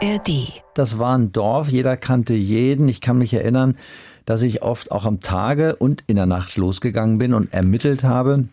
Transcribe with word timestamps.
ARD. 0.00 0.62
Das 0.74 0.98
war 0.98 1.16
ein 1.16 1.32
Dorf, 1.32 1.68
jeder 1.68 1.96
kannte 1.96 2.34
jeden. 2.34 2.88
Ich 2.88 3.00
kann 3.00 3.18
mich 3.18 3.34
erinnern, 3.34 3.76
dass 4.26 4.42
ich 4.42 4.62
oft 4.62 4.92
auch 4.92 5.04
am 5.04 5.20
Tage 5.20 5.76
und 5.76 6.04
in 6.06 6.16
der 6.16 6.26
Nacht 6.26 6.56
losgegangen 6.56 7.18
bin 7.18 7.34
und 7.34 7.52
ermittelt 7.52 8.04
habe. 8.04 8.44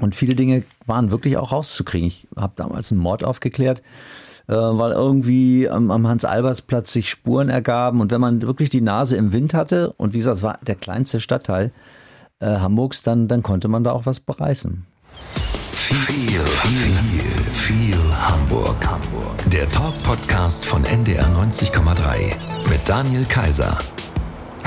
Und 0.00 0.14
viele 0.14 0.34
Dinge 0.34 0.64
waren 0.86 1.10
wirklich 1.10 1.36
auch 1.36 1.52
rauszukriegen. 1.52 2.08
Ich 2.08 2.28
habe 2.36 2.52
damals 2.56 2.92
einen 2.92 3.00
Mord 3.00 3.24
aufgeklärt, 3.24 3.82
äh, 4.46 4.54
weil 4.54 4.92
irgendwie 4.92 5.68
am, 5.68 5.90
am 5.90 6.06
Hans-Albers-Platz 6.06 6.92
sich 6.92 7.10
Spuren 7.10 7.48
ergaben. 7.48 8.00
Und 8.00 8.10
wenn 8.10 8.20
man 8.20 8.42
wirklich 8.42 8.70
die 8.70 8.80
Nase 8.80 9.16
im 9.16 9.32
Wind 9.32 9.54
hatte, 9.54 9.92
und 9.96 10.14
wie 10.14 10.18
gesagt, 10.18 10.36
es 10.36 10.42
war 10.42 10.58
der 10.62 10.76
kleinste 10.76 11.20
Stadtteil 11.20 11.72
äh, 12.40 12.46
Hamburgs, 12.46 13.02
dann, 13.02 13.26
dann 13.26 13.42
konnte 13.42 13.68
man 13.68 13.82
da 13.82 13.92
auch 13.92 14.06
was 14.06 14.20
bereißen. 14.20 14.84
Viel, 15.90 16.44
viel, 16.44 17.24
viel 17.50 17.96
Hamburg. 18.20 18.86
Hamburg. 18.86 19.50
Der 19.50 19.66
Talk-Podcast 19.70 20.66
von 20.66 20.84
NDR 20.84 21.24
90,3 21.28 22.34
mit 22.68 22.86
Daniel 22.86 23.24
Kaiser. 23.24 23.78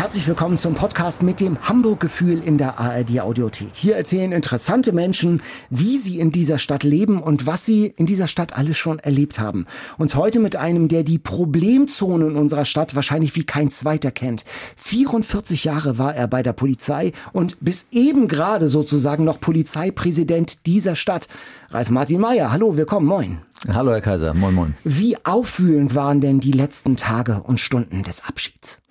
Herzlich 0.02 0.28
willkommen 0.28 0.58
zum 0.58 0.74
Podcast 0.74 1.22
mit 1.22 1.40
dem 1.40 1.62
Hamburg-Gefühl 1.62 2.42
in 2.44 2.58
der 2.58 2.80
ARD 2.80 3.20
Audiothek. 3.20 3.70
Hier 3.74 3.96
erzählen 3.96 4.32
interessante 4.32 4.94
Menschen, 4.94 5.44
wie 5.70 6.00
sie 6.00 6.20
in 6.20 6.32
dieser 6.32 6.58
Stadt 6.58 6.82
leben 6.82 7.22
und 7.22 7.46
was 7.46 7.68
sie 7.68 7.94
in 7.98 8.08
dieser 8.08 8.28
Stadt 8.28 8.58
alles 8.58 8.80
schon 8.80 8.98
erlebt 8.98 9.38
haben. 9.38 9.68
Und 10.00 10.16
heute 10.16 10.40
mit 10.40 10.56
einem, 10.56 10.88
der 10.88 11.04
die 11.04 11.20
Problemzone 11.20 12.26
in 12.26 12.36
unserer 12.36 12.66
Stadt 12.66 12.96
wahrscheinlich 12.96 13.36
wie 13.36 13.44
kein 13.44 13.70
zweiter 13.70 14.10
kennt. 14.10 14.44
44 14.78 15.66
Jahre 15.66 16.00
war 16.00 16.16
er 16.16 16.28
bei 16.28 16.42
der 16.42 16.54
Polizei 16.54 17.12
und 17.32 17.58
bis 17.60 17.86
eben 17.92 18.28
gerade 18.28 18.70
sozusagen 18.70 19.24
noch 19.24 19.40
Polizeipräsident 19.40 20.66
dieser 20.66 20.96
Stadt. 20.96 21.28
Ralf 21.70 21.92
Martin 21.92 22.20
Meyer, 22.20 22.52
hallo, 22.52 22.76
willkommen, 22.76 23.06
moin. 23.06 23.38
Hallo, 23.72 23.92
Herr 23.92 24.02
Kaiser, 24.02 24.34
moin, 24.34 24.56
moin. 24.56 24.74
Wie 24.84 25.24
aufwühlend 25.24 25.94
waren 25.94 26.22
denn 26.22 26.40
die 26.40 26.54
letzten 26.54 26.98
Tage 26.98 27.44
und 27.44 27.60
Stunden 27.60 28.02
des 28.02 28.26
Abschieds? 28.26 28.82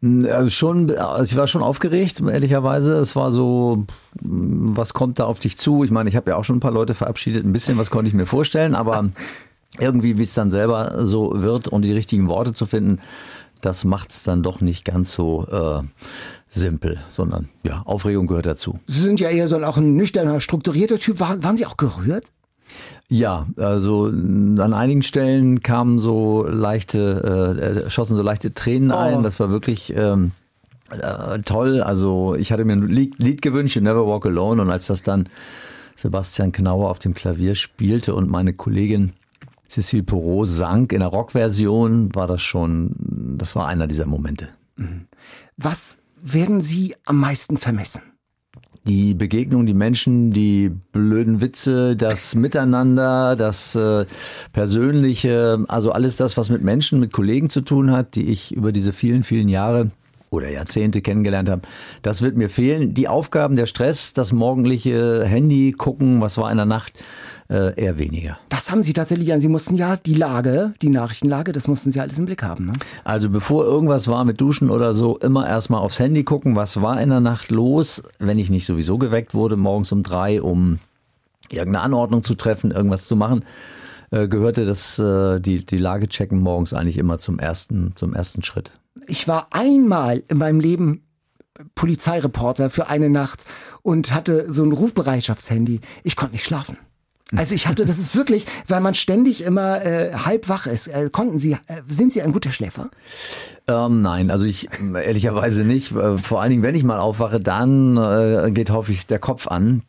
Also 0.00 0.50
schon, 0.50 0.90
also 0.92 1.24
ich 1.24 1.36
war 1.36 1.48
schon 1.48 1.62
aufgeregt, 1.62 2.20
ehrlicherweise. 2.20 2.94
Es 2.98 3.16
war 3.16 3.32
so, 3.32 3.84
was 4.20 4.94
kommt 4.94 5.18
da 5.18 5.24
auf 5.24 5.40
dich 5.40 5.58
zu? 5.58 5.82
Ich 5.82 5.90
meine, 5.90 6.08
ich 6.08 6.14
habe 6.14 6.30
ja 6.30 6.36
auch 6.36 6.44
schon 6.44 6.58
ein 6.58 6.60
paar 6.60 6.70
Leute 6.70 6.94
verabschiedet. 6.94 7.44
Ein 7.44 7.52
bisschen 7.52 7.78
was 7.78 7.90
konnte 7.90 8.08
ich 8.08 8.14
mir 8.14 8.26
vorstellen, 8.26 8.76
aber 8.76 9.10
irgendwie, 9.78 10.16
wie 10.16 10.22
es 10.22 10.34
dann 10.34 10.52
selber 10.52 11.04
so 11.04 11.42
wird 11.42 11.66
und 11.66 11.82
die 11.82 11.92
richtigen 11.92 12.28
Worte 12.28 12.52
zu 12.52 12.66
finden, 12.66 13.00
das 13.60 13.82
macht 13.82 14.10
es 14.10 14.22
dann 14.22 14.44
doch 14.44 14.60
nicht 14.60 14.84
ganz 14.84 15.12
so 15.12 15.46
äh, 15.50 15.82
simpel, 16.46 17.00
sondern 17.08 17.48
ja, 17.64 17.82
Aufregung 17.84 18.28
gehört 18.28 18.46
dazu. 18.46 18.78
Sie 18.86 19.02
sind 19.02 19.18
ja 19.18 19.30
eher 19.30 19.48
so 19.48 19.60
auch 19.64 19.76
ein 19.76 19.96
nüchterner, 19.96 20.40
strukturierter 20.40 21.00
Typ. 21.00 21.18
War, 21.18 21.42
waren 21.42 21.56
Sie 21.56 21.66
auch 21.66 21.76
gerührt? 21.76 22.30
Ja, 23.08 23.46
also 23.56 24.06
an 24.06 24.74
einigen 24.74 25.02
Stellen 25.02 25.60
kamen 25.60 25.98
so 25.98 26.44
leichte, 26.46 27.84
äh, 27.86 27.90
schossen 27.90 28.16
so 28.16 28.22
leichte 28.22 28.52
Tränen 28.52 28.90
ein. 28.90 29.18
Oh. 29.18 29.22
Das 29.22 29.40
war 29.40 29.50
wirklich 29.50 29.94
ähm, 29.96 30.32
äh, 30.90 31.38
toll. 31.40 31.82
Also 31.82 32.34
ich 32.34 32.52
hatte 32.52 32.64
mir 32.64 32.74
ein 32.74 32.88
Lied, 32.88 33.18
Lied 33.18 33.42
gewünscht, 33.42 33.76
You 33.76 33.82
Never 33.82 34.06
Walk 34.06 34.26
Alone. 34.26 34.62
Und 34.62 34.70
als 34.70 34.86
das 34.86 35.02
dann 35.02 35.28
Sebastian 35.96 36.52
Knauer 36.52 36.90
auf 36.90 36.98
dem 36.98 37.14
Klavier 37.14 37.54
spielte 37.54 38.14
und 38.14 38.30
meine 38.30 38.52
Kollegin 38.52 39.12
Cécile 39.70 40.02
Perot 40.02 40.48
sang 40.48 40.90
in 40.90 41.00
der 41.00 41.08
Rockversion, 41.08 42.14
war 42.14 42.26
das 42.26 42.42
schon, 42.42 42.94
das 43.36 43.54
war 43.54 43.68
einer 43.68 43.86
dieser 43.86 44.06
Momente. 44.06 44.48
Was 45.56 45.98
werden 46.22 46.60
Sie 46.60 46.94
am 47.04 47.20
meisten 47.20 47.56
vermissen? 47.56 48.02
Die 48.86 49.14
Begegnung, 49.14 49.66
die 49.66 49.74
Menschen, 49.74 50.30
die 50.30 50.70
blöden 50.92 51.40
Witze, 51.40 51.96
das 51.96 52.34
Miteinander, 52.34 53.36
das 53.36 53.74
äh, 53.74 54.06
Persönliche, 54.52 55.64
also 55.68 55.92
alles 55.92 56.16
das, 56.16 56.36
was 56.36 56.48
mit 56.48 56.62
Menschen, 56.62 57.00
mit 57.00 57.12
Kollegen 57.12 57.50
zu 57.50 57.60
tun 57.60 57.90
hat, 57.90 58.14
die 58.14 58.28
ich 58.28 58.54
über 58.54 58.72
diese 58.72 58.92
vielen, 58.92 59.24
vielen 59.24 59.48
Jahre 59.48 59.90
oder 60.30 60.50
Jahrzehnte 60.50 61.02
kennengelernt 61.02 61.48
habe, 61.48 61.62
das 62.02 62.22
wird 62.22 62.36
mir 62.36 62.50
fehlen. 62.50 62.94
Die 62.94 63.08
Aufgaben, 63.08 63.56
der 63.56 63.66
Stress, 63.66 64.12
das 64.12 64.32
morgendliche 64.32 65.24
Handy 65.24 65.72
gucken, 65.72 66.20
was 66.20 66.38
war 66.38 66.50
in 66.50 66.56
der 66.56 66.66
Nacht, 66.66 66.92
äh, 67.50 67.74
eher 67.80 67.98
weniger. 67.98 68.38
Das 68.50 68.70
haben 68.70 68.82
Sie 68.82 68.92
tatsächlich 68.92 69.32
an. 69.32 69.40
Sie 69.40 69.48
mussten 69.48 69.74
ja 69.74 69.96
die 69.96 70.14
Lage, 70.14 70.74
die 70.82 70.90
Nachrichtenlage, 70.90 71.52
das 71.52 71.66
mussten 71.66 71.90
Sie 71.90 72.00
alles 72.00 72.18
im 72.18 72.26
Blick 72.26 72.42
haben. 72.42 72.66
Ne? 72.66 72.72
Also 73.04 73.30
bevor 73.30 73.64
irgendwas 73.64 74.08
war 74.08 74.24
mit 74.24 74.40
Duschen 74.40 74.70
oder 74.70 74.94
so, 74.94 75.18
immer 75.18 75.48
erstmal 75.48 75.80
aufs 75.80 75.98
Handy 75.98 76.24
gucken, 76.24 76.56
was 76.56 76.82
war 76.82 77.00
in 77.00 77.08
der 77.08 77.20
Nacht 77.20 77.50
los, 77.50 78.02
wenn 78.18 78.38
ich 78.38 78.50
nicht 78.50 78.66
sowieso 78.66 78.98
geweckt 78.98 79.34
wurde, 79.34 79.56
morgens 79.56 79.92
um 79.92 80.02
drei, 80.02 80.42
um 80.42 80.78
irgendeine 81.50 81.80
Anordnung 81.80 82.22
zu 82.22 82.34
treffen, 82.34 82.70
irgendwas 82.70 83.06
zu 83.06 83.16
machen, 83.16 83.44
äh, 84.10 84.28
gehörte 84.28 84.66
das, 84.66 84.98
äh, 84.98 85.40
die, 85.40 85.64
die 85.64 85.78
Lage 85.78 86.08
checken 86.08 86.40
morgens 86.40 86.74
eigentlich 86.74 86.98
immer 86.98 87.18
zum 87.18 87.38
ersten, 87.38 87.92
zum 87.96 88.14
ersten 88.14 88.42
Schritt. 88.42 88.72
Ich 89.06 89.28
war 89.28 89.48
einmal 89.50 90.22
in 90.28 90.38
meinem 90.38 90.60
Leben 90.60 91.04
Polizeireporter 91.74 92.70
für 92.70 92.88
eine 92.88 93.10
Nacht 93.10 93.44
und 93.82 94.12
hatte 94.12 94.50
so 94.50 94.62
ein 94.62 94.72
Rufbereitschaftshandy. 94.72 95.80
Ich 96.04 96.16
konnte 96.16 96.32
nicht 96.32 96.44
schlafen. 96.44 96.78
Also 97.36 97.54
ich 97.54 97.66
hatte, 97.66 97.84
das 97.84 97.98
ist 97.98 98.16
wirklich, 98.16 98.46
weil 98.68 98.80
man 98.80 98.94
ständig 98.94 99.42
immer 99.42 99.84
äh, 99.84 100.14
halb 100.14 100.48
wach 100.48 100.66
ist. 100.66 100.88
Äh, 100.88 101.10
konnten 101.12 101.36
Sie, 101.36 101.52
äh, 101.52 101.82
sind 101.86 102.12
Sie 102.12 102.22
ein 102.22 102.32
guter 102.32 102.52
Schläfer? 102.52 102.88
Ähm, 103.66 104.00
nein, 104.00 104.30
also 104.30 104.46
ich 104.46 104.68
ehrlicherweise 104.80 105.64
nicht. 105.64 105.92
Äh, 105.92 106.16
Vor 106.16 106.40
allen 106.40 106.50
Dingen, 106.50 106.62
wenn 106.62 106.74
ich 106.74 106.84
mal 106.84 106.98
aufwache, 106.98 107.38
dann 107.38 107.98
äh, 107.98 108.50
geht 108.50 108.70
häufig 108.70 109.06
der 109.06 109.18
Kopf 109.18 109.46
an. 109.46 109.82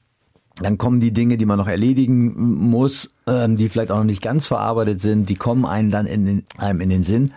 Dann 0.62 0.78
kommen 0.78 1.00
die 1.00 1.14
Dinge, 1.14 1.38
die 1.38 1.46
man 1.46 1.58
noch 1.58 1.70
erledigen 1.70 2.34
muss, 2.36 3.12
ähm, 3.26 3.56
die 3.56 3.70
vielleicht 3.70 3.92
auch 3.92 4.00
noch 4.00 4.04
nicht 4.04 4.22
ganz 4.22 4.48
verarbeitet 4.48 5.00
sind, 5.00 5.30
die 5.30 5.36
kommen 5.36 5.66
einem 5.66 5.92
dann 5.92 6.06
in 6.06 6.26
den, 6.26 6.44
einem 6.58 6.82
in 6.82 6.90
den 6.90 7.04
Sinn. 7.06 7.34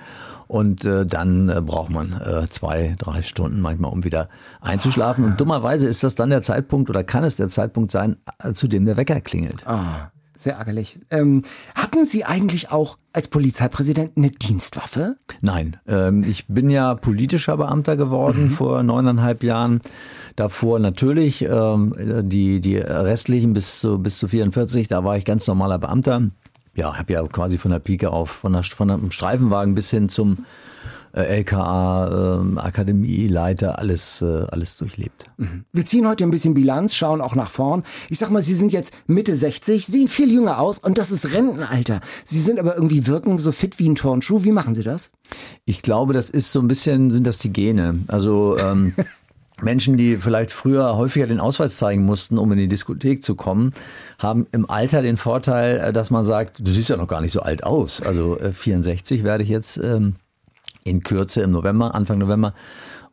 Und 0.53 0.85
äh, 0.85 1.07
dann 1.07 1.49
äh, 1.49 1.63
braucht 1.63 1.91
man 1.91 2.13
äh, 2.13 2.47
zwei, 2.51 2.95
drei 2.99 3.23
Stunden 3.23 3.63
manchmal, 3.63 3.91
um 3.91 4.05
wieder 4.05 4.29
einzuschlafen. 4.61 5.25
Und 5.25 5.41
dummerweise 5.41 5.89
ist 5.89 6.05
das 6.05 6.15
dann 6.15 6.29
der 6.29 6.43
Zeitpunkt 6.43 6.91
oder 6.91 7.03
kann 7.05 7.25
es 7.25 7.37
der 7.37 7.49
Zeitpunkt 7.49 7.91
sein, 7.91 8.19
äh, 8.39 8.53
zu 8.53 8.69
dem 8.69 8.85
der 8.85 8.99
Wecker 8.99 9.23
klingelt. 9.23 9.67
Ah, 9.67 10.11
sehr 10.37 10.57
ärgerlich. 10.57 11.01
Ähm, 11.09 11.43
hatten 11.75 12.05
Sie 12.05 12.27
eigentlich 12.27 12.71
auch 12.71 12.99
als 13.15 13.29
Polizeipräsident 13.29 14.19
eine 14.19 14.31
Dienstwaffe? 14.31 15.17
Nein, 15.41 15.79
ähm, 15.89 16.23
ich 16.23 16.47
bin 16.49 16.69
ja 16.69 16.97
politischer 16.97 17.57
Beamter 17.57 17.97
geworden 17.97 18.51
vor 18.51 18.83
neuneinhalb 18.83 19.43
Jahren. 19.43 19.81
Davor 20.37 20.81
natürlich 20.81 21.47
ähm, 21.49 21.95
die 22.29 22.61
die 22.61 22.77
restlichen 22.77 23.55
bis 23.55 23.81
zu 23.81 23.99
bis 23.99 24.19
zu 24.19 24.29
44, 24.29 24.87
da 24.87 25.03
war 25.03 25.17
ich 25.17 25.25
ganz 25.25 25.47
normaler 25.47 25.79
Beamter. 25.79 26.25
Ja, 26.75 26.97
habe 26.97 27.13
ja 27.13 27.23
quasi 27.27 27.59
von 27.59 27.71
der 27.71 27.79
Pike 27.79 28.11
auf, 28.11 28.31
von 28.31 28.53
der 28.53 28.63
von 28.63 28.91
einem 28.91 29.11
Streifenwagen 29.11 29.75
bis 29.75 29.91
hin 29.91 30.09
zum 30.09 30.47
äh, 31.15 31.41
LKA, 31.41 32.41
ähm, 32.41 32.59
Akademieleiter, 32.59 33.79
alles 33.79 34.23
äh, 34.23 34.47
alles 34.51 34.79
durchlebt. 34.79 35.31
Wir 35.73 35.85
ziehen 35.85 36.07
heute 36.09 36.25
ein 36.25 36.31
bisschen 36.31 36.55
Bilanz, 36.55 36.95
schauen 36.95 37.21
auch 37.21 37.35
nach 37.35 37.51
vorn. 37.51 37.83
Ich 38.09 38.19
sag 38.19 38.31
mal, 38.31 38.43
Sie 38.43 38.55
sind 38.55 38.73
jetzt 38.73 38.95
Mitte 39.07 39.37
60, 39.37 39.87
sehen 39.87 40.09
viel 40.09 40.33
jünger 40.33 40.59
aus 40.59 40.79
und 40.79 40.97
das 40.97 41.11
ist 41.11 41.33
Rentenalter. 41.33 42.01
Sie 42.25 42.41
sind 42.41 42.59
aber 42.59 42.75
irgendwie 42.75 43.07
wirken 43.07 43.37
so 43.39 43.53
fit 43.53 43.79
wie 43.79 43.89
ein 43.89 43.95
Turnschuh. 43.95 44.45
Wie 44.45 44.53
machen 44.53 44.75
Sie 44.75 44.83
das? 44.83 45.11
Ich 45.67 45.83
glaube, 45.83 46.15
das 46.15 46.31
ist 46.31 46.53
so 46.53 46.61
ein 46.61 46.69
bisschen, 46.69 47.11
sind 47.11 47.27
das 47.27 47.39
die 47.39 47.53
Gene. 47.53 47.99
Also 48.09 48.57
ähm, 48.59 48.95
Menschen, 49.63 49.97
die 49.97 50.17
vielleicht 50.17 50.53
früher 50.53 50.97
häufiger 50.97 51.27
den 51.27 51.41
Ausweis 51.41 51.77
zeigen 51.77 52.05
mussten, 52.05 52.39
um 52.39 52.51
in 52.53 52.59
die 52.59 52.69
Diskothek 52.69 53.23
zu 53.23 53.35
kommen, 53.35 53.73
haben 54.19 54.47
im 54.53 54.69
Alter 54.69 55.03
den 55.03 55.17
Vorteil, 55.17 55.79
äh, 55.79 55.93
dass 55.93 56.11
man 56.11 56.25
sagt, 56.25 56.61
du 56.61 56.71
siehst 56.71 56.91
ja 56.91 56.97
noch 56.97 57.09
gar 57.09 57.21
nicht 57.21 57.33
so 57.33 57.41
alt 57.41 57.65
aus. 57.65 58.03
Also 58.03 58.39
äh, 58.39 58.53
64 58.53 59.25
werde 59.25 59.45
ich 59.45 59.49
jetzt 59.49 59.79
ähm, 59.79 60.17
in 60.85 61.03
Kürze 61.03 61.43
im 61.43 61.51
November, 61.51 61.95
Anfang 61.95 62.19
November. 62.19 62.55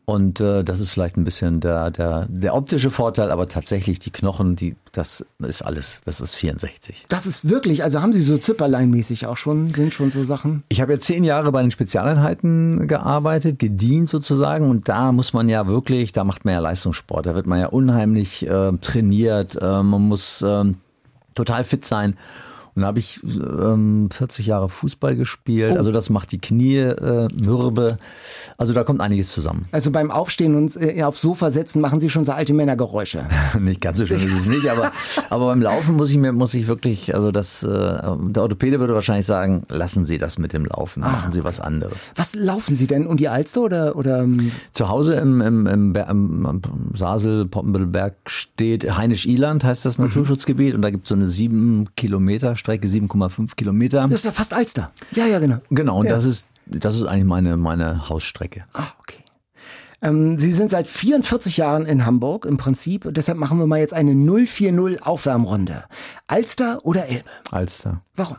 Und 0.10 0.40
äh, 0.40 0.64
das 0.64 0.80
ist 0.80 0.90
vielleicht 0.90 1.18
ein 1.18 1.24
bisschen 1.24 1.60
der, 1.60 1.92
der, 1.92 2.26
der 2.30 2.56
optische 2.56 2.90
Vorteil, 2.90 3.30
aber 3.30 3.48
tatsächlich 3.48 4.00
die 4.00 4.10
Knochen, 4.10 4.56
die, 4.56 4.76
das 4.92 5.24
ist 5.38 5.62
alles, 5.62 6.02
das 6.04 6.20
ist 6.20 6.34
64. 6.34 7.06
Das 7.10 7.28
ist 7.28 7.48
wirklich, 7.48 7.84
also 7.84 8.02
haben 8.02 8.12
Sie 8.12 8.24
so 8.24 8.40
Zipperlein-mäßig 8.40 9.28
auch 9.28 9.38
schon, 9.38 9.70
sind 9.70 9.94
schon 9.94 10.10
so 10.10 10.24
Sachen? 10.24 10.64
Ich 10.70 10.82
habe 10.82 10.94
ja 10.94 11.00
zehn 11.00 11.24
Jahre 11.24 11.52
bei 11.52 11.62
den 11.62 11.70
Spezialeinheiten 11.70 12.88
gearbeitet, 12.88 13.60
gedient 13.60 14.10
sozusagen. 14.10 14.68
Und 14.68 14.90
da 14.90 15.12
muss 15.12 15.34
man 15.34 15.48
ja 15.48 15.68
wirklich, 15.68 16.12
da 16.12 16.24
macht 16.24 16.44
man 16.44 16.56
ja 16.56 16.60
Leistungssport. 16.60 17.28
Da 17.28 17.36
wird 17.36 17.46
man 17.46 17.60
ja 17.60 17.68
unheimlich 17.68 18.48
äh, 18.48 18.72
trainiert. 18.82 19.62
Äh, 19.62 19.84
man 19.84 20.08
muss 20.08 20.42
ähm, 20.42 20.78
total 21.36 21.64
fit 21.64 21.86
sein. 21.86 22.18
Und 22.76 22.82
da 22.84 22.88
habe 22.88 23.00
ich 23.00 23.22
ähm, 23.24 24.10
40 24.12 24.46
Jahre 24.46 24.70
Fußball 24.70 25.16
gespielt. 25.16 25.78
Also 25.78 25.92
das 25.92 26.10
macht 26.10 26.32
die 26.32 26.40
Knie 26.40 26.78
äh, 26.78 27.28
mürbe. 27.44 27.98
Also 28.58 28.74
da 28.74 28.84
kommt 28.84 29.02
einiges 29.02 29.32
zusammen. 29.32 29.66
Also 29.72 29.92
beim 29.92 30.12
Aufstehen 30.12 30.56
und 30.56 30.76
äh, 30.76 31.04
aufs 31.04 31.22
Sofa 31.22 31.52
setzen 31.52 31.82
machen 31.82 32.00
Sie 32.00 32.10
schon 32.10 32.24
so 32.24 32.32
alte 32.32 32.54
Männergeräusche. 32.54 33.28
nicht 33.60 33.82
ganz 33.82 33.98
so 33.98 34.06
schön 34.06 34.18
ist 34.18 34.38
es 34.38 34.48
nicht, 34.50 34.68
aber, 34.70 34.92
aber 35.30 35.48
beim 35.48 35.62
Laufen 35.62 35.96
muss 35.96 36.12
ich 36.12 36.18
mir, 36.18 36.32
muss 36.32 36.54
ich 36.54 36.68
wirklich, 36.68 37.16
also 37.16 37.32
das, 37.32 37.64
äh, 37.64 37.68
der 37.68 38.44
Orthopäde 38.44 38.80
würde 38.80 38.94
wahrscheinlich 38.94 39.26
sagen, 39.26 39.64
lassen 39.70 40.06
Sie 40.06 40.18
das 40.18 40.38
mit 40.38 40.54
dem 40.54 40.66
Laufen, 40.66 41.02
machen 41.02 41.32
Sie 41.32 41.44
was 41.44 41.60
anderes. 41.60 42.14
Was 42.16 42.36
laufen 42.36 42.76
Sie 42.76 42.88
denn? 42.88 43.08
Um 43.08 43.18
die 43.18 43.28
Alster 43.28 43.62
oder, 43.62 43.96
oder 43.96 44.20
ähm, 44.20 44.52
Zu 44.72 44.90
Hause 44.90 45.16
im, 45.16 45.42
im, 45.42 45.68
im, 45.68 45.96
im, 45.96 46.46
im 46.46 46.62
Sasel, 46.96 47.46
Poppenbüttelberg 47.46 48.16
steht 48.26 48.98
Heinisch-Iland, 48.98 49.64
heißt 49.64 49.86
das 49.86 50.00
Naturschutzgebiet, 50.00 50.76
und 50.76 50.82
da 50.82 50.90
gibt 50.90 51.06
es 51.06 51.10
so 51.10 51.16
eine 51.16 51.28
sieben 51.28 51.88
Kilometer 51.96 52.56
Strecke, 52.60 52.88
7,5 52.88 53.56
Kilometer. 53.56 54.08
Das 54.08 54.20
ist 54.20 54.26
ja 54.26 54.32
fast 54.32 54.54
Alster. 54.54 54.92
Ja, 55.12 55.26
ja, 55.26 55.40
genau. 55.40 55.58
Genau, 55.70 56.00
und 56.00 56.06
Ja. 56.06 56.14
das 56.14 56.26
ist 56.26 56.48
das 56.68 56.96
ist 56.98 57.06
eigentlich 57.06 57.26
meine 57.26 57.58
meine 57.58 58.10
Hausstrecke. 58.10 58.66
Ah, 58.74 58.84
okay. 59.00 59.18
Ähm, 60.02 60.38
Sie 60.38 60.52
sind 60.54 60.70
seit 60.72 60.88
44 60.88 61.58
Jahren 61.58 61.86
in 61.86 62.06
Hamburg 62.06 62.46
im 62.46 62.58
Prinzip. 62.58 63.08
Deshalb 63.12 63.38
machen 63.38 63.58
wir 63.60 63.68
mal 63.68 63.80
jetzt 63.80 63.94
eine 63.94 64.14
040 64.14 65.02
Aufwärmrunde. 65.06 65.86
Alster 66.28 66.80
oder 66.86 67.08
Elbe? 67.08 67.30
Alster. 67.52 68.02
Warum? 68.16 68.38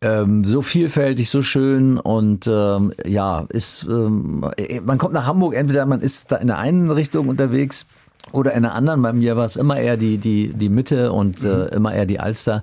Ähm, 0.00 0.44
so 0.44 0.60
vielfältig, 0.60 1.30
so 1.30 1.40
schön 1.40 1.98
und 1.98 2.46
ähm, 2.46 2.92
ja, 3.06 3.46
ist 3.48 3.84
ähm, 3.88 4.44
äh, 4.58 4.80
man 4.80 4.98
kommt 4.98 5.14
nach 5.14 5.24
Hamburg, 5.24 5.54
entweder 5.54 5.86
man 5.86 6.02
ist 6.02 6.30
da 6.30 6.36
in 6.36 6.48
der 6.48 6.58
einen 6.58 6.90
Richtung 6.90 7.28
unterwegs 7.28 7.86
oder 8.32 8.52
in 8.54 8.62
der 8.62 8.74
anderen. 8.74 9.02
Bei 9.02 9.12
mir 9.12 9.36
war 9.36 9.44
es 9.44 9.56
immer 9.56 9.76
eher 9.76 9.96
die 9.96 10.18
die 10.18 10.52
die 10.52 10.68
Mitte 10.68 11.12
und 11.12 11.42
äh, 11.44 11.66
immer 11.66 11.94
eher 11.94 12.06
die 12.06 12.20
Alster. 12.20 12.62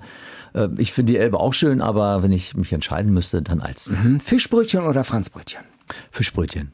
Äh, 0.54 0.68
ich 0.78 0.92
finde 0.92 1.12
die 1.12 1.18
Elbe 1.18 1.40
auch 1.40 1.54
schön, 1.54 1.80
aber 1.80 2.22
wenn 2.22 2.32
ich 2.32 2.56
mich 2.56 2.72
entscheiden 2.72 3.12
müsste, 3.12 3.42
dann 3.42 3.60
Alster. 3.60 4.02
Hm, 4.02 4.20
Fischbrötchen 4.20 4.82
oder 4.82 5.04
Franzbrötchen? 5.04 5.62
Fischbrötchen. 6.10 6.72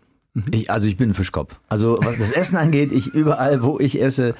Ich, 0.52 0.70
also 0.70 0.86
ich 0.86 0.96
bin 0.96 1.10
ein 1.10 1.14
Fischkopf. 1.14 1.56
Also 1.68 1.98
was 2.02 2.18
das 2.18 2.30
Essen 2.30 2.56
angeht, 2.56 2.92
ich 2.92 3.08
überall, 3.08 3.62
wo 3.62 3.80
ich 3.80 4.00
esse, 4.00 4.34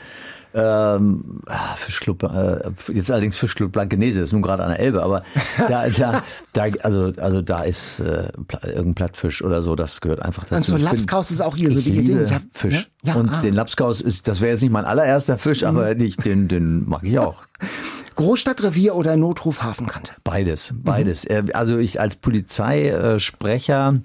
ähm, 0.55 1.41
ah, 1.47 1.75
Fischclub, 1.77 2.23
äh, 2.23 2.61
jetzt 2.93 3.11
allerdings 3.11 3.37
Fischclub 3.37 3.73
Blankenese, 3.73 4.23
ist 4.23 4.33
nun 4.33 4.43
gerade 4.43 4.63
an 4.65 4.71
der 4.71 4.81
Elbe, 4.81 5.03
aber 5.03 5.23
da, 5.69 5.89
da, 5.89 6.23
da 6.53 6.63
also, 6.83 7.13
also 7.19 7.43
da 7.43 7.63
ist 7.63 8.01
äh, 8.01 8.29
irgendein 8.65 8.95
Plattfisch 8.95 9.43
oder 9.43 9.63
so, 9.63 9.75
das 9.77 10.01
gehört 10.01 10.23
einfach 10.23 10.45
dazu. 10.47 10.73
Ich 10.73 10.77
bin- 10.79 10.85
Lapskaus 10.85 11.31
ist 11.31 11.41
auch 11.41 11.57
hier 11.57 11.71
so 11.71 11.79
ich 11.79 11.85
die 11.85 11.91
liebe 11.93 12.07
Dinge. 12.19 12.31
Ja, 12.31 12.41
Fisch. 12.53 12.89
Ja, 13.03 13.15
und 13.15 13.29
ah. 13.31 13.39
Mhm. 13.39 13.43
den 13.43 13.55
Lapskaus 13.55 14.01
ist, 14.01 14.27
das 14.29 14.41
wäre 14.41 14.51
jetzt 14.53 14.63
nicht 14.63 14.73
mein 14.73 14.85
allererster 14.85 15.39
Fisch, 15.39 15.65
aber 15.65 15.95
nicht, 15.95 16.25
den, 16.25 16.49
den 16.49 16.89
mag 16.89 17.03
ich 17.05 17.19
auch. 17.19 17.37
Großstadtrevier 18.17 18.97
oder 18.97 19.17
Notruf 19.17 19.63
Hafenkante? 19.63 20.13
Beides, 20.25 20.75
beides. 20.75 21.25
Äh, 21.25 21.45
Also 21.53 21.79
ich 21.79 22.01
als 22.01 22.17
Polizeisprecher 22.17 24.01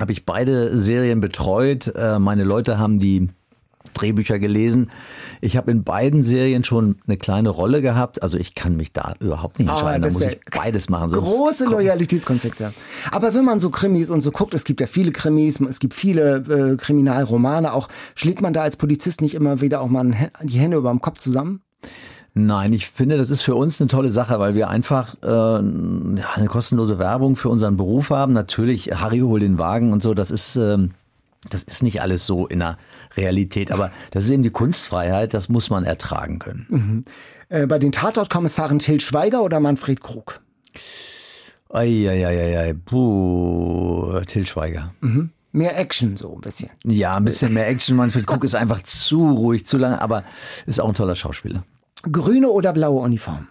habe 0.00 0.12
ich 0.12 0.26
beide 0.26 0.76
Serien 0.78 1.20
betreut. 1.20 1.86
Äh, 1.94 2.18
Meine 2.18 2.42
Leute 2.44 2.78
haben 2.78 2.98
die 2.98 3.28
Drehbücher 3.94 4.38
gelesen. 4.38 4.90
Ich 5.40 5.56
habe 5.56 5.70
in 5.70 5.84
beiden 5.84 6.22
Serien 6.22 6.64
schon 6.64 6.96
eine 7.06 7.16
kleine 7.16 7.48
Rolle 7.48 7.80
gehabt. 7.82 8.22
Also 8.22 8.36
ich 8.38 8.54
kann 8.54 8.76
mich 8.76 8.92
da 8.92 9.14
überhaupt 9.20 9.58
nicht 9.58 9.68
Ah, 9.70 9.74
entscheiden. 9.74 10.02
da 10.02 10.08
das 10.08 10.14
muss 10.14 10.24
ich 10.26 10.40
beides 10.54 10.88
machen. 10.88 11.10
Große 11.10 11.64
Loyalitätskonflikte. 11.64 12.72
Aber 13.10 13.34
wenn 13.34 13.44
man 13.44 13.58
so 13.60 13.70
Krimis 13.70 14.10
und 14.10 14.20
so 14.20 14.30
guckt, 14.30 14.54
es 14.54 14.64
gibt 14.64 14.80
ja 14.80 14.86
viele 14.86 15.12
Krimis, 15.12 15.60
es 15.60 15.80
gibt 15.80 15.94
viele 15.94 16.72
äh, 16.72 16.76
Kriminalromane 16.76 17.72
auch, 17.72 17.88
schlägt 18.14 18.40
man 18.42 18.52
da 18.52 18.62
als 18.62 18.76
Polizist 18.76 19.20
nicht 19.20 19.34
immer 19.34 19.60
wieder 19.60 19.80
auch 19.80 19.88
mal 19.88 20.04
die 20.42 20.58
Hände 20.58 20.76
über 20.76 20.90
dem 20.90 21.00
Kopf 21.00 21.18
zusammen? 21.18 21.60
Nein, 22.36 22.72
ich 22.72 22.88
finde, 22.88 23.16
das 23.16 23.30
ist 23.30 23.42
für 23.42 23.54
uns 23.54 23.80
eine 23.80 23.86
tolle 23.86 24.10
Sache, 24.10 24.40
weil 24.40 24.56
wir 24.56 24.68
einfach 24.68 25.14
äh, 25.22 25.26
ja, 25.28 25.60
eine 26.34 26.46
kostenlose 26.48 26.98
Werbung 26.98 27.36
für 27.36 27.48
unseren 27.48 27.76
Beruf 27.76 28.10
haben. 28.10 28.32
Natürlich, 28.32 28.90
Harry 28.92 29.20
hol 29.20 29.38
den 29.38 29.58
Wagen 29.60 29.92
und 29.92 30.02
so, 30.02 30.14
das 30.14 30.32
ist, 30.32 30.56
ähm, 30.56 30.90
das 31.50 31.62
ist 31.62 31.82
nicht 31.82 32.00
alles 32.00 32.26
so 32.26 32.46
in 32.46 32.60
der 32.60 32.76
Realität. 33.16 33.70
Aber 33.70 33.90
das 34.10 34.24
ist 34.24 34.30
eben 34.30 34.42
die 34.42 34.50
Kunstfreiheit, 34.50 35.34
das 35.34 35.48
muss 35.48 35.70
man 35.70 35.84
ertragen 35.84 36.38
können. 36.38 37.04
Äh, 37.48 37.66
bei 37.66 37.78
den 37.78 37.92
Tatortkommissaren 37.92 38.78
Till 38.78 39.00
Schweiger 39.00 39.42
oder 39.42 39.60
Manfred 39.60 40.00
Krug? 40.00 40.40
Eieieiei, 41.70 42.74
puh, 42.84 44.20
Till 44.26 44.46
Schweiger. 44.46 44.92
Mehr 45.52 45.78
Action 45.78 46.16
so 46.16 46.34
ein 46.34 46.40
bisschen. 46.40 46.70
Ja, 46.82 47.16
ein 47.16 47.24
bisschen 47.24 47.52
mehr 47.54 47.68
Action. 47.68 47.96
Manfred 47.96 48.28
Cook 48.28 48.42
ist 48.44 48.56
einfach 48.56 48.82
zu 48.82 49.30
ruhig, 49.30 49.66
zu 49.66 49.78
lange, 49.78 50.00
aber 50.00 50.24
ist 50.66 50.80
auch 50.80 50.88
ein 50.88 50.94
toller 50.94 51.14
Schauspieler. 51.14 51.62
Grüne 52.10 52.48
oder 52.48 52.72
blaue 52.72 53.00
Uniform? 53.00 53.46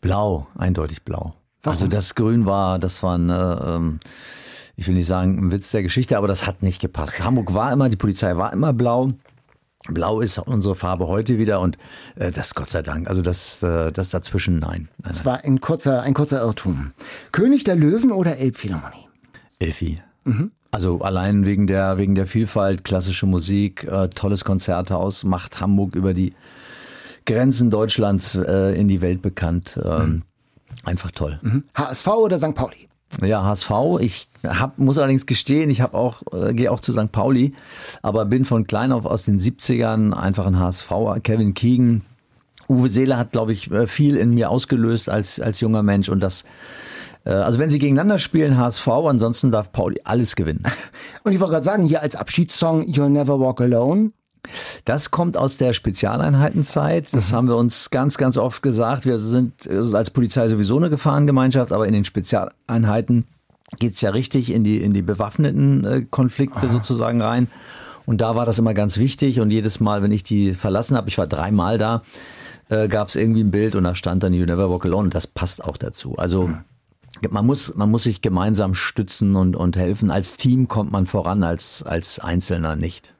Blau, 0.00 0.46
eindeutig 0.56 1.02
blau. 1.04 1.34
Also 1.64 1.86
das 1.86 2.14
Grün 2.14 2.46
war, 2.46 2.78
das 2.78 3.02
war 3.02 3.18
ein, 3.18 3.30
äh, 3.30 3.34
ähm, 3.34 3.98
ich 4.76 4.88
will 4.88 4.94
nicht 4.94 5.06
sagen, 5.06 5.38
ein 5.38 5.52
Witz 5.52 5.70
der 5.70 5.82
Geschichte, 5.82 6.18
aber 6.18 6.28
das 6.28 6.46
hat 6.46 6.62
nicht 6.62 6.80
gepasst. 6.80 7.22
Hamburg 7.22 7.54
war 7.54 7.72
immer, 7.72 7.88
die 7.88 7.96
Polizei 7.96 8.36
war 8.36 8.52
immer 8.52 8.72
blau. 8.72 9.12
Blau 9.88 10.20
ist 10.20 10.38
unsere 10.38 10.74
Farbe 10.74 11.08
heute 11.08 11.38
wieder 11.38 11.60
und 11.60 11.76
äh, 12.16 12.30
das 12.30 12.54
Gott 12.54 12.70
sei 12.70 12.82
Dank. 12.82 13.08
Also 13.08 13.20
das, 13.20 13.62
äh, 13.62 13.92
das 13.92 14.08
dazwischen, 14.08 14.58
nein. 14.58 14.88
Das 14.98 15.26
war 15.26 15.44
ein 15.44 15.60
kurzer, 15.60 16.02
ein 16.02 16.14
kurzer 16.14 16.40
Irrtum. 16.40 16.92
König 17.32 17.64
der 17.64 17.76
Löwen 17.76 18.10
oder 18.10 18.38
Elbphilharmonie? 18.38 19.08
Elfi. 19.58 20.00
Also 20.70 21.02
allein 21.02 21.44
wegen 21.44 21.66
der, 21.66 21.98
wegen 21.98 22.14
der 22.14 22.26
Vielfalt, 22.26 22.82
klassische 22.82 23.26
Musik, 23.26 23.84
äh, 23.84 24.08
tolles 24.08 24.44
Konzerthaus, 24.44 25.22
macht 25.22 25.60
Hamburg 25.60 25.94
über 25.94 26.14
die 26.14 26.32
Grenzen 27.26 27.70
Deutschlands 27.70 28.34
äh, 28.34 28.74
in 28.78 28.88
die 28.88 29.02
Welt 29.02 29.20
bekannt. 29.20 29.78
Ähm, 29.82 30.22
Einfach 30.84 31.10
toll. 31.12 31.40
HSV 31.74 32.06
oder 32.08 32.38
St. 32.38 32.54
Pauli? 32.54 32.88
Ja, 33.22 33.44
HSV. 33.44 33.70
Ich 34.00 34.28
hab, 34.44 34.78
muss 34.78 34.98
allerdings 34.98 35.26
gestehen, 35.26 35.70
ich 35.70 35.80
habe 35.80 35.96
auch, 35.96 36.22
äh, 36.32 36.54
gehe 36.54 36.70
auch 36.70 36.80
zu 36.80 36.92
St. 36.92 37.12
Pauli, 37.12 37.54
aber 38.02 38.24
bin 38.24 38.44
von 38.44 38.66
klein 38.66 38.92
auf 38.92 39.06
aus 39.06 39.24
den 39.24 39.38
70ern 39.38 40.12
einfach 40.12 40.46
ein 40.46 40.58
HSV. 40.58 40.90
Kevin 41.22 41.54
Keegan, 41.54 42.02
Uwe 42.68 42.88
Seeler 42.88 43.18
hat, 43.18 43.32
glaube 43.32 43.52
ich, 43.52 43.70
äh, 43.70 43.86
viel 43.86 44.16
in 44.16 44.34
mir 44.34 44.50
ausgelöst 44.50 45.08
als, 45.08 45.40
als 45.40 45.60
junger 45.60 45.82
Mensch 45.82 46.08
und 46.08 46.20
das, 46.20 46.44
äh, 47.24 47.30
also 47.30 47.58
wenn 47.58 47.70
sie 47.70 47.78
gegeneinander 47.78 48.18
spielen, 48.18 48.58
HSV, 48.58 48.88
ansonsten 48.88 49.50
darf 49.50 49.72
Pauli 49.72 50.00
alles 50.04 50.36
gewinnen. 50.36 50.62
Und 51.24 51.32
ich 51.32 51.40
wollte 51.40 51.52
gerade 51.52 51.64
sagen, 51.64 51.84
hier 51.84 52.02
als 52.02 52.16
Abschiedssong 52.16 52.82
You'll 52.82 53.08
Never 53.08 53.40
Walk 53.40 53.60
Alone. 53.60 54.12
Das 54.84 55.10
kommt 55.10 55.36
aus 55.36 55.56
der 55.56 55.72
Spezialeinheitenzeit. 55.72 57.12
Das 57.12 57.32
haben 57.32 57.48
wir 57.48 57.56
uns 57.56 57.90
ganz, 57.90 58.18
ganz 58.18 58.36
oft 58.36 58.62
gesagt. 58.62 59.06
Wir 59.06 59.18
sind 59.18 59.66
äh, 59.66 59.78
als 59.94 60.10
Polizei 60.10 60.48
sowieso 60.48 60.76
eine 60.76 60.90
Gefahrengemeinschaft, 60.90 61.72
aber 61.72 61.86
in 61.86 61.94
den 61.94 62.04
Spezialeinheiten 62.04 63.26
geht's 63.78 64.00
ja 64.00 64.10
richtig 64.10 64.52
in 64.52 64.64
die, 64.64 64.80
in 64.80 64.92
die 64.92 65.02
bewaffneten 65.02 65.84
äh, 65.84 66.06
Konflikte 66.08 66.68
sozusagen 66.68 67.22
rein. 67.22 67.48
Und 68.06 68.20
da 68.20 68.36
war 68.36 68.44
das 68.44 68.58
immer 68.58 68.74
ganz 68.74 68.98
wichtig. 68.98 69.40
Und 69.40 69.50
jedes 69.50 69.80
Mal, 69.80 70.02
wenn 70.02 70.12
ich 70.12 70.22
die 70.22 70.54
verlassen 70.54 70.96
habe, 70.96 71.08
ich 71.08 71.18
war 71.18 71.26
dreimal 71.26 71.78
da, 71.78 72.02
äh, 72.68 72.88
gab's 72.88 73.16
irgendwie 73.16 73.42
ein 73.42 73.50
Bild 73.50 73.76
und 73.76 73.84
da 73.84 73.94
stand 73.94 74.22
dann 74.22 74.34
You 74.34 74.44
Never 74.44 74.70
Walk 74.70 74.84
Alone. 74.84 75.04
Und 75.04 75.14
das 75.14 75.26
passt 75.26 75.64
auch 75.64 75.76
dazu. 75.76 76.16
Also 76.16 76.50
man 77.30 77.46
muss, 77.46 77.74
man 77.74 77.90
muss 77.90 78.04
sich 78.04 78.20
gemeinsam 78.20 78.74
stützen 78.74 79.36
und, 79.36 79.56
und 79.56 79.76
helfen. 79.76 80.10
Als 80.10 80.36
Team 80.36 80.68
kommt 80.68 80.92
man 80.92 81.06
voran, 81.06 81.42
als, 81.42 81.82
als 81.82 82.18
Einzelner 82.18 82.76
nicht. 82.76 83.14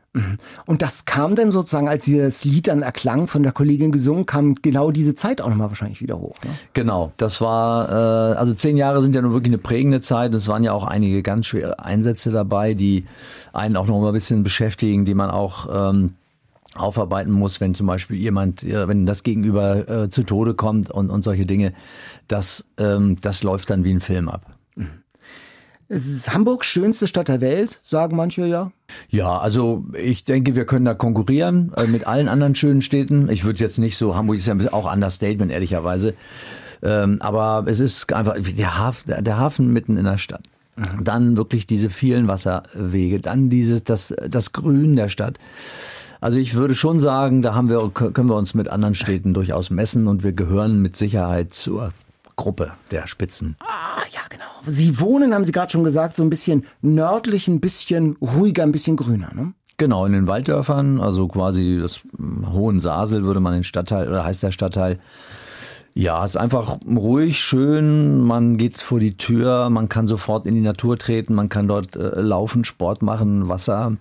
Und 0.66 0.81
das 0.81 1.06
kam 1.06 1.34
dann 1.34 1.50
sozusagen, 1.50 1.88
als 1.88 2.05
dieses 2.05 2.44
Lied 2.44 2.69
dann 2.69 2.82
erklang, 2.82 3.26
von 3.26 3.43
der 3.43 3.50
Kollegin 3.50 3.90
gesungen, 3.90 4.26
kam 4.26 4.55
genau 4.55 4.93
diese 4.93 5.16
Zeit 5.16 5.40
auch 5.40 5.49
nochmal 5.49 5.69
wahrscheinlich 5.70 6.00
wieder 6.00 6.20
hoch. 6.20 6.37
Ne? 6.44 6.50
Genau, 6.72 7.12
das 7.16 7.40
war, 7.40 7.88
äh, 7.88 8.37
also 8.37 8.55
zehn 8.55 8.76
Jahre 8.76 9.02
sind 9.02 9.16
ja 9.16 9.22
nun 9.22 9.33
wirklich 9.33 9.52
eine 9.52 9.59
prägende 9.62 10.00
Zeit. 10.00 10.33
Es 10.35 10.47
waren 10.47 10.62
ja 10.62 10.73
auch 10.73 10.85
einige 10.85 11.23
ganz 11.23 11.47
schwere 11.47 11.80
Einsätze 11.80 12.30
dabei, 12.30 12.75
die 12.75 13.06
einen 13.52 13.76
auch 13.76 13.87
noch 13.87 14.00
mal 14.00 14.09
ein 14.09 14.14
bisschen 14.14 14.44
beschäftigen, 14.44 15.04
die 15.04 15.14
man 15.14 15.30
auch 15.30 15.90
ähm, 15.90 16.14
aufarbeiten 16.76 17.33
muss, 17.33 17.61
wenn 17.61 17.75
zum 17.75 17.88
Beispiel 17.88 18.16
jemand, 18.16 18.62
äh, 18.62 18.87
wenn 18.87 19.06
das 19.06 19.25
Gegenüber 19.25 19.88
äh, 19.88 20.11
zu 20.11 20.23
Tode 20.23 20.54
kommt 20.54 20.90
und, 20.90 21.11
und 21.11 21.23
solche 21.23 21.44
Dinge. 21.44 21.73
Das, 22.28 22.64
ähm, 22.78 23.16
das 23.21 23.42
läuft 23.42 23.71
dann 23.71 23.83
wie 23.83 23.92
ein 23.92 24.00
Film 24.00 24.28
ab. 24.28 24.42
Es 25.88 26.09
ist 26.09 26.33
Hamburg 26.33 26.64
schönste 26.64 27.07
Stadt 27.07 27.29
der 27.29 27.41
Welt, 27.41 27.81
sagen 27.83 28.17
manche 28.17 28.47
ja. 28.47 28.73
Ja, 29.11 29.38
also 29.38 29.85
ich 29.93 30.23
denke, 30.23 30.55
wir 30.55 30.64
können 30.64 30.85
da 30.85 30.95
konkurrieren 30.95 31.73
äh, 31.76 31.87
mit 31.87 32.07
allen 32.07 32.29
anderen 32.29 32.55
schönen 32.55 32.83
Städten. 32.83 33.29
Ich 33.29 33.45
würde 33.45 33.61
jetzt 33.61 33.79
nicht 33.79 33.97
so, 33.97 34.17
Hamburg 34.17 34.38
ist 34.38 34.47
ja 34.47 34.57
auch 34.73 34.91
Understatement, 34.91 35.53
ehrlicherweise. 35.53 36.14
Ähm, 36.83 37.19
aber 37.21 37.64
es 37.67 37.81
ist 37.81 38.12
einfach 38.12 38.37
der 38.38 38.79
Hafen, 38.79 39.25
der 39.25 39.38
Hafen 39.38 39.73
mitten 39.73 39.97
in 39.97 40.05
der 40.05 40.19
Stadt. 40.19 40.43
Dann 41.00 41.37
wirklich 41.37 41.67
diese 41.67 41.88
vielen 41.88 42.26
Wasserwege, 42.26 43.21
dann 43.21 43.49
dieses, 43.49 43.85
das, 43.85 44.14
das 44.29 44.53
Grün 44.53 44.97
der 44.97 45.09
Stadt. 45.09 45.38
Also 46.21 46.38
ich 46.38 46.55
würde 46.55 46.75
schon 46.75 46.99
sagen, 46.99 47.43
da 47.43 47.55
haben 47.55 47.69
wir, 47.69 47.91
können 47.91 48.29
wir 48.29 48.37
uns 48.37 48.55
mit 48.55 48.69
anderen 48.69 48.95
Städten 48.95 49.35
durchaus 49.35 49.71
messen 49.71 50.07
und 50.09 50.25
wir 50.25 50.33
gehören 50.33 50.81
mit 50.81 50.97
Sicherheit 50.97 51.55
zur 51.55 51.93
Gruppe 52.37 52.73
der 52.91 53.07
Spitzen. 53.07 53.57
Ah, 53.61 54.03
ja, 54.12 54.21
genau. 54.29 54.45
Sie 54.67 54.99
wohnen, 55.00 55.35
haben 55.35 55.45
Sie 55.45 55.53
gerade 55.53 55.71
schon 55.71 55.85
gesagt, 55.85 56.17
so 56.17 56.23
ein 56.23 56.31
bisschen 56.31 56.64
nördlich, 56.83 57.49
ein 57.49 57.61
bisschen 57.61 58.17
ruhiger, 58.21 58.62
ein 58.62 58.73
bisschen 58.73 58.97
grüner, 58.97 59.33
ne? 59.35 59.53
Genau, 59.76 60.07
in 60.07 60.12
den 60.12 60.29
Walddörfern, 60.29 61.00
also 61.00 61.26
quasi 61.26 61.79
das 61.83 62.03
hm, 62.17 62.53
Hohensasel 62.53 63.25
würde 63.25 63.41
man 63.41 63.55
den 63.55 63.64
Stadtteil, 63.64 64.09
oder 64.09 64.25
heißt 64.25 64.43
der 64.43 64.53
Stadtteil. 64.53 64.99
Ja, 65.95 66.25
es 66.25 66.33
ist 66.33 66.37
einfach 66.37 66.79
ruhig, 66.87 67.41
schön, 67.41 68.21
man 68.21 68.57
geht 68.57 68.81
vor 68.81 68.99
die 68.99 69.17
Tür, 69.17 69.71
man 69.71 69.88
kann 69.88 70.07
sofort 70.07 70.47
in 70.47 70.55
die 70.55 70.61
Natur 70.61 70.99
treten, 70.99 71.35
man 71.35 71.49
kann 71.49 71.69
dort 71.69 71.95
äh, 71.95 72.21
laufen, 72.21 72.64
Sport 72.64 73.03
machen, 73.03 73.49
Wasser 73.49 73.97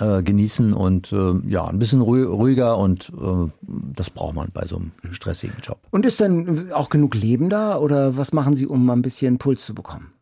äh, 0.00 0.22
genießen 0.22 0.72
und 0.72 1.12
äh, 1.12 1.34
ja, 1.48 1.66
ein 1.66 1.78
bisschen 1.78 2.00
ruhi- 2.00 2.24
ruhiger 2.24 2.78
und 2.78 3.10
äh, 3.10 3.50
das 3.62 4.10
braucht 4.10 4.34
man 4.34 4.48
bei 4.52 4.66
so 4.66 4.76
einem 4.76 4.92
stressigen 5.10 5.56
Job. 5.62 5.78
Und 5.90 6.06
ist 6.06 6.20
denn 6.20 6.72
auch 6.72 6.88
genug 6.88 7.14
Leben 7.14 7.50
da 7.50 7.76
oder 7.76 8.16
was 8.16 8.32
machen 8.32 8.54
Sie, 8.54 8.66
um 8.66 8.86
mal 8.86 8.94
ein 8.94 9.02
bisschen 9.02 9.38
Puls 9.38 9.64
zu 9.64 9.74
bekommen? 9.74 10.12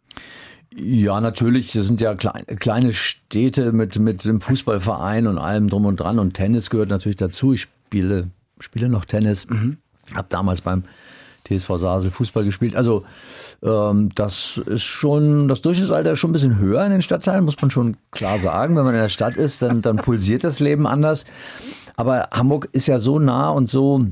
Ja, 0.74 1.20
natürlich. 1.20 1.72
Das 1.72 1.86
sind 1.86 2.00
ja 2.00 2.14
klein, 2.14 2.44
kleine 2.46 2.92
Städte 2.92 3.72
mit, 3.72 3.98
mit 3.98 4.24
dem 4.24 4.40
Fußballverein 4.40 5.26
und 5.26 5.36
allem 5.36 5.68
drum 5.68 5.84
und 5.84 5.98
dran. 5.98 6.20
Und 6.20 6.34
Tennis 6.34 6.70
gehört 6.70 6.90
natürlich 6.90 7.16
dazu. 7.16 7.52
Ich 7.54 7.62
spiele, 7.62 8.30
spiele 8.60 8.88
noch 8.88 9.04
Tennis. 9.04 9.48
Hab 10.14 10.28
damals 10.28 10.60
beim 10.60 10.84
TSV 11.50 11.78
Sasel 11.78 12.10
Fußball 12.10 12.44
gespielt. 12.44 12.76
Also 12.76 13.04
ähm, 13.62 14.10
das 14.14 14.58
ist 14.58 14.82
schon, 14.82 15.48
das 15.48 15.60
Durchschnittsalter 15.60 16.12
ist 16.12 16.18
schon 16.18 16.30
ein 16.30 16.32
bisschen 16.32 16.58
höher 16.58 16.84
in 16.84 16.92
den 16.92 17.02
Stadtteilen, 17.02 17.44
muss 17.44 17.60
man 17.60 17.70
schon 17.70 17.96
klar 18.10 18.38
sagen. 18.38 18.76
Wenn 18.76 18.84
man 18.84 18.94
in 18.94 19.00
der 19.00 19.08
Stadt 19.08 19.36
ist, 19.36 19.62
dann, 19.62 19.82
dann 19.82 19.96
pulsiert 19.96 20.44
das 20.44 20.60
Leben 20.60 20.86
anders. 20.86 21.24
Aber 21.96 22.28
Hamburg 22.32 22.68
ist 22.72 22.86
ja 22.86 22.98
so 22.98 23.18
nah 23.18 23.50
und 23.50 23.68
so 23.68 24.06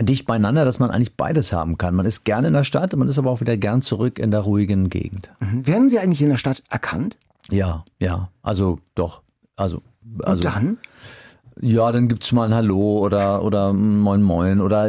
dicht 0.00 0.26
beieinander, 0.26 0.64
dass 0.64 0.78
man 0.78 0.90
eigentlich 0.90 1.16
beides 1.16 1.52
haben 1.52 1.78
kann. 1.78 1.94
Man 1.94 2.06
ist 2.06 2.24
gerne 2.24 2.48
in 2.48 2.52
der 2.52 2.64
Stadt, 2.64 2.96
man 2.96 3.08
ist 3.08 3.18
aber 3.18 3.30
auch 3.30 3.40
wieder 3.40 3.56
gern 3.56 3.82
zurück 3.82 4.18
in 4.18 4.30
der 4.30 4.40
ruhigen 4.40 4.90
Gegend. 4.90 5.30
Mhm. 5.38 5.66
Werden 5.66 5.88
Sie 5.88 5.98
eigentlich 5.98 6.22
in 6.22 6.30
der 6.30 6.36
Stadt 6.36 6.62
erkannt? 6.68 7.16
Ja, 7.50 7.84
ja, 8.00 8.30
also 8.42 8.78
doch. 8.94 9.22
Also, 9.56 9.82
also 10.22 10.36
Und 10.36 10.44
dann? 10.44 10.78
Ja, 11.60 11.92
dann 11.92 12.08
gibt's 12.08 12.32
mal 12.32 12.46
ein 12.46 12.54
Hallo 12.54 12.98
oder, 12.98 13.44
oder 13.44 13.72
Moin 13.72 14.22
Moin 14.22 14.60
oder 14.60 14.88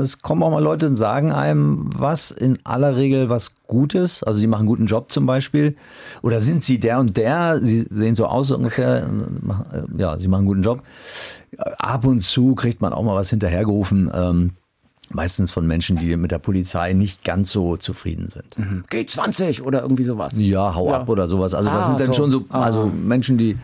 es 0.00 0.20
kommen 0.20 0.42
auch 0.42 0.50
mal 0.50 0.62
Leute 0.62 0.86
und 0.86 0.96
sagen 0.96 1.32
einem 1.32 1.88
was, 1.96 2.30
in 2.30 2.58
aller 2.64 2.96
Regel 2.96 3.30
was 3.30 3.54
Gutes. 3.66 4.22
Also 4.22 4.38
sie 4.38 4.46
machen 4.46 4.60
einen 4.60 4.68
guten 4.68 4.86
Job 4.86 5.10
zum 5.10 5.24
Beispiel. 5.24 5.74
Oder 6.20 6.42
sind 6.42 6.62
sie 6.62 6.78
der 6.78 6.98
und 6.98 7.16
der? 7.16 7.58
Sie 7.60 7.86
sehen 7.88 8.14
so 8.14 8.26
aus 8.26 8.50
ungefähr. 8.50 9.08
Ja, 9.96 10.18
sie 10.18 10.28
machen 10.28 10.40
einen 10.40 10.48
guten 10.48 10.62
Job. 10.62 10.82
Ab 11.78 12.04
und 12.04 12.20
zu 12.22 12.54
kriegt 12.54 12.82
man 12.82 12.92
auch 12.92 13.02
mal 13.02 13.16
was 13.16 13.30
hinterhergerufen. 13.30 14.10
Ähm, 14.14 14.50
Meistens 15.10 15.50
von 15.50 15.66
Menschen, 15.66 15.96
die 15.96 16.16
mit 16.16 16.30
der 16.30 16.38
Polizei 16.38 16.94
nicht 16.94 17.22
ganz 17.22 17.50
so 17.52 17.76
zufrieden 17.76 18.28
sind. 18.28 18.58
Mhm. 18.58 18.84
G20 18.90 19.60
oder 19.62 19.82
irgendwie 19.82 20.04
sowas. 20.04 20.34
Ja, 20.38 20.74
hau 20.74 20.92
ab 20.94 21.08
oder 21.08 21.28
sowas. 21.28 21.52
Also 21.54 21.68
das 21.68 21.80
Ah, 21.84 21.86
sind 21.88 22.00
dann 22.00 22.06
so. 22.06 22.12
schon 22.14 22.30
so, 22.30 22.44
Ah. 22.48 22.62
also 22.62 22.86
Menschen, 22.86 23.36
die 23.36 23.58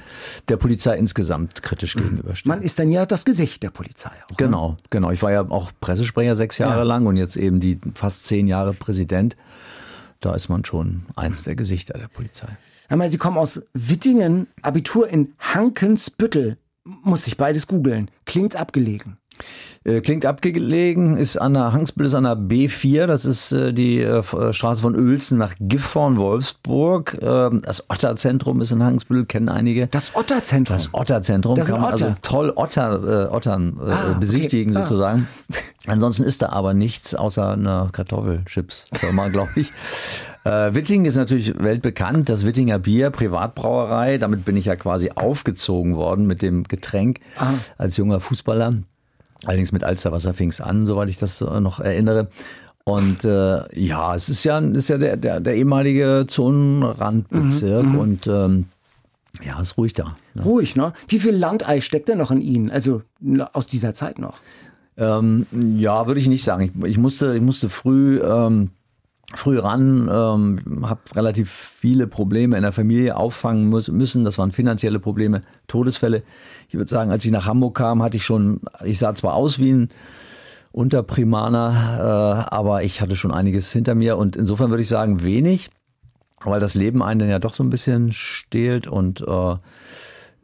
der 0.48 0.56
Polizei 0.58 0.96
insgesamt 0.98 1.62
kritisch 1.62 1.94
gegenüberstehen. 1.94 2.50
Man 2.54 2.62
ist 2.62 2.78
dann 2.78 2.92
ja 2.92 3.06
das 3.06 3.24
Gesicht 3.24 3.62
der 3.62 3.70
Polizei 3.70 4.10
auch. 4.30 4.36
Genau, 4.36 4.76
genau. 4.90 5.10
Ich 5.10 5.22
war 5.22 5.32
ja 5.32 5.42
auch 5.48 5.70
Pressesprecher 5.80 6.36
sechs 6.36 6.58
Jahre 6.58 6.78
Ja. 6.78 6.82
lang 6.82 7.06
und 7.06 7.16
jetzt 7.16 7.36
eben 7.36 7.60
die 7.60 7.80
fast 7.94 8.24
zehn 8.24 8.46
Jahre 8.46 8.74
Präsident. 8.74 9.36
Da 10.20 10.34
ist 10.34 10.48
man 10.48 10.64
schon 10.64 11.06
eins 11.16 11.44
der 11.44 11.54
Gesichter 11.54 11.96
der 11.96 12.08
Polizei. 12.08 12.48
Einmal, 12.88 13.08
Sie 13.08 13.18
kommen 13.18 13.38
aus 13.38 13.62
Wittingen, 13.72 14.48
Abitur 14.62 15.08
in 15.08 15.32
Hankensbüttel. 15.38 16.58
Muss 16.84 17.26
ich 17.26 17.36
beides 17.36 17.66
googeln. 17.66 18.10
Klingt 18.24 18.56
abgelegen. 18.56 19.18
Äh, 19.84 20.00
klingt 20.00 20.26
abgelegen, 20.26 21.16
ist 21.16 21.36
an 21.36 21.54
der 21.54 21.72
Hangsbüll 21.72 22.06
ist 22.06 22.14
an 22.14 22.24
der 22.24 22.36
B4, 22.36 23.06
das 23.06 23.24
ist 23.24 23.52
äh, 23.52 23.72
die 23.72 24.02
äh, 24.02 24.22
Straße 24.52 24.82
von 24.82 24.96
Uelzen 24.96 25.38
nach 25.38 25.54
Gifhorn, 25.60 26.16
Wolfsburg. 26.16 27.16
Ähm, 27.22 27.62
das 27.64 27.88
Otterzentrum 27.88 28.60
ist 28.60 28.72
in 28.72 28.82
Hangsbüll, 28.82 29.24
kennen 29.24 29.48
einige. 29.48 29.86
Das 29.86 30.14
Otterzentrum. 30.16 30.76
Das 30.76 30.92
Otterzentrum 30.92 31.54
Das 31.56 31.68
kann 31.68 31.80
man 31.80 31.94
Otter. 31.94 32.06
also 32.06 32.16
toll 32.22 32.52
Otter, 32.56 33.28
äh, 33.30 33.34
Ottern 33.34 33.78
äh, 33.80 33.90
Ah, 33.90 33.98
okay. 34.10 34.16
besichtigen 34.20 34.76
Ah. 34.76 34.84
sozusagen. 34.84 35.28
Ansonsten 35.86 36.24
ist 36.24 36.42
da 36.42 36.48
aber 36.50 36.74
nichts 36.74 37.14
außer 37.14 37.52
einer 37.52 37.88
Kartoffelchips-Firma, 37.92 39.28
glaube 39.32 39.50
ich. 39.56 39.72
Äh, 40.44 40.74
Witting 40.74 41.04
ist 41.04 41.16
natürlich 41.16 41.54
weltbekannt, 41.62 42.28
das 42.28 42.44
Wittinger 42.44 42.78
Bier, 42.78 43.10
Privatbrauerei. 43.10 44.18
Damit 44.18 44.44
bin 44.44 44.56
ich 44.56 44.66
ja 44.66 44.76
quasi 44.76 45.12
aufgezogen 45.14 45.96
worden 45.96 46.26
mit 46.26 46.42
dem 46.42 46.64
Getränk 46.64 47.20
Ah. 47.38 47.52
als 47.78 47.96
junger 47.96 48.20
Fußballer. 48.20 48.74
Allerdings 49.44 49.72
mit 49.72 49.84
Alsterwasser 49.84 50.34
fing 50.34 50.50
es 50.50 50.60
an, 50.60 50.86
soweit 50.86 51.10
ich 51.10 51.18
das 51.18 51.40
äh, 51.40 51.60
noch 51.60 51.80
erinnere. 51.80 52.28
Und 52.84 53.24
äh, 53.24 53.60
ja, 53.78 54.14
es 54.14 54.28
ist 54.28 54.44
ja, 54.44 54.58
ist 54.58 54.88
ja 54.88 54.98
der, 54.98 55.16
der, 55.16 55.40
der 55.40 55.54
ehemalige 55.56 56.24
Zonenrandbezirk 56.26 57.84
Mhm, 57.84 57.98
und 57.98 58.26
ähm, 58.26 58.64
ja, 59.44 59.60
ist 59.60 59.76
ruhig 59.76 59.92
da. 59.92 60.16
Ne? 60.34 60.42
Ruhig, 60.42 60.74
ne? 60.74 60.92
Wie 61.06 61.18
viel 61.18 61.34
Landei 61.34 61.80
steckt 61.80 62.08
denn 62.08 62.18
noch 62.18 62.30
in 62.30 62.40
Ihnen? 62.40 62.70
Also 62.70 63.02
aus 63.52 63.66
dieser 63.66 63.92
Zeit 63.92 64.18
noch. 64.18 64.38
Ähm, 64.96 65.46
ja, 65.76 66.06
würde 66.06 66.18
ich 66.18 66.28
nicht 66.28 66.42
sagen. 66.42 66.72
Ich, 66.74 66.90
ich 66.90 66.98
musste, 66.98 67.36
ich 67.36 67.42
musste 67.42 67.68
früh, 67.68 68.20
ähm, 68.20 68.70
früh 69.34 69.58
ran, 69.58 70.08
ähm, 70.10 70.88
habe 70.88 71.00
relativ 71.14 71.50
viele 71.50 72.06
Probleme 72.06 72.56
in 72.56 72.62
der 72.62 72.72
Familie 72.72 73.16
auffangen 73.16 73.68
muss, 73.68 73.88
müssen. 73.88 74.24
Das 74.24 74.38
waren 74.38 74.52
finanzielle 74.52 75.00
Probleme, 75.00 75.42
Todesfälle. 75.66 76.22
Ich 76.68 76.74
würde 76.74 76.88
sagen, 76.88 77.10
als 77.10 77.24
ich 77.24 77.30
nach 77.30 77.46
Hamburg 77.46 77.76
kam, 77.76 78.02
hatte 78.02 78.16
ich 78.16 78.24
schon, 78.24 78.60
ich 78.84 78.98
sah 78.98 79.14
zwar 79.14 79.34
aus 79.34 79.58
wie 79.58 79.72
ein 79.72 79.88
Unterprimaner, 80.72 82.46
äh, 82.50 82.54
aber 82.54 82.84
ich 82.84 83.00
hatte 83.00 83.16
schon 83.16 83.32
einiges 83.32 83.72
hinter 83.72 83.94
mir 83.94 84.16
und 84.16 84.36
insofern 84.36 84.70
würde 84.70 84.82
ich 84.82 84.88
sagen 84.88 85.22
wenig, 85.22 85.70
weil 86.44 86.60
das 86.60 86.74
Leben 86.74 87.02
einen 87.02 87.28
ja 87.28 87.38
doch 87.38 87.54
so 87.54 87.62
ein 87.62 87.70
bisschen 87.70 88.12
stehlt 88.12 88.86
und 88.86 89.20
äh, 89.22 89.56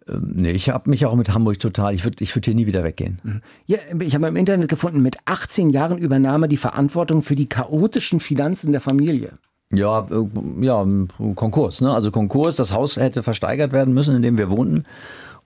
ähm, 0.08 0.32
nee, 0.34 0.50
ich 0.52 0.70
habe 0.70 0.90
mich 0.90 1.06
auch 1.06 1.14
mit 1.14 1.32
Hamburg 1.32 1.58
total, 1.58 1.94
ich 1.94 2.04
würde 2.04 2.22
ich 2.22 2.34
würd 2.34 2.44
hier 2.44 2.54
nie 2.54 2.66
wieder 2.66 2.84
weggehen. 2.84 3.42
Ja, 3.66 3.78
ich 4.00 4.14
habe 4.14 4.28
im 4.28 4.36
Internet 4.36 4.68
gefunden, 4.68 5.00
mit 5.00 5.16
18 5.24 5.70
Jahren 5.70 5.98
übernahm 5.98 6.42
er 6.42 6.48
die 6.48 6.56
Verantwortung 6.56 7.22
für 7.22 7.36
die 7.36 7.48
chaotischen 7.48 8.20
Finanzen 8.20 8.72
der 8.72 8.80
Familie. 8.80 9.38
Ja, 9.72 10.06
äh, 10.10 10.64
ja, 10.64 10.86
Konkurs, 11.34 11.80
ne? 11.80 11.92
Also 11.92 12.10
Konkurs, 12.10 12.56
das 12.56 12.72
Haus 12.72 12.96
hätte 12.96 13.22
versteigert 13.22 13.72
werden 13.72 13.94
müssen, 13.94 14.14
in 14.16 14.22
dem 14.22 14.36
wir 14.36 14.50
wohnten. 14.50 14.84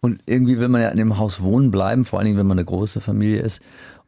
Und 0.01 0.21
irgendwie 0.27 0.59
will 0.59 0.69
man 0.69 0.81
ja 0.81 0.89
in 0.89 0.97
dem 0.97 1.19
Haus 1.19 1.41
wohnen 1.43 1.71
bleiben, 1.71 2.05
vor 2.05 2.19
allen 2.19 2.27
Dingen, 2.27 2.39
wenn 2.39 2.47
man 2.47 2.59
eine 2.59 2.65
große 2.65 3.01
Familie 3.01 3.41
ist. 3.41 3.63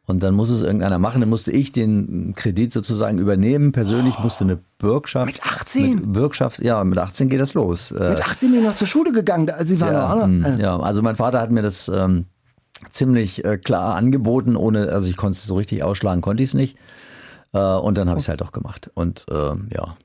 Und 0.07 0.23
dann 0.23 0.33
muss 0.33 0.49
es 0.49 0.61
irgendeiner 0.61 0.99
machen. 0.99 1.21
Dann 1.21 1.29
musste 1.29 1.51
ich 1.51 1.71
den 1.71 2.33
Kredit 2.35 2.71
sozusagen 2.71 3.17
übernehmen. 3.17 3.71
Persönlich 3.71 4.17
musste 4.19 4.43
eine 4.43 4.59
Bürgschaft. 4.77 5.27
Mit 5.27 5.43
18? 5.43 5.95
Mit 5.95 6.13
Bürgschaft, 6.13 6.59
ja, 6.59 6.83
mit 6.83 6.97
18 6.97 7.29
geht 7.29 7.39
das 7.39 7.53
los. 7.53 7.91
Äh, 7.91 8.09
Mit 8.09 8.25
18 8.25 8.51
bin 8.51 8.61
ich 8.61 8.65
noch 8.65 8.75
zur 8.75 8.87
Schule 8.87 9.11
gegangen. 9.11 9.51
Sie 9.59 9.79
waren 9.79 9.93
ja, 9.93 10.15
noch, 10.15 10.23
hm, 10.23 10.43
äh, 10.43 10.61
ja, 10.61 10.79
also 10.79 11.01
mein 11.01 11.15
Vater 11.15 11.39
hat 11.39 11.51
mir 11.51 11.61
das 11.61 11.87
ähm, 11.87 12.25
ziemlich 12.89 13.45
äh, 13.45 13.57
klar 13.57 13.95
angeboten, 13.95 14.55
ohne, 14.55 14.89
also 14.89 15.07
ich 15.07 15.17
konnte 15.17 15.37
es 15.37 15.45
so 15.45 15.55
richtig 15.55 15.83
ausschlagen, 15.83 16.21
konnte 16.21 16.43
ich 16.43 16.49
es 16.49 16.55
nicht. 16.55 16.77
Äh, 17.53 17.59
und 17.59 17.97
dann 17.97 18.09
habe 18.09 18.19
ich 18.19 18.25
es 18.25 18.29
halt 18.29 18.41
auch 18.41 18.51
gemacht. 18.51 18.89
Und 18.95 19.25
ähm, 19.31 19.69
ja, 19.73 19.95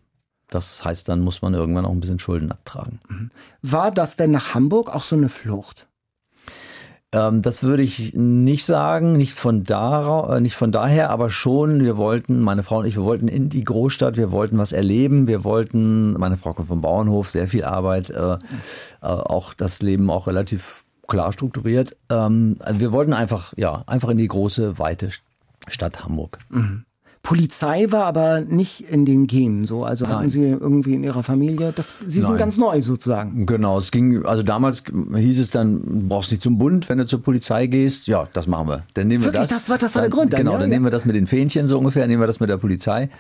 das 0.51 0.85
heißt, 0.85 1.09
dann 1.09 1.23
muss 1.23 1.43
man 1.43 1.55
irgendwann 1.55 1.85
auch 1.87 1.91
ein 1.91 2.01
bisschen 2.01 2.19
Schulden 2.19 2.53
abtragen. 2.53 3.01
War 3.63 3.91
das 3.91 4.17
denn 4.17 4.31
nach 4.31 4.55
Hamburg 4.55 4.95
auch 4.95 5.03
so 5.03 5.17
eine 5.17 5.29
Flucht? 5.29 5.89
Ähm, 7.13 7.43
das 7.43 7.63
würde 7.63 7.83
ich 7.83 8.15
nicht 8.15 8.65
sagen, 8.65 9.13
nicht 9.13 9.33
von 9.33 9.65
da, 9.65 10.37
äh, 10.37 10.41
nicht 10.41 10.57
von 10.57 10.73
daher, 10.73 11.11
aber 11.11 11.31
schon. 11.31 11.83
Wir 11.83 11.97
wollten, 11.97 12.41
meine 12.41 12.63
Frau 12.63 12.79
und 12.79 12.87
ich, 12.87 12.97
wir 12.97 13.05
wollten 13.05 13.29
in 13.29 13.49
die 13.49 13.65
Großstadt, 13.65 14.17
wir 14.17 14.33
wollten 14.33 14.59
was 14.59 14.73
erleben, 14.73 15.27
wir 15.27 15.45
wollten. 15.45 16.13
Meine 16.15 16.37
Frau 16.37 16.53
kommt 16.53 16.69
vom 16.69 16.81
Bauernhof, 16.81 17.29
sehr 17.31 17.49
viel 17.49 17.65
Arbeit, 17.65 18.11
äh, 18.11 18.35
äh, 18.35 18.37
auch 19.01 19.55
das 19.55 19.83
Leben 19.83 20.11
auch 20.11 20.27
relativ 20.27 20.85
klar 21.07 21.33
strukturiert. 21.33 21.97
Ähm, 22.11 22.57
wir 22.73 22.93
wollten 22.93 23.13
einfach, 23.13 23.53
ja, 23.57 23.85
einfach 23.87 24.09
in 24.09 24.19
die 24.19 24.29
große 24.29 24.79
weite 24.79 25.11
Stadt 25.69 26.05
Hamburg. 26.05 26.39
Polizei 27.27 27.87
war 27.91 28.05
aber 28.05 28.41
nicht 28.41 28.83
in 28.83 29.05
den 29.05 29.27
Genen 29.27 29.67
so. 29.67 29.85
Also 29.85 30.07
hatten 30.07 30.21
Nein. 30.21 30.29
Sie 30.31 30.43
irgendwie 30.45 30.95
in 30.95 31.03
Ihrer 31.03 31.23
Familie, 31.25 31.73
das, 31.75 31.95
Sie 32.05 32.21
sind 32.21 32.31
Nein. 32.31 32.39
ganz 32.39 32.57
neu 32.57 32.81
sozusagen. 32.83 33.47
Genau, 33.47 33.81
es 33.81 33.91
ging, 33.91 34.25
also 34.25 34.45
damals 34.45 34.85
hieß 35.15 35.41
es 35.41 35.51
dann, 35.51 35.83
du 35.83 36.09
brauchst 36.09 36.31
nicht 36.31 36.43
zum 36.43 36.57
Bund, 36.57 36.89
wenn 36.89 36.99
du 36.99 37.07
zur 37.07 37.23
Polizei 37.23 37.67
gehst. 37.67 38.07
Ja, 38.07 38.29
das 38.33 38.47
machen 38.47 38.69
wir. 38.69 38.85
Dann 38.95 39.09
nehmen 39.09 39.25
wir 39.25 39.33
Wirklich? 39.33 39.49
das. 39.49 39.65
Das 39.65 39.69
war- 39.71 39.79
das 39.79 39.95
war 39.97 40.03
der 40.03 40.11
dann, 40.11 40.17
Grund 40.19 40.33
dann, 40.33 40.39
Genau, 40.41 40.53
ja, 40.53 40.59
dann 40.59 40.69
nehmen 40.71 40.85
wir 40.87 40.91
das 40.93 41.05
mit 41.05 41.17
den 41.17 41.27
Fähnchen 41.27 41.67
so 41.67 41.77
ungefähr, 41.79 42.07
nehmen 42.07 42.23
wir 42.23 42.27
das 42.29 42.39
mit 42.39 42.49
der 42.49 42.59
Polizei. 42.59 43.11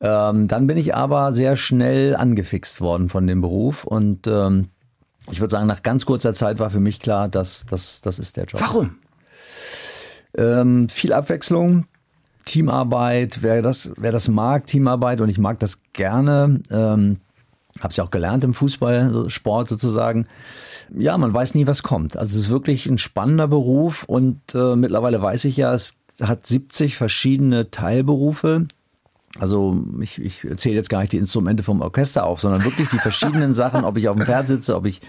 Ähm, 0.00 0.48
dann 0.48 0.66
bin 0.66 0.76
ich 0.76 0.94
aber 0.96 1.32
sehr 1.32 1.56
schnell 1.56 2.16
angefixt 2.16 2.80
worden 2.80 3.08
von 3.08 3.26
dem 3.26 3.40
Beruf 3.40 3.84
und 3.84 4.26
ähm, 4.26 4.68
ich 5.30 5.40
würde 5.40 5.52
sagen, 5.52 5.66
nach 5.66 5.82
ganz 5.82 6.06
kurzer 6.06 6.34
Zeit 6.34 6.58
war 6.58 6.70
für 6.70 6.80
mich 6.80 7.00
klar, 7.00 7.28
dass 7.28 7.66
das, 7.66 8.00
das 8.00 8.18
ist 8.18 8.36
der 8.36 8.44
Job. 8.46 8.60
Warum? 8.60 8.96
Ähm, 10.36 10.88
viel 10.88 11.12
Abwechslung, 11.12 11.86
Teamarbeit, 12.48 13.42
wer 13.42 13.60
das, 13.60 13.92
wer 13.98 14.10
das 14.10 14.28
mag, 14.28 14.66
Teamarbeit 14.66 15.20
und 15.20 15.28
ich 15.28 15.38
mag 15.38 15.60
das 15.60 15.82
gerne. 15.92 16.60
Ähm, 16.70 17.18
habe 17.78 17.88
es 17.88 17.96
ja 17.96 18.04
auch 18.04 18.10
gelernt 18.10 18.42
im 18.42 18.54
Fußball, 18.54 19.12
so 19.12 19.28
Sport 19.28 19.68
sozusagen. 19.68 20.26
Ja, 20.90 21.18
man 21.18 21.32
weiß 21.32 21.54
nie, 21.54 21.66
was 21.66 21.82
kommt. 21.82 22.16
Also 22.16 22.34
es 22.34 22.44
ist 22.46 22.50
wirklich 22.50 22.86
ein 22.86 22.96
spannender 22.96 23.46
Beruf 23.48 24.04
und 24.04 24.40
äh, 24.54 24.76
mittlerweile 24.76 25.20
weiß 25.20 25.44
ich 25.44 25.58
ja, 25.58 25.74
es 25.74 25.96
hat 26.20 26.46
70 26.46 26.96
verschiedene 26.96 27.70
Teilberufe. 27.70 28.66
Also 29.38 29.84
ich, 30.00 30.20
ich 30.20 30.46
zähle 30.56 30.74
jetzt 30.74 30.90
gar 30.90 31.00
nicht 31.00 31.12
die 31.12 31.18
Instrumente 31.18 31.62
vom 31.62 31.80
Orchester 31.80 32.24
auf, 32.24 32.40
sondern 32.40 32.64
wirklich 32.64 32.88
die 32.88 32.98
verschiedenen 32.98 33.54
Sachen, 33.58 33.84
ob 33.84 33.96
ich 33.96 34.08
auf 34.08 34.16
dem 34.16 34.26
Pferd 34.26 34.48
sitze, 34.48 34.76
ob 34.76 34.86
ich 34.86 35.00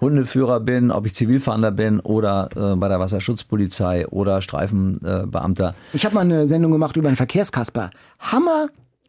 Hundeführer 0.00 0.60
bin, 0.60 0.90
ob 0.90 1.06
ich 1.06 1.14
Zivilfahnder 1.14 1.70
bin 1.70 2.00
oder 2.00 2.48
äh, 2.54 2.76
bei 2.76 2.88
der 2.88 3.00
Wasserschutzpolizei 3.00 4.06
oder 4.08 4.42
Streifenbeamter. 4.42 5.70
Äh. 5.70 5.96
Ich 5.96 6.04
habe 6.04 6.14
mal 6.14 6.22
eine 6.22 6.46
Sendung 6.46 6.72
gemacht 6.72 6.96
über 6.96 7.08
einen 7.08 7.16
Verkehrskasper. 7.16 7.90
Hammer, 8.20 8.68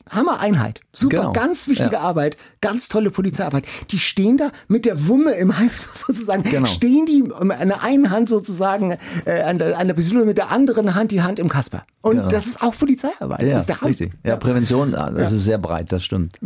Hammer 0.10 0.39
Einheit. 0.39 0.82
Super, 0.91 1.18
Genau. 1.18 1.34
ganz 1.34 1.68
wichtige 1.68 1.96
Ja. 1.96 2.01
Arbeit, 2.01 2.36
ganz 2.62 2.88
tolle 2.89 3.12
Polizeiarbeit. 3.12 3.65
Die 3.91 4.00
stehen 4.00 4.38
da 4.38 4.50
mit 4.68 4.86
der 4.86 5.08
Wumme 5.08 5.32
im 5.34 5.58
Hals 5.60 5.88
sozusagen. 5.94 6.44
Genau. 6.44 6.65
Stehen 6.68 7.06
die 7.06 7.32
an 7.38 7.68
der 7.68 7.84
einen 7.84 8.10
Hand 8.10 8.27
sozusagen 8.29 8.98
äh, 9.25 9.41
an, 9.41 9.58
der, 9.60 9.77
an 9.77 9.88
der 9.88 9.94
Pistole, 9.94 10.25
mit 10.25 10.38
der 10.38 10.50
anderen 10.51 10.96
Hand 10.96 11.12
die 11.12 11.22
Hand 11.22 11.38
im 11.39 11.48
Kasper. 11.50 11.86
Und 12.01 12.15
Genau. 12.18 12.27
das 12.27 12.48
ist 12.48 12.62
auch 12.62 12.75
Polizeiarbeit. 12.75 13.41
Ja, 13.44 13.50
das 13.51 13.60
ist 13.62 13.70
der 13.70 13.82
Hammer. 13.82 13.89
richtig. 13.89 14.12
Ja, 14.25 14.36
Prävention, 14.38 14.94
äh, 14.94 15.13
das 15.13 15.32
ist 15.32 15.44
sehr 15.46 15.58
breit, 15.60 15.91
das 15.91 16.03
stimmt. 16.03 16.38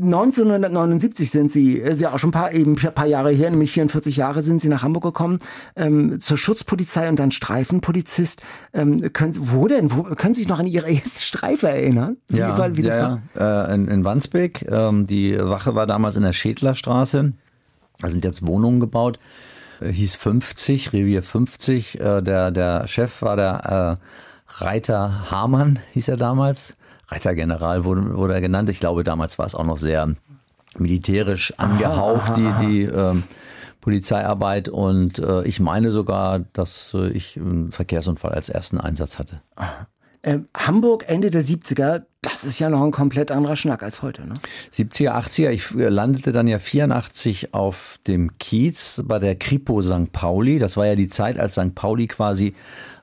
1979 0.00 1.30
sind 1.30 1.50
Sie, 1.50 1.74
ist 1.74 2.00
ja 2.00 2.12
auch 2.12 2.18
schon 2.18 2.30
ein 2.30 2.32
paar, 2.32 2.52
eben 2.52 2.76
ein 2.76 2.94
paar 2.94 3.06
Jahre 3.06 3.30
her, 3.30 3.50
nämlich 3.50 3.72
44 3.72 4.16
Jahre 4.16 4.42
sind 4.42 4.60
Sie 4.60 4.68
nach 4.68 4.82
Hamburg 4.82 5.04
gekommen, 5.04 5.38
ähm, 5.74 6.20
zur 6.20 6.38
Schutzpolizei 6.38 7.08
und 7.08 7.18
dann 7.18 7.30
Streifenpolizist. 7.30 8.40
Ähm, 8.72 9.12
können, 9.12 9.34
wo 9.38 9.68
denn? 9.68 9.92
Wo, 9.92 10.02
können 10.02 10.34
Sie 10.34 10.42
sich 10.42 10.48
noch 10.48 10.58
an 10.58 10.66
Ihre 10.66 10.90
erste 10.90 11.22
Streife 11.22 11.68
erinnern? 11.68 12.16
Wie, 12.28 12.38
ja, 12.38 12.76
wie 12.76 12.82
das 12.82 12.98
ja, 12.98 13.20
war? 13.34 13.68
Äh, 13.70 13.74
in, 13.74 13.88
in 13.88 14.04
Wandsbek. 14.04 14.66
Ähm, 14.70 15.06
die 15.06 15.38
Wache 15.38 15.74
war 15.74 15.86
damals 15.86 16.16
in 16.16 16.22
der 16.22 16.32
Schädlerstraße. 16.32 17.32
Da 18.00 18.08
sind 18.08 18.24
jetzt 18.24 18.46
Wohnungen 18.46 18.80
gebaut. 18.80 19.18
Äh, 19.80 19.92
hieß 19.92 20.16
50, 20.16 20.92
Revier 20.92 21.22
50. 21.22 22.00
Äh, 22.00 22.22
der, 22.22 22.50
der 22.50 22.86
Chef 22.86 23.22
war 23.22 23.36
der 23.36 23.98
äh, 24.00 24.62
Reiter 24.64 25.30
Hamann, 25.30 25.78
hieß 25.92 26.08
er 26.08 26.16
damals. 26.16 26.76
Reitergeneral 27.08 27.84
wurde, 27.84 28.16
wurde 28.16 28.34
er 28.34 28.40
genannt. 28.40 28.68
Ich 28.68 28.80
glaube, 28.80 29.04
damals 29.04 29.38
war 29.38 29.46
es 29.46 29.54
auch 29.54 29.64
noch 29.64 29.78
sehr 29.78 30.14
militärisch 30.78 31.54
angehaucht, 31.56 32.32
aha, 32.32 32.48
aha. 32.48 32.60
die, 32.60 32.66
die 32.66 32.82
ähm, 32.82 33.22
Polizeiarbeit. 33.80 34.68
Und 34.68 35.18
äh, 35.18 35.44
ich 35.44 35.60
meine 35.60 35.92
sogar, 35.92 36.40
dass 36.52 36.92
äh, 36.94 37.08
ich 37.10 37.36
einen 37.36 37.72
Verkehrsunfall 37.72 38.32
als 38.32 38.48
ersten 38.48 38.80
Einsatz 38.80 39.18
hatte. 39.18 39.40
Äh, 40.22 40.40
Hamburg 40.56 41.04
Ende 41.06 41.30
der 41.30 41.44
70er, 41.44 42.02
das 42.20 42.42
ist 42.42 42.58
ja 42.58 42.68
noch 42.68 42.82
ein 42.82 42.90
komplett 42.90 43.30
anderer 43.30 43.54
Schnack 43.54 43.84
als 43.84 44.02
heute, 44.02 44.26
ne? 44.26 44.34
70er, 44.72 45.12
80er. 45.12 45.50
Ich 45.50 45.70
landete 45.70 46.32
dann 46.32 46.48
ja 46.48 46.58
84 46.58 47.54
auf 47.54 48.00
dem 48.08 48.36
Kiez 48.38 49.04
bei 49.04 49.20
der 49.20 49.36
Kripo 49.36 49.80
St. 49.82 50.10
Pauli. 50.10 50.58
Das 50.58 50.76
war 50.76 50.86
ja 50.86 50.96
die 50.96 51.06
Zeit, 51.06 51.38
als 51.38 51.52
St. 51.52 51.76
Pauli 51.76 52.08
quasi 52.08 52.54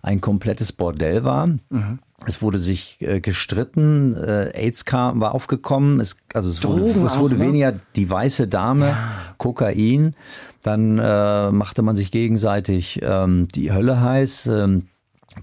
ein 0.02 0.20
komplettes 0.20 0.74
Bordell 0.74 1.24
war. 1.24 1.48
Mhm. 1.48 2.00
Es 2.26 2.42
wurde 2.42 2.60
sich 2.60 2.98
äh, 3.02 3.20
gestritten, 3.20 4.16
äh, 4.16 4.52
AIDS 4.54 4.86
kam, 4.86 5.20
war 5.20 5.36
aufgekommen, 5.36 6.00
es, 6.00 6.18
also 6.34 6.50
es 6.50 6.60
Drogen 6.60 6.96
wurde, 6.96 7.08
es 7.08 7.18
wurde 7.18 7.36
auch, 7.36 7.40
ne? 7.40 7.48
weniger 7.48 7.74
die 7.96 8.10
weiße 8.10 8.48
Dame, 8.48 8.88
ja. 8.88 9.10
Kokain. 9.38 10.16
Dann 10.62 10.98
äh, 10.98 11.52
machte 11.52 11.82
man 11.82 11.96
sich 11.96 12.12
gegenseitig 12.12 13.02
ähm, 13.04 13.48
die 13.54 13.72
Hölle 13.74 14.00
heiß. 14.00 14.48
Ähm, 14.48 14.88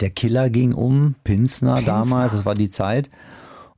der 0.01 0.11
Killer 0.11 0.51
ging 0.51 0.73
um, 0.73 1.15
Pinsner, 1.25 1.75
Pinsner. 1.75 1.93
damals, 1.93 2.33
das 2.33 2.47
war 2.47 2.55
die 2.55 2.71
Zeit. 2.71 3.11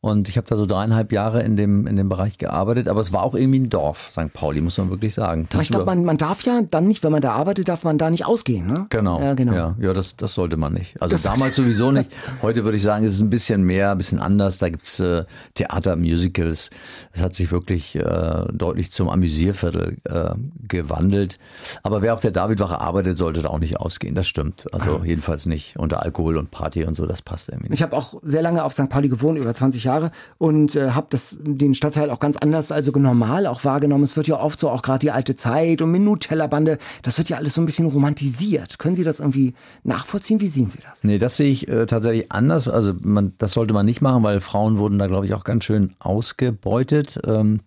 Und 0.04 0.28
ich 0.28 0.36
habe 0.36 0.48
da 0.48 0.56
so 0.56 0.66
dreieinhalb 0.66 1.12
Jahre 1.12 1.44
in 1.44 1.56
dem, 1.56 1.86
in 1.86 1.94
dem 1.94 2.08
Bereich 2.08 2.36
gearbeitet, 2.36 2.88
aber 2.88 3.00
es 3.00 3.12
war 3.12 3.22
auch 3.22 3.36
irgendwie 3.36 3.60
ein 3.60 3.70
Dorf, 3.70 4.10
St. 4.10 4.32
Pauli, 4.32 4.60
muss 4.60 4.76
man 4.76 4.90
wirklich 4.90 5.14
sagen. 5.14 5.46
Aber 5.52 5.62
ich 5.62 5.68
glaube, 5.68 5.84
man, 5.84 6.04
man 6.04 6.16
darf 6.16 6.42
ja 6.42 6.60
dann 6.68 6.88
nicht, 6.88 7.04
wenn 7.04 7.12
man 7.12 7.22
da 7.22 7.30
arbeitet, 7.34 7.68
darf 7.68 7.84
man 7.84 7.98
da 7.98 8.10
nicht 8.10 8.26
ausgehen, 8.26 8.66
ne? 8.66 8.86
Genau. 8.90 9.20
Ja, 9.20 9.34
genau. 9.34 9.52
Ja, 9.52 9.76
ja 9.78 9.92
das, 9.92 10.16
das 10.16 10.34
sollte 10.34 10.56
man 10.56 10.72
nicht. 10.72 11.00
Also 11.00 11.12
das 11.12 11.22
damals 11.22 11.54
sowieso 11.62 11.92
nicht. 11.92 12.10
Heute 12.42 12.64
würde 12.64 12.78
ich 12.78 12.82
sagen, 12.82 13.04
es 13.04 13.12
ist 13.12 13.20
ein 13.20 13.30
bisschen 13.30 13.62
mehr, 13.62 13.92
ein 13.92 13.96
bisschen 13.96 14.18
anders. 14.18 14.58
Da 14.58 14.70
gibt's 14.70 14.98
äh, 14.98 15.22
Theater, 15.54 15.94
Musicals. 15.94 16.70
Es 17.12 17.22
hat 17.22 17.36
sich 17.36 17.52
wirklich 17.52 17.94
äh, 17.94 18.44
deutlich 18.52 18.90
zum 18.90 19.08
Amüsierviertel 19.08 19.98
äh, 20.02 20.30
gewandelt. 20.66 21.38
Aber 21.84 22.02
wer 22.02 22.14
auf 22.14 22.20
der 22.20 22.32
Davidwache 22.32 22.80
arbeitet, 22.80 23.18
sollte 23.18 23.42
da 23.42 23.50
auch 23.50 23.60
nicht 23.60 23.78
ausgehen. 23.78 24.16
Das 24.16 24.26
stimmt. 24.26 24.66
Also 24.74 24.96
ah. 24.96 25.04
jedenfalls 25.04 25.46
nicht 25.46 25.78
unter 25.78 26.02
Alkohol 26.02 26.38
und 26.38 26.50
Party 26.50 26.82
und 26.82 26.96
so, 26.96 27.06
das 27.06 27.22
passt 27.22 27.50
irgendwie 27.50 27.68
nicht. 27.68 27.78
Ich 27.78 27.84
habe 27.84 27.96
auch 27.96 28.14
sehr 28.24 28.42
lange 28.42 28.64
auf 28.64 28.72
St. 28.72 28.88
Pauli 28.88 29.08
gewohnt, 29.08 29.38
über 29.38 29.54
20 29.54 29.84
Jahre. 29.84 29.91
Jahre 29.92 30.10
und 30.38 30.74
äh, 30.74 30.90
habe 30.90 31.16
den 31.42 31.74
Stadtteil 31.74 32.10
auch 32.10 32.18
ganz 32.18 32.36
anders, 32.36 32.72
also 32.72 32.92
normal 32.92 33.46
auch 33.46 33.64
wahrgenommen. 33.64 34.04
Es 34.04 34.16
wird 34.16 34.28
ja 34.28 34.40
oft 34.40 34.58
so 34.58 34.70
auch 34.70 34.82
gerade 34.82 35.00
die 35.00 35.10
alte 35.10 35.36
Zeit 35.36 35.82
und 35.82 35.90
mit 35.90 36.02
Nutella-Bande, 36.02 36.78
das 37.02 37.18
wird 37.18 37.28
ja 37.28 37.36
alles 37.36 37.54
so 37.54 37.60
ein 37.60 37.66
bisschen 37.66 37.86
romantisiert. 37.86 38.78
Können 38.78 38.96
Sie 38.96 39.04
das 39.04 39.20
irgendwie 39.20 39.54
nachvollziehen? 39.84 40.40
Wie 40.40 40.48
sehen 40.48 40.70
Sie 40.70 40.78
das? 40.78 41.02
Nee, 41.02 41.18
das 41.18 41.36
sehe 41.36 41.50
ich 41.50 41.68
äh, 41.68 41.86
tatsächlich 41.86 42.32
anders. 42.32 42.68
Also 42.68 42.94
man, 43.02 43.34
das 43.38 43.52
sollte 43.52 43.74
man 43.74 43.86
nicht 43.86 44.00
machen, 44.00 44.22
weil 44.22 44.40
Frauen 44.40 44.78
wurden 44.78 44.98
da, 44.98 45.06
glaube 45.06 45.26
ich, 45.26 45.34
auch 45.34 45.44
ganz 45.44 45.64
schön 45.64 45.94
ausgebeutet. 45.98 47.18
Ähm, 47.26 47.60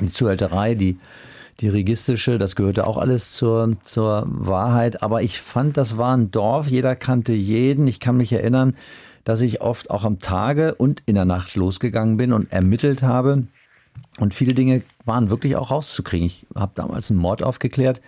die 0.00 0.08
Zuhälterei, 0.08 0.74
die 0.74 0.98
dirigistische, 1.60 2.38
das 2.38 2.56
gehörte 2.56 2.86
auch 2.86 2.96
alles 2.96 3.32
zur, 3.32 3.76
zur 3.82 4.24
Wahrheit. 4.26 5.02
Aber 5.02 5.22
ich 5.22 5.40
fand, 5.40 5.76
das 5.76 5.96
war 5.98 6.16
ein 6.16 6.30
Dorf, 6.30 6.68
jeder 6.68 6.96
kannte 6.96 7.32
jeden. 7.32 7.86
Ich 7.86 8.00
kann 8.00 8.16
mich 8.16 8.32
erinnern, 8.32 8.74
dass 9.24 9.40
ich 9.40 9.60
oft 9.60 9.90
auch 9.90 10.04
am 10.04 10.18
Tage 10.18 10.74
und 10.74 11.02
in 11.06 11.14
der 11.14 11.24
Nacht 11.24 11.54
losgegangen 11.54 12.16
bin 12.16 12.32
und 12.32 12.52
ermittelt 12.52 13.02
habe. 13.02 13.44
Und 14.18 14.34
viele 14.34 14.54
Dinge 14.54 14.82
waren 15.04 15.30
wirklich 15.30 15.56
auch 15.56 15.70
rauszukriegen. 15.70 16.26
Ich 16.26 16.46
habe 16.54 16.72
damals 16.74 17.10
einen 17.10 17.20
Mord 17.20 17.42
aufgeklärt, 17.42 18.00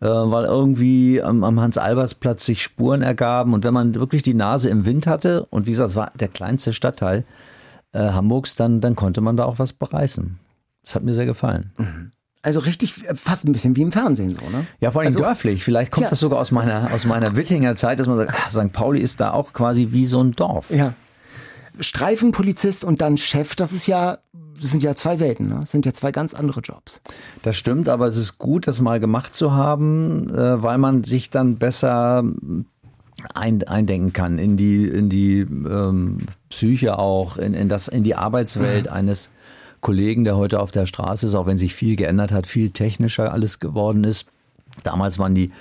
äh, 0.00 0.06
weil 0.06 0.44
irgendwie 0.44 1.22
am, 1.22 1.44
am 1.44 1.60
Hans-Albers-Platz 1.60 2.44
sich 2.44 2.62
Spuren 2.62 3.02
ergaben. 3.02 3.54
Und 3.54 3.64
wenn 3.64 3.74
man 3.74 3.94
wirklich 3.94 4.22
die 4.22 4.34
Nase 4.34 4.68
im 4.70 4.86
Wind 4.86 5.06
hatte, 5.06 5.46
und 5.50 5.66
wie 5.66 5.72
gesagt, 5.72 5.90
es 5.90 5.96
war 5.96 6.12
der 6.14 6.28
kleinste 6.28 6.72
Stadtteil 6.72 7.24
äh, 7.92 7.98
Hamburgs, 8.10 8.56
dann, 8.56 8.80
dann 8.80 8.96
konnte 8.96 9.20
man 9.20 9.36
da 9.36 9.44
auch 9.44 9.58
was 9.58 9.72
bereißen. 9.72 10.38
Das 10.82 10.94
hat 10.94 11.02
mir 11.02 11.14
sehr 11.14 11.26
gefallen. 11.26 11.72
Mhm. 11.78 12.12
Also 12.46 12.60
richtig, 12.60 12.92
fast 12.92 13.44
ein 13.44 13.50
bisschen 13.50 13.74
wie 13.74 13.82
im 13.82 13.90
Fernsehen 13.90 14.30
so, 14.30 14.50
ne? 14.56 14.64
Ja, 14.80 14.92
vor 14.92 15.00
allem 15.00 15.08
also, 15.08 15.18
dörflich. 15.18 15.64
Vielleicht 15.64 15.90
kommt 15.90 16.04
ja. 16.04 16.10
das 16.10 16.20
sogar 16.20 16.38
aus 16.38 16.52
meiner, 16.52 16.92
aus 16.94 17.04
meiner 17.04 17.34
Wittinger 17.34 17.74
Zeit, 17.74 17.98
dass 17.98 18.06
man 18.06 18.16
sagt, 18.18 18.34
ach, 18.36 18.50
St. 18.52 18.72
Pauli 18.72 19.00
ist 19.00 19.18
da 19.18 19.32
auch 19.32 19.52
quasi 19.52 19.88
wie 19.90 20.06
so 20.06 20.22
ein 20.22 20.30
Dorf. 20.30 20.70
Ja. 20.70 20.94
Streifenpolizist 21.80 22.84
und 22.84 23.00
dann 23.00 23.16
Chef, 23.16 23.56
das 23.56 23.72
ist 23.72 23.88
ja, 23.88 24.18
das 24.60 24.70
sind 24.70 24.84
ja 24.84 24.94
zwei 24.94 25.18
Welten, 25.18 25.48
ne? 25.48 25.56
Das 25.58 25.72
sind 25.72 25.86
ja 25.86 25.92
zwei 25.92 26.12
ganz 26.12 26.34
andere 26.34 26.60
Jobs. 26.60 27.00
Das 27.42 27.56
stimmt, 27.56 27.88
aber 27.88 28.06
es 28.06 28.16
ist 28.16 28.38
gut, 28.38 28.68
das 28.68 28.80
mal 28.80 29.00
gemacht 29.00 29.34
zu 29.34 29.52
haben, 29.52 30.30
äh, 30.32 30.62
weil 30.62 30.78
man 30.78 31.02
sich 31.02 31.30
dann 31.30 31.56
besser 31.56 32.22
ein, 33.34 33.64
eindenken 33.64 34.12
kann 34.12 34.38
in 34.38 34.56
die, 34.56 34.86
in 34.86 35.08
die 35.08 35.40
ähm, 35.40 36.18
Psyche 36.48 36.96
auch, 36.96 37.38
in, 37.38 37.54
in, 37.54 37.68
das, 37.68 37.88
in 37.88 38.04
die 38.04 38.14
Arbeitswelt 38.14 38.86
ja. 38.86 38.92
eines 38.92 39.30
Kollegen, 39.80 40.24
der 40.24 40.36
heute 40.36 40.60
auf 40.60 40.70
der 40.70 40.86
Straße 40.86 41.26
ist, 41.26 41.34
auch 41.34 41.46
wenn 41.46 41.58
sich 41.58 41.74
viel 41.74 41.96
geändert 41.96 42.32
hat, 42.32 42.46
viel 42.46 42.70
technischer 42.70 43.32
alles 43.32 43.60
geworden 43.60 44.04
ist. 44.04 44.26
Damals 44.82 45.18
waren 45.18 45.34
die 45.34 45.52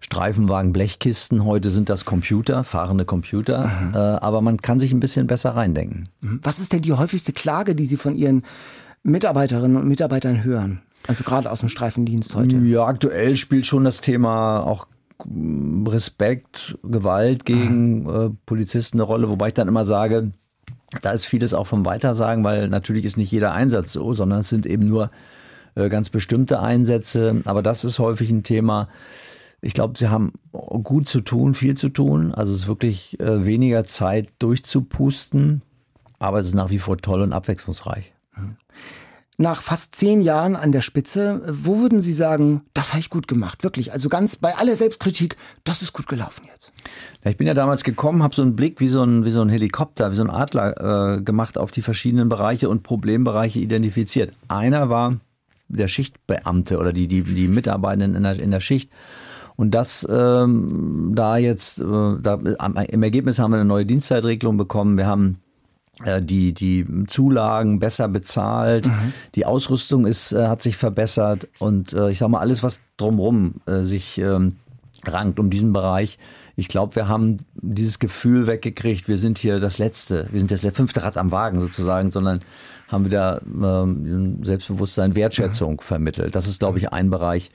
Streifenwagen 0.00 0.72
Blechkisten, 0.72 1.44
heute 1.44 1.70
sind 1.70 1.88
das 1.88 2.04
Computer, 2.04 2.62
fahrende 2.64 3.04
Computer, 3.04 3.66
mhm. 3.66 3.94
äh, 3.94 3.98
aber 3.98 4.40
man 4.40 4.58
kann 4.58 4.78
sich 4.78 4.92
ein 4.92 5.00
bisschen 5.00 5.26
besser 5.26 5.50
reindenken. 5.50 6.08
Mhm. 6.20 6.40
Was 6.42 6.60
ist 6.60 6.72
denn 6.72 6.82
die 6.82 6.92
häufigste 6.92 7.32
Klage, 7.32 7.74
die 7.74 7.84
Sie 7.84 7.96
von 7.96 8.14
Ihren 8.14 8.42
Mitarbeiterinnen 9.02 9.76
und 9.76 9.88
Mitarbeitern 9.88 10.44
hören? 10.44 10.82
Also 11.06 11.24
gerade 11.24 11.50
aus 11.50 11.60
dem 11.60 11.68
Streifendienst 11.68 12.34
heute. 12.34 12.56
Ja, 12.58 12.84
aktuell 12.84 13.36
spielt 13.36 13.66
schon 13.66 13.84
das 13.84 14.00
Thema 14.00 14.60
auch 14.60 14.86
Respekt, 15.86 16.78
Gewalt 16.84 17.44
gegen 17.44 18.08
äh, 18.08 18.30
Polizisten 18.46 18.98
eine 18.98 19.04
Rolle, 19.04 19.28
wobei 19.28 19.48
ich 19.48 19.54
dann 19.54 19.66
immer 19.66 19.84
sage, 19.84 20.30
da 21.02 21.10
ist 21.10 21.26
vieles 21.26 21.54
auch 21.54 21.66
vom 21.66 21.84
Weitersagen, 21.84 22.44
weil 22.44 22.68
natürlich 22.68 23.04
ist 23.04 23.16
nicht 23.16 23.30
jeder 23.30 23.52
Einsatz 23.52 23.92
so, 23.92 24.12
sondern 24.14 24.40
es 24.40 24.48
sind 24.48 24.66
eben 24.66 24.84
nur 24.84 25.10
äh, 25.74 25.88
ganz 25.88 26.10
bestimmte 26.10 26.60
Einsätze. 26.60 27.42
Aber 27.44 27.62
das 27.62 27.84
ist 27.84 27.98
häufig 27.98 28.30
ein 28.30 28.42
Thema. 28.42 28.88
Ich 29.60 29.74
glaube, 29.74 29.98
sie 29.98 30.08
haben 30.08 30.32
gut 30.52 31.08
zu 31.08 31.20
tun, 31.20 31.54
viel 31.54 31.76
zu 31.76 31.88
tun. 31.88 32.32
Also 32.32 32.52
es 32.52 32.60
ist 32.60 32.68
wirklich 32.68 33.18
äh, 33.20 33.44
weniger 33.44 33.84
Zeit 33.84 34.28
durchzupusten, 34.38 35.62
aber 36.18 36.38
es 36.38 36.46
ist 36.46 36.54
nach 36.54 36.70
wie 36.70 36.78
vor 36.78 36.96
toll 36.96 37.22
und 37.22 37.32
abwechslungsreich. 37.32 38.12
Mhm 38.36 38.56
nach 39.38 39.62
fast 39.62 39.94
zehn 39.94 40.20
Jahren 40.20 40.56
an 40.56 40.72
der 40.72 40.80
Spitze, 40.80 41.40
wo 41.48 41.78
würden 41.78 42.00
Sie 42.02 42.12
sagen, 42.12 42.62
das 42.74 42.90
habe 42.90 43.00
ich 43.00 43.08
gut 43.08 43.28
gemacht, 43.28 43.62
wirklich? 43.62 43.92
Also 43.92 44.08
ganz 44.08 44.34
bei 44.34 44.56
aller 44.56 44.74
Selbstkritik, 44.74 45.36
das 45.62 45.80
ist 45.80 45.92
gut 45.92 46.08
gelaufen 46.08 46.42
jetzt. 46.52 46.72
Ja, 47.24 47.30
ich 47.30 47.36
bin 47.36 47.46
ja 47.46 47.54
damals 47.54 47.84
gekommen, 47.84 48.24
habe 48.24 48.34
so 48.34 48.42
einen 48.42 48.56
Blick 48.56 48.80
wie 48.80 48.88
so 48.88 49.02
ein, 49.04 49.24
wie 49.24 49.30
so 49.30 49.40
ein 49.40 49.48
Helikopter, 49.48 50.10
wie 50.10 50.16
so 50.16 50.24
ein 50.24 50.30
Adler 50.30 51.18
äh, 51.18 51.22
gemacht 51.22 51.56
auf 51.56 51.70
die 51.70 51.82
verschiedenen 51.82 52.28
Bereiche 52.28 52.68
und 52.68 52.82
Problembereiche 52.82 53.60
identifiziert. 53.60 54.32
Einer 54.48 54.90
war 54.90 55.20
der 55.68 55.86
Schichtbeamte 55.86 56.76
oder 56.78 56.92
die, 56.92 57.06
die, 57.06 57.22
die 57.22 57.46
Mitarbeitenden 57.46 58.16
in 58.16 58.22
der, 58.24 58.40
in 58.40 58.50
der 58.50 58.60
Schicht. 58.60 58.90
Und 59.54 59.72
das 59.72 60.06
ähm, 60.10 61.12
da 61.14 61.36
jetzt, 61.36 61.80
äh, 61.80 61.84
da, 62.20 62.34
im 62.34 63.02
Ergebnis 63.02 63.38
haben 63.38 63.52
wir 63.52 63.56
eine 63.56 63.64
neue 63.64 63.86
Dienstzeitregelung 63.86 64.56
bekommen. 64.56 64.96
Wir 64.96 65.06
haben 65.06 65.38
die, 66.20 66.52
die 66.54 66.86
Zulagen 67.06 67.78
besser 67.78 68.08
bezahlt, 68.08 68.86
mhm. 68.86 69.12
die 69.34 69.46
Ausrüstung 69.46 70.06
ist, 70.06 70.32
äh, 70.32 70.46
hat 70.46 70.62
sich 70.62 70.76
verbessert 70.76 71.48
und 71.58 71.92
äh, 71.92 72.10
ich 72.10 72.18
sag 72.18 72.28
mal, 72.28 72.40
alles, 72.40 72.62
was 72.62 72.82
drumrum 72.96 73.54
äh, 73.66 73.82
sich 73.82 74.18
ähm, 74.18 74.56
rankt 75.06 75.40
um 75.40 75.50
diesen 75.50 75.72
Bereich. 75.72 76.18
Ich 76.56 76.68
glaube, 76.68 76.96
wir 76.96 77.08
haben 77.08 77.38
dieses 77.54 77.98
Gefühl 77.98 78.46
weggekriegt, 78.46 79.08
wir 79.08 79.18
sind 79.18 79.38
hier 79.38 79.60
das 79.60 79.78
Letzte, 79.78 80.28
wir 80.30 80.40
sind 80.40 80.50
das 80.50 80.60
fünfte 80.74 81.02
Rad 81.02 81.16
am 81.16 81.30
Wagen 81.30 81.60
sozusagen, 81.60 82.10
sondern 82.10 82.40
haben 82.88 83.04
wieder 83.04 83.40
ähm, 83.44 84.42
Selbstbewusstsein, 84.44 85.14
Wertschätzung 85.14 85.74
mhm. 85.74 85.80
vermittelt. 85.80 86.34
Das 86.34 86.48
ist, 86.48 86.58
glaube 86.60 86.78
ich, 86.78 86.92
ein 86.92 87.10
Bereich, 87.10 87.50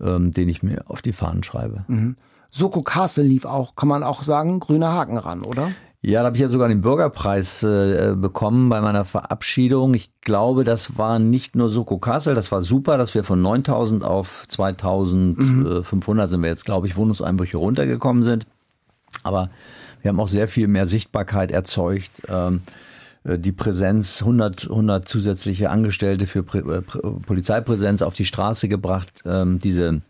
ähm, 0.00 0.32
den 0.32 0.48
ich 0.48 0.62
mir 0.62 0.82
auf 0.86 1.02
die 1.02 1.12
Fahnen 1.12 1.42
schreibe. 1.42 1.84
Mhm. 1.88 2.16
Soko 2.50 2.82
Castle 2.82 3.24
lief 3.24 3.44
auch, 3.44 3.74
kann 3.74 3.88
man 3.88 4.02
auch 4.02 4.22
sagen, 4.22 4.60
grüner 4.60 4.92
Haken 4.92 5.18
ran, 5.18 5.42
oder? 5.42 5.70
Ja, 6.06 6.20
da 6.20 6.26
habe 6.26 6.36
ich 6.36 6.40
ja 6.40 6.46
sogar 6.46 6.68
den 6.68 6.82
Bürgerpreis 6.82 7.64
äh, 7.64 8.14
bekommen 8.16 8.68
bei 8.68 8.80
meiner 8.80 9.04
Verabschiedung. 9.04 9.92
Ich 9.94 10.08
glaube, 10.20 10.62
das 10.62 10.96
war 10.96 11.18
nicht 11.18 11.56
nur 11.56 11.68
Soko 11.68 11.98
Kassel, 11.98 12.36
das 12.36 12.52
war 12.52 12.62
super, 12.62 12.96
dass 12.96 13.16
wir 13.16 13.24
von 13.24 13.42
9000 13.42 14.04
auf 14.04 14.44
2500 14.46 16.26
mhm. 16.26 16.30
sind 16.30 16.42
wir 16.42 16.48
jetzt, 16.48 16.64
glaube 16.64 16.86
ich, 16.86 16.96
Wohnungseinbrüche 16.96 17.56
runtergekommen 17.56 18.22
sind. 18.22 18.46
Aber 19.24 19.50
wir 20.00 20.10
haben 20.10 20.20
auch 20.20 20.28
sehr 20.28 20.46
viel 20.46 20.68
mehr 20.68 20.86
Sichtbarkeit 20.86 21.50
erzeugt. 21.50 22.22
Ähm, 22.28 22.60
äh, 23.24 23.36
die 23.36 23.50
Präsenz, 23.50 24.20
100, 24.20 24.70
100 24.70 25.08
zusätzliche 25.08 25.70
Angestellte 25.70 26.26
für 26.28 26.44
äh, 26.54 26.82
Polizeipräsenz 27.26 28.02
auf 28.02 28.14
die 28.14 28.26
Straße 28.26 28.68
gebracht, 28.68 29.24
ähm, 29.26 29.58
diese 29.58 30.02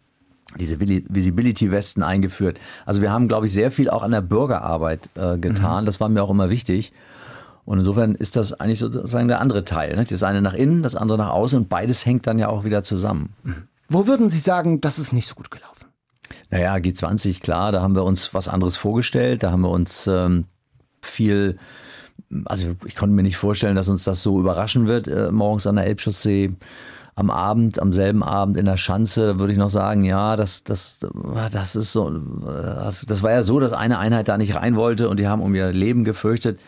diese 0.58 0.80
Visibility-Westen 0.80 2.02
eingeführt. 2.02 2.58
Also 2.84 3.02
wir 3.02 3.10
haben, 3.10 3.28
glaube 3.28 3.46
ich, 3.46 3.52
sehr 3.52 3.70
viel 3.70 3.90
auch 3.90 4.02
an 4.02 4.10
der 4.10 4.20
Bürgerarbeit 4.20 5.10
äh, 5.14 5.38
getan. 5.38 5.84
Mhm. 5.84 5.86
Das 5.86 6.00
war 6.00 6.08
mir 6.08 6.22
auch 6.22 6.30
immer 6.30 6.50
wichtig. 6.50 6.92
Und 7.64 7.80
insofern 7.80 8.14
ist 8.14 8.36
das 8.36 8.52
eigentlich 8.52 8.78
sozusagen 8.78 9.28
der 9.28 9.40
andere 9.40 9.64
Teil. 9.64 9.96
Ne? 9.96 10.04
Das 10.04 10.22
eine 10.22 10.40
nach 10.40 10.54
innen, 10.54 10.82
das 10.82 10.94
andere 10.94 11.18
nach 11.18 11.30
außen 11.30 11.58
und 11.58 11.68
beides 11.68 12.06
hängt 12.06 12.26
dann 12.26 12.38
ja 12.38 12.48
auch 12.48 12.64
wieder 12.64 12.82
zusammen. 12.82 13.34
Wo 13.88 14.06
würden 14.06 14.30
Sie 14.30 14.38
sagen, 14.38 14.80
das 14.80 14.98
ist 14.98 15.12
nicht 15.12 15.26
so 15.26 15.34
gut 15.34 15.50
gelaufen? 15.50 15.86
Naja, 16.50 16.74
G20, 16.74 17.40
klar, 17.40 17.72
da 17.72 17.82
haben 17.82 17.94
wir 17.94 18.04
uns 18.04 18.34
was 18.34 18.48
anderes 18.48 18.76
vorgestellt. 18.76 19.42
Da 19.42 19.50
haben 19.50 19.62
wir 19.62 19.70
uns 19.70 20.06
ähm, 20.06 20.44
viel, 21.02 21.58
also 22.44 22.74
ich 22.84 22.94
konnte 22.94 23.14
mir 23.14 23.22
nicht 23.22 23.36
vorstellen, 23.36 23.76
dass 23.76 23.88
uns 23.88 24.04
das 24.04 24.22
so 24.22 24.38
überraschen 24.38 24.86
wird, 24.86 25.08
äh, 25.08 25.32
morgens 25.32 25.66
an 25.66 25.76
der 25.76 25.86
Elbchaussee 25.86 26.54
am 27.16 27.30
Abend, 27.30 27.80
am 27.80 27.94
selben 27.94 28.22
Abend 28.22 28.58
in 28.58 28.66
der 28.66 28.76
Schanze, 28.76 29.38
würde 29.38 29.52
ich 29.52 29.58
noch 29.58 29.70
sagen, 29.70 30.04
ja, 30.04 30.36
das, 30.36 30.64
das, 30.64 30.98
das 31.50 31.74
ist 31.74 31.90
so, 31.92 32.10
das, 32.10 33.06
das 33.06 33.22
war 33.22 33.32
ja 33.32 33.42
so, 33.42 33.58
dass 33.58 33.72
eine 33.72 33.98
Einheit 33.98 34.28
da 34.28 34.36
nicht 34.36 34.54
rein 34.54 34.76
wollte 34.76 35.08
und 35.08 35.18
die 35.18 35.26
haben 35.26 35.40
um 35.40 35.54
ihr 35.54 35.72
Leben 35.72 36.04
gefürchtet. 36.04 36.60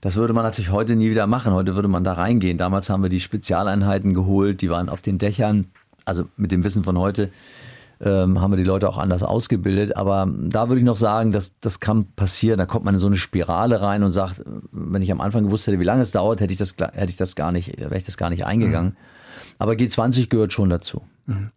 Das 0.00 0.14
würde 0.14 0.32
man 0.32 0.44
natürlich 0.44 0.70
heute 0.70 0.94
nie 0.94 1.10
wieder 1.10 1.26
machen. 1.26 1.52
Heute 1.52 1.74
würde 1.74 1.88
man 1.88 2.04
da 2.04 2.12
reingehen. 2.12 2.58
Damals 2.58 2.88
haben 2.88 3.02
wir 3.02 3.10
die 3.10 3.18
Spezialeinheiten 3.18 4.14
geholt, 4.14 4.60
die 4.62 4.70
waren 4.70 4.88
auf 4.88 5.00
den 5.00 5.18
Dächern. 5.18 5.66
Also 6.04 6.28
mit 6.36 6.52
dem 6.52 6.62
Wissen 6.62 6.84
von 6.84 6.96
heute 6.96 7.30
ähm, 8.00 8.40
haben 8.40 8.52
wir 8.52 8.56
die 8.56 8.62
Leute 8.62 8.88
auch 8.88 8.98
anders 8.98 9.24
ausgebildet. 9.24 9.96
Aber 9.96 10.28
da 10.32 10.68
würde 10.68 10.78
ich 10.78 10.86
noch 10.86 10.96
sagen, 10.96 11.32
dass 11.32 11.58
das 11.60 11.80
kann 11.80 12.06
passieren. 12.14 12.58
Da 12.58 12.66
kommt 12.66 12.84
man 12.84 12.94
in 12.94 13.00
so 13.00 13.08
eine 13.08 13.16
Spirale 13.16 13.80
rein 13.80 14.04
und 14.04 14.12
sagt, 14.12 14.42
wenn 14.70 15.02
ich 15.02 15.10
am 15.10 15.20
Anfang 15.20 15.42
gewusst 15.42 15.66
hätte, 15.66 15.80
wie 15.80 15.84
lange 15.84 16.02
es 16.02 16.12
dauert, 16.12 16.40
hätte 16.40 16.52
ich 16.52 16.58
das, 16.58 16.76
hätte 16.78 17.10
ich 17.10 17.16
das 17.16 17.34
gar 17.34 17.50
nicht, 17.50 17.80
wäre 17.80 17.98
ich 17.98 18.04
das 18.04 18.16
gar 18.16 18.30
nicht 18.30 18.46
eingegangen. 18.46 18.90
Mhm. 18.90 19.17
Aber 19.58 19.72
G20 19.72 20.28
gehört 20.28 20.52
schon 20.52 20.70
dazu. 20.70 21.02
Mhm. 21.26 21.50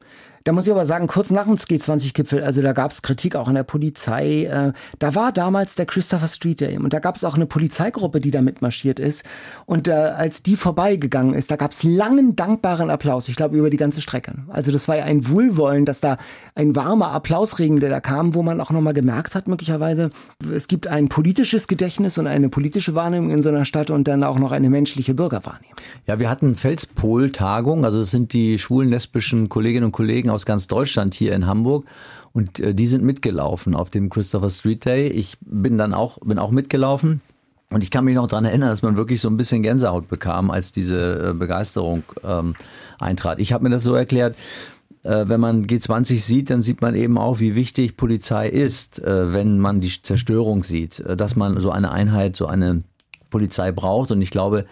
Da 0.44 0.52
muss 0.52 0.66
ich 0.66 0.72
aber 0.72 0.86
sagen, 0.86 1.08
kurz 1.08 1.30
nach 1.30 1.46
dem 1.46 1.56
G20-Gipfel, 1.56 2.44
also 2.44 2.62
da 2.62 2.74
gab 2.74 2.92
es 2.92 3.02
Kritik 3.02 3.36
auch 3.36 3.48
an 3.48 3.56
der 3.56 3.64
Polizei. 3.64 4.46
Äh, 4.46 4.74
da 5.00 5.16
war 5.16 5.32
damals 5.32 5.76
der 5.76 5.86
Christopher 5.86 6.28
Street 6.28 6.62
Day 6.62 6.78
und 6.78 6.94
da 6.94 7.00
gab 7.00 7.16
es 7.16 7.24
auch 7.24 7.36
eine 7.36 7.46
Polizeigruppe, 7.46 8.20
die 8.20 8.32
da 8.32 8.42
mitmarschiert 8.42 9.00
ist. 9.00 9.24
Und 9.66 9.88
äh, 9.88 9.92
als 9.92 10.42
die 10.42 10.56
vorbeigegangen 10.56 11.34
ist, 11.34 11.52
da 11.52 11.56
gab 11.58 11.72
es 11.72 11.84
langen, 11.84 12.36
dankbaren 12.36 12.90
Applaus, 12.90 13.30
ich 13.30 13.36
glaube, 13.36 13.58
über 13.58 13.70
die 13.70 13.78
ganze 13.78 14.02
Strecke. 14.02 14.34
Also 14.48 14.72
das 14.72 14.88
war 14.88 14.98
ja 14.98 15.04
ein 15.04 15.28
Wohlwollen, 15.28 15.86
dass 15.86 16.02
da 16.02 16.18
ein 16.56 16.76
warmer 16.76 17.12
Applausregen, 17.12 17.80
der 17.80 17.90
da 17.90 18.00
kam, 18.00 18.34
wo 18.34 18.42
man 18.42 18.60
auch 18.62 18.72
nochmal 18.72 18.94
gemerkt 18.94 19.36
hat, 19.36 19.48
möglicherweise, 19.48 20.10
es 20.54 20.68
gibt 20.68 20.88
ein 20.88 21.10
politisches 21.10 21.68
Gedächtnis 21.68 22.18
und 22.18 22.26
eine 22.28 22.50
politische 22.50 22.96
Wahrnehmung 22.96 23.30
in 23.30 23.42
so 23.42 23.50
einer 23.50 23.66
Stadt 23.66 23.92
und 23.92 24.08
dann 24.08 24.24
auch 24.24 24.40
noch 24.40 24.52
eine 24.52 24.70
menschliche 24.70 25.14
Bürgerwahrnehmung. 25.14 25.76
Ja, 26.08 26.20
wir 26.20 26.30
hatten 26.30 26.56
Felspol-Tagung, 26.56 27.86
also 27.86 28.02
es 28.02 28.10
sind 28.10 28.34
die 28.34 28.58
schwulen, 28.58 28.90
lesbischen 28.90 29.50
Kolleginnen 29.50 29.86
und 29.86 29.92
Kollegen 29.92 30.31
aus 30.32 30.46
ganz 30.46 30.68
Deutschland 30.68 31.14
hier 31.14 31.34
in 31.34 31.46
Hamburg 31.46 31.86
und 32.34 32.60
äh, 32.60 32.74
die 32.74 32.88
sind 32.88 33.04
mitgelaufen 33.04 33.76
auf 33.76 33.90
dem 33.90 34.10
Christopher 34.10 34.50
Street 34.50 34.86
Day. 34.86 35.08
Ich 35.08 35.38
bin 35.42 35.78
dann 35.78 35.94
auch, 35.94 36.18
bin 36.20 36.40
auch 36.40 36.52
mitgelaufen. 36.52 37.22
Und 37.70 37.84
ich 37.84 37.92
kann 37.92 38.04
mich 38.04 38.16
noch 38.16 38.28
dran 38.28 38.44
erinnern, 38.44 38.70
dass 38.70 38.82
man 38.82 38.98
wirklich 38.98 39.22
so 39.22 39.30
ein 39.30 39.38
bisschen 39.38 39.64
Gänsehaut 39.64 40.10
bekam, 40.10 40.52
als 40.52 40.74
diese 40.74 41.30
äh, 41.30 41.34
Begeisterung 41.34 42.04
ähm, 42.22 42.54
eintrat. 43.00 43.40
Ich 43.40 43.54
habe 43.54 43.64
mir 43.64 43.70
das 43.70 43.84
so 43.84 43.96
erklärt, 43.96 44.36
äh, 45.04 45.24
wenn 45.28 45.40
man 45.40 45.66
G20 45.66 46.20
sieht, 46.20 46.50
dann 46.50 46.62
sieht 46.62 46.82
man 46.82 46.96
eben 46.96 47.18
auch, 47.18 47.40
wie 47.40 47.56
wichtig 47.56 47.98
Polizei 47.98 48.50
ist, 48.50 49.00
äh, 49.00 49.34
wenn 49.34 49.60
man 49.60 49.80
die 49.80 49.90
Zerstörung 49.90 50.64
sieht, 50.64 51.00
äh, 51.00 51.16
dass 51.16 51.38
man 51.38 51.60
so 51.62 51.72
eine 51.72 51.92
Einheit, 51.92 52.36
so 52.36 52.46
eine 52.46 52.84
Polizei 53.30 53.72
braucht. 53.72 54.12
Und 54.12 54.22
ich 54.22 54.32
glaube, 54.32 54.66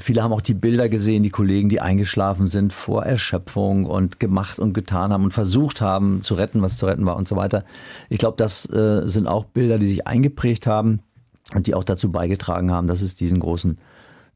Viele 0.00 0.22
haben 0.22 0.32
auch 0.32 0.40
die 0.40 0.54
Bilder 0.54 0.88
gesehen, 0.88 1.22
die 1.22 1.30
Kollegen, 1.30 1.68
die 1.68 1.80
eingeschlafen 1.80 2.46
sind 2.46 2.72
vor 2.72 3.04
Erschöpfung 3.04 3.86
und 3.86 4.20
gemacht 4.20 4.58
und 4.58 4.72
getan 4.72 5.12
haben 5.12 5.24
und 5.24 5.32
versucht 5.32 5.80
haben 5.80 6.22
zu 6.22 6.34
retten, 6.34 6.62
was 6.62 6.76
zu 6.76 6.86
retten 6.86 7.06
war 7.06 7.16
und 7.16 7.28
so 7.28 7.36
weiter. 7.36 7.64
Ich 8.08 8.18
glaube, 8.18 8.36
das 8.36 8.68
äh, 8.70 9.02
sind 9.06 9.26
auch 9.26 9.44
Bilder, 9.44 9.78
die 9.78 9.86
sich 9.86 10.06
eingeprägt 10.06 10.66
haben 10.66 11.00
und 11.54 11.66
die 11.66 11.74
auch 11.74 11.84
dazu 11.84 12.10
beigetragen 12.10 12.72
haben, 12.72 12.88
dass 12.88 13.02
es 13.02 13.14
diesen 13.14 13.40
großen 13.40 13.78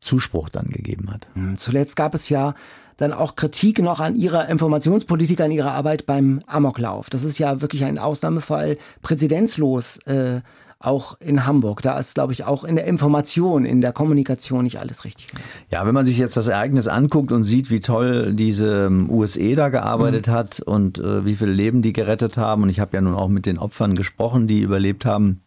Zuspruch 0.00 0.48
dann 0.48 0.68
gegeben 0.68 1.11
hat. 1.11 1.29
Zuletzt 1.57 1.96
gab 1.96 2.14
es 2.14 2.29
ja 2.29 2.55
dann 2.96 3.12
auch 3.12 3.35
Kritik 3.35 3.81
noch 3.81 4.00
an 4.00 4.14
ihrer 4.14 4.48
Informationspolitik, 4.48 5.40
an 5.40 5.50
ihrer 5.50 5.72
Arbeit 5.72 6.07
beim 6.07 6.40
Amoklauf. 6.46 7.11
Das 7.11 7.24
ist 7.24 7.38
ja 7.38 7.61
wirklich 7.61 7.85
ein 7.85 7.98
Ausnahmefall, 7.98 8.79
präzedenzlos. 9.03 9.96
Äh, 10.07 10.40
auch 10.86 11.18
in 11.20 11.46
Hamburg. 11.46 11.82
Da 11.82 11.98
ist, 11.98 12.14
glaube 12.14 12.32
ich, 12.32 12.44
auch 12.44 12.64
in 12.64 12.76
der 12.76 12.86
Information, 12.86 13.64
in 13.64 13.80
der 13.80 13.92
Kommunikation 13.92 14.64
nicht 14.64 14.78
alles 14.78 15.04
richtig. 15.04 15.26
Ja, 15.70 15.86
wenn 15.86 15.94
man 15.94 16.06
sich 16.06 16.18
jetzt 16.18 16.36
das 16.36 16.48
Ereignis 16.48 16.88
anguckt 16.88 17.32
und 17.32 17.44
sieht, 17.44 17.70
wie 17.70 17.80
toll 17.80 18.34
diese 18.34 18.86
ähm, 18.86 19.10
USE 19.10 19.54
da 19.54 19.68
gearbeitet 19.68 20.28
mhm. 20.28 20.32
hat 20.32 20.60
und 20.60 20.98
äh, 20.98 21.24
wie 21.24 21.34
viele 21.34 21.52
Leben 21.52 21.82
die 21.82 21.92
gerettet 21.92 22.36
haben, 22.36 22.62
und 22.62 22.68
ich 22.68 22.80
habe 22.80 22.94
ja 22.94 23.00
nun 23.00 23.14
auch 23.14 23.28
mit 23.28 23.46
den 23.46 23.58
Opfern 23.58 23.96
gesprochen, 23.96 24.46
die 24.46 24.60
überlebt 24.60 25.04
haben, 25.04 25.42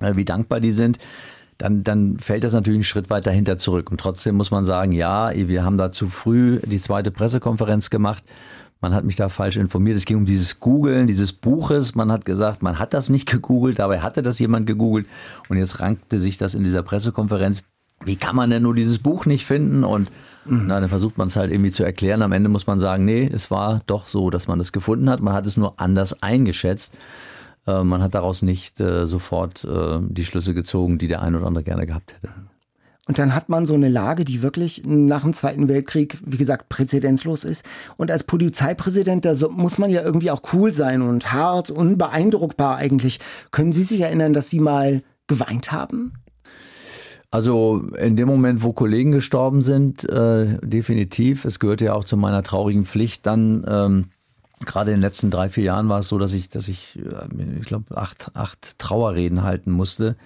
äh, 0.00 0.16
wie 0.16 0.24
dankbar 0.24 0.60
die 0.60 0.72
sind, 0.72 0.98
dann, 1.58 1.82
dann 1.82 2.18
fällt 2.18 2.44
das 2.44 2.52
natürlich 2.52 2.78
einen 2.78 2.84
Schritt 2.84 3.08
weiter 3.08 3.30
hinter 3.30 3.56
zurück. 3.56 3.90
Und 3.90 3.98
trotzdem 3.98 4.34
muss 4.34 4.50
man 4.50 4.64
sagen, 4.64 4.92
ja, 4.92 5.30
wir 5.34 5.64
haben 5.64 5.78
da 5.78 5.90
zu 5.90 6.08
früh 6.08 6.60
die 6.60 6.80
zweite 6.80 7.10
Pressekonferenz 7.10 7.88
gemacht 7.88 8.24
man 8.80 8.94
hat 8.94 9.04
mich 9.04 9.16
da 9.16 9.28
falsch 9.28 9.56
informiert. 9.56 9.96
Es 9.96 10.04
ging 10.04 10.18
um 10.18 10.26
dieses 10.26 10.60
Googeln 10.60 11.06
dieses 11.06 11.32
Buches. 11.32 11.94
Man 11.94 12.12
hat 12.12 12.24
gesagt, 12.24 12.62
man 12.62 12.78
hat 12.78 12.94
das 12.94 13.08
nicht 13.08 13.30
gegoogelt, 13.30 13.78
dabei 13.78 14.00
hatte 14.00 14.22
das 14.22 14.38
jemand 14.38 14.66
gegoogelt. 14.66 15.06
Und 15.48 15.58
jetzt 15.58 15.80
rankte 15.80 16.18
sich 16.18 16.38
das 16.38 16.54
in 16.54 16.64
dieser 16.64 16.82
Pressekonferenz. 16.82 17.64
Wie 18.04 18.16
kann 18.16 18.36
man 18.36 18.50
denn 18.50 18.62
nur 18.62 18.74
dieses 18.74 18.98
Buch 18.98 19.24
nicht 19.24 19.46
finden? 19.46 19.82
Und 19.82 20.10
mhm. 20.44 20.64
na, 20.66 20.80
dann 20.80 20.90
versucht 20.90 21.16
man 21.16 21.28
es 21.28 21.36
halt 21.36 21.50
irgendwie 21.50 21.70
zu 21.70 21.84
erklären. 21.84 22.22
Am 22.22 22.32
Ende 22.32 22.50
muss 22.50 22.66
man 22.66 22.78
sagen, 22.78 23.04
nee, 23.04 23.28
es 23.32 23.50
war 23.50 23.80
doch 23.86 24.06
so, 24.06 24.28
dass 24.28 24.48
man 24.48 24.58
das 24.58 24.72
gefunden 24.72 25.08
hat. 25.08 25.20
Man 25.20 25.34
hat 25.34 25.46
es 25.46 25.56
nur 25.56 25.80
anders 25.80 26.22
eingeschätzt. 26.22 26.98
Äh, 27.66 27.82
man 27.82 28.02
hat 28.02 28.14
daraus 28.14 28.42
nicht 28.42 28.78
äh, 28.80 29.06
sofort 29.06 29.64
äh, 29.64 29.98
die 30.02 30.24
Schlüsse 30.24 30.52
gezogen, 30.52 30.98
die 30.98 31.08
der 31.08 31.22
ein 31.22 31.34
oder 31.34 31.46
andere 31.46 31.64
gerne 31.64 31.86
gehabt 31.86 32.14
hätte. 32.14 32.28
Und 33.06 33.20
dann 33.20 33.34
hat 33.34 33.48
man 33.48 33.66
so 33.66 33.74
eine 33.74 33.88
Lage, 33.88 34.24
die 34.24 34.42
wirklich 34.42 34.82
nach 34.84 35.22
dem 35.22 35.32
Zweiten 35.32 35.68
Weltkrieg, 35.68 36.18
wie 36.24 36.36
gesagt, 36.36 36.68
präzedenzlos 36.68 37.44
ist. 37.44 37.64
Und 37.96 38.10
als 38.10 38.24
Polizeipräsident, 38.24 39.24
da 39.24 39.34
muss 39.48 39.78
man 39.78 39.90
ja 39.90 40.02
irgendwie 40.02 40.32
auch 40.32 40.42
cool 40.52 40.74
sein 40.74 41.02
und 41.02 41.32
hart, 41.32 41.70
unbeeindruckbar 41.70 42.76
eigentlich. 42.76 43.20
Können 43.52 43.72
Sie 43.72 43.84
sich 43.84 44.00
erinnern, 44.00 44.32
dass 44.32 44.50
Sie 44.50 44.58
mal 44.58 45.02
geweint 45.28 45.70
haben? 45.70 46.14
Also 47.30 47.82
in 47.98 48.16
dem 48.16 48.26
Moment, 48.26 48.62
wo 48.62 48.72
Kollegen 48.72 49.12
gestorben 49.12 49.62
sind, 49.62 50.08
äh, 50.08 50.58
definitiv. 50.62 51.44
Es 51.44 51.60
gehörte 51.60 51.86
ja 51.86 51.94
auch 51.94 52.04
zu 52.04 52.16
meiner 52.16 52.42
traurigen 52.42 52.84
Pflicht. 52.84 53.24
Dann 53.26 53.64
ähm, 53.68 54.04
gerade 54.64 54.90
in 54.90 54.96
den 54.96 55.02
letzten 55.02 55.30
drei, 55.30 55.48
vier 55.48 55.64
Jahren 55.64 55.88
war 55.88 56.00
es 56.00 56.08
so, 56.08 56.18
dass 56.18 56.32
ich, 56.32 56.48
dass 56.48 56.66
ich, 56.66 56.98
äh, 56.98 57.60
ich 57.60 57.66
glaube, 57.66 57.96
acht, 57.96 58.30
acht 58.34 58.78
Trauerreden 58.78 59.42
halten 59.42 59.70
musste. 59.70 60.16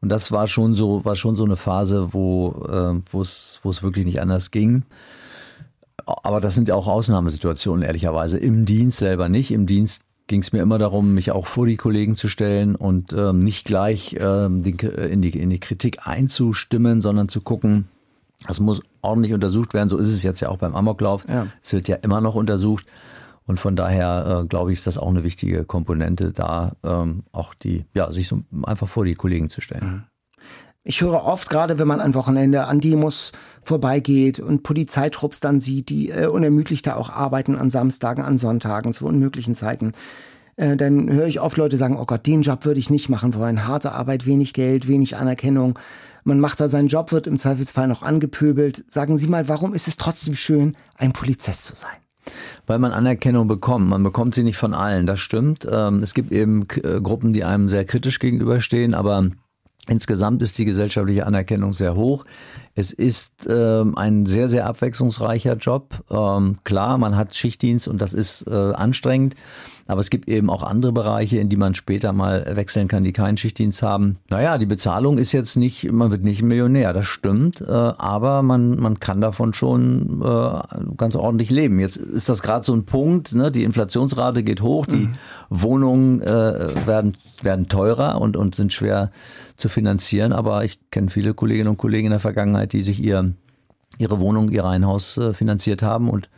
Und 0.00 0.10
das 0.10 0.30
war 0.30 0.46
schon 0.46 0.74
so, 0.74 1.04
war 1.04 1.16
schon 1.16 1.36
so 1.36 1.44
eine 1.44 1.56
Phase, 1.56 2.12
wo 2.12 2.66
äh, 2.68 3.00
wo 3.10 3.22
es 3.22 3.60
wo 3.62 3.70
es 3.70 3.82
wirklich 3.82 4.04
nicht 4.04 4.20
anders 4.20 4.50
ging. 4.50 4.84
Aber 6.06 6.40
das 6.40 6.54
sind 6.54 6.68
ja 6.68 6.74
auch 6.74 6.86
Ausnahmesituationen, 6.86 7.82
ehrlicherweise. 7.82 8.38
Im 8.38 8.64
Dienst 8.64 8.98
selber 8.98 9.28
nicht. 9.28 9.50
Im 9.50 9.66
Dienst 9.66 10.02
ging 10.26 10.40
es 10.40 10.52
mir 10.52 10.62
immer 10.62 10.78
darum, 10.78 11.14
mich 11.14 11.32
auch 11.32 11.46
vor 11.46 11.66
die 11.66 11.76
Kollegen 11.76 12.14
zu 12.14 12.28
stellen 12.28 12.76
und 12.76 13.12
ähm, 13.12 13.44
nicht 13.44 13.66
gleich 13.66 14.16
ähm, 14.20 14.62
die, 14.62 14.76
in, 14.86 15.22
die, 15.22 15.30
in 15.30 15.50
die 15.50 15.58
Kritik 15.58 16.06
einzustimmen, 16.06 17.00
sondern 17.00 17.28
zu 17.28 17.40
gucken, 17.40 17.88
das 18.46 18.60
muss 18.60 18.80
ordentlich 19.00 19.32
untersucht 19.34 19.74
werden. 19.74 19.88
So 19.88 19.96
ist 19.96 20.12
es 20.12 20.22
jetzt 20.22 20.40
ja 20.40 20.48
auch 20.48 20.58
beim 20.58 20.76
Amoklauf. 20.76 21.26
Ja. 21.28 21.46
Es 21.62 21.72
wird 21.72 21.88
ja 21.88 21.96
immer 21.96 22.20
noch 22.20 22.34
untersucht. 22.34 22.86
Und 23.48 23.58
von 23.58 23.76
daher 23.76 24.42
äh, 24.42 24.46
glaube 24.46 24.72
ich, 24.72 24.78
ist 24.78 24.86
das 24.86 24.98
auch 24.98 25.08
eine 25.08 25.24
wichtige 25.24 25.64
Komponente, 25.64 26.32
da 26.32 26.76
ähm, 26.84 27.24
auch 27.32 27.54
die, 27.54 27.86
ja, 27.94 28.12
sich 28.12 28.28
so 28.28 28.42
einfach 28.64 28.88
vor 28.88 29.06
die 29.06 29.14
Kollegen 29.14 29.48
zu 29.48 29.62
stellen. 29.62 29.84
Mhm. 29.84 30.02
Ich 30.84 31.00
höre 31.00 31.24
oft, 31.24 31.48
gerade 31.48 31.78
wenn 31.78 31.88
man 31.88 32.00
am 32.00 32.14
Wochenende 32.14 32.66
an 32.66 32.80
Demos 32.80 33.32
vorbeigeht 33.62 34.38
und 34.38 34.62
Polizeitrupps 34.62 35.40
dann 35.40 35.60
sieht, 35.60 35.88
die 35.88 36.10
äh, 36.10 36.26
unermüdlich 36.26 36.82
da 36.82 36.96
auch 36.96 37.08
arbeiten 37.08 37.56
an 37.56 37.70
Samstagen, 37.70 38.22
an 38.22 38.36
Sonntagen, 38.36 38.92
zu 38.92 39.06
unmöglichen 39.06 39.54
Zeiten. 39.54 39.92
Äh, 40.56 40.76
dann 40.76 41.10
höre 41.10 41.26
ich 41.26 41.40
oft 41.40 41.56
Leute 41.56 41.78
sagen, 41.78 41.96
oh 41.98 42.04
Gott, 42.04 42.26
den 42.26 42.42
Job 42.42 42.66
würde 42.66 42.80
ich 42.80 42.90
nicht 42.90 43.08
machen 43.08 43.34
wollen. 43.34 43.66
Harte 43.66 43.92
Arbeit, 43.92 44.26
wenig 44.26 44.52
Geld, 44.52 44.88
wenig 44.88 45.16
Anerkennung. 45.16 45.78
Man 46.22 46.38
macht 46.38 46.60
da 46.60 46.68
seinen 46.68 46.88
Job, 46.88 47.12
wird 47.12 47.26
im 47.26 47.38
Zweifelsfall 47.38 47.88
noch 47.88 48.02
angepöbelt. 48.02 48.84
Sagen 48.92 49.16
Sie 49.16 49.26
mal, 49.26 49.48
warum 49.48 49.72
ist 49.72 49.88
es 49.88 49.96
trotzdem 49.96 50.34
schön, 50.34 50.76
ein 50.96 51.14
Polizist 51.14 51.64
zu 51.64 51.74
sein? 51.74 51.96
Weil 52.66 52.78
man 52.78 52.92
Anerkennung 52.92 53.48
bekommt. 53.48 53.88
Man 53.88 54.02
bekommt 54.02 54.34
sie 54.34 54.42
nicht 54.42 54.58
von 54.58 54.74
allen, 54.74 55.06
das 55.06 55.20
stimmt. 55.20 55.66
Ähm, 55.70 56.02
es 56.02 56.14
gibt 56.14 56.32
eben 56.32 56.66
äh, 56.82 57.00
Gruppen, 57.00 57.32
die 57.32 57.44
einem 57.44 57.68
sehr 57.68 57.84
kritisch 57.84 58.18
gegenüberstehen, 58.18 58.94
aber 58.94 59.28
insgesamt 59.88 60.42
ist 60.42 60.58
die 60.58 60.64
gesellschaftliche 60.64 61.26
Anerkennung 61.26 61.72
sehr 61.72 61.94
hoch. 61.94 62.24
Es 62.78 62.92
ist 62.92 63.48
ähm, 63.50 63.98
ein 63.98 64.24
sehr, 64.24 64.48
sehr 64.48 64.66
abwechslungsreicher 64.66 65.56
Job. 65.56 66.04
Ähm, 66.12 66.58
klar, 66.62 66.96
man 66.96 67.16
hat 67.16 67.34
Schichtdienst 67.34 67.88
und 67.88 68.00
das 68.00 68.12
ist 68.12 68.46
äh, 68.46 68.54
anstrengend. 68.54 69.34
Aber 69.88 70.02
es 70.02 70.10
gibt 70.10 70.28
eben 70.28 70.50
auch 70.50 70.62
andere 70.62 70.92
Bereiche, 70.92 71.38
in 71.38 71.48
die 71.48 71.56
man 71.56 71.74
später 71.74 72.12
mal 72.12 72.44
wechseln 72.54 72.88
kann, 72.88 73.04
die 73.04 73.14
keinen 73.14 73.38
Schichtdienst 73.38 73.82
haben. 73.82 74.18
Naja, 74.28 74.58
die 74.58 74.66
Bezahlung 74.66 75.16
ist 75.16 75.32
jetzt 75.32 75.56
nicht, 75.56 75.90
man 75.90 76.10
wird 76.10 76.22
nicht 76.22 76.42
Millionär, 76.42 76.92
das 76.92 77.06
stimmt, 77.06 77.62
äh, 77.62 77.72
aber 77.72 78.42
man, 78.42 78.78
man 78.78 79.00
kann 79.00 79.22
davon 79.22 79.54
schon 79.54 80.22
äh, 80.22 80.94
ganz 80.98 81.16
ordentlich 81.16 81.48
leben. 81.48 81.80
Jetzt 81.80 81.96
ist 81.96 82.28
das 82.28 82.42
gerade 82.42 82.66
so 82.66 82.74
ein 82.74 82.84
Punkt, 82.84 83.34
ne? 83.34 83.50
die 83.50 83.64
Inflationsrate 83.64 84.42
geht 84.42 84.60
hoch, 84.60 84.84
die 84.84 85.06
mhm. 85.06 85.14
Wohnungen 85.48 86.20
äh, 86.20 86.86
werden, 86.86 87.16
werden 87.40 87.68
teurer 87.68 88.20
und, 88.20 88.36
und 88.36 88.54
sind 88.54 88.74
schwer 88.74 89.10
zu 89.56 89.70
finanzieren, 89.70 90.34
aber 90.34 90.64
ich 90.64 90.78
kenne 90.90 91.08
viele 91.08 91.32
Kolleginnen 91.32 91.68
und 91.68 91.78
Kollegen 91.78 92.08
in 92.08 92.10
der 92.10 92.20
Vergangenheit, 92.20 92.67
die 92.72 92.82
sich 92.82 93.02
ihr, 93.02 93.32
ihre 93.98 94.20
Wohnung, 94.20 94.50
ihr 94.50 94.64
Reihenhaus 94.64 95.16
äh, 95.16 95.34
finanziert 95.34 95.82
haben 95.82 96.08
und 96.08 96.28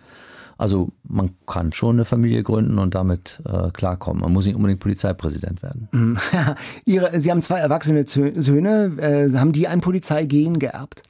also 0.61 0.91
man 1.09 1.31
kann 1.47 1.73
schon 1.73 1.97
eine 1.97 2.05
Familie 2.05 2.43
gründen 2.43 2.79
und 2.79 2.95
damit 2.95 3.43
äh, 3.51 3.71
klarkommen. 3.71 4.21
Man 4.21 4.35
muss 4.35 4.45
nicht 4.45 4.57
unbedingt 4.57 4.81
Polizeipräsident 4.81 5.63
werden. 5.63 5.89
Mhm. 5.91 6.19
Ihre, 6.85 7.19
Sie 7.19 7.31
haben 7.31 7.41
zwei 7.41 7.61
erwachsene 7.61 8.05
Söhne. 8.07 8.93
Äh, 8.99 9.35
haben 9.39 9.53
die 9.53 9.69
ein 9.69 9.81
Polizeigehen 9.81 10.59
geerbt? 10.59 11.03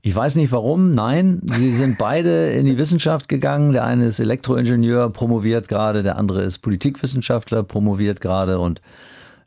Ich 0.00 0.16
weiß 0.16 0.36
nicht 0.36 0.52
warum. 0.52 0.90
Nein, 0.90 1.42
sie 1.44 1.70
sind 1.70 1.98
beide 1.98 2.48
in 2.52 2.64
die 2.64 2.78
Wissenschaft 2.78 3.28
gegangen. 3.28 3.74
Der 3.74 3.84
eine 3.84 4.06
ist 4.06 4.20
Elektroingenieur, 4.20 5.10
promoviert 5.10 5.68
gerade. 5.68 6.02
Der 6.02 6.16
andere 6.16 6.42
ist 6.42 6.60
Politikwissenschaftler, 6.60 7.62
promoviert 7.62 8.22
gerade 8.22 8.58
und 8.58 8.80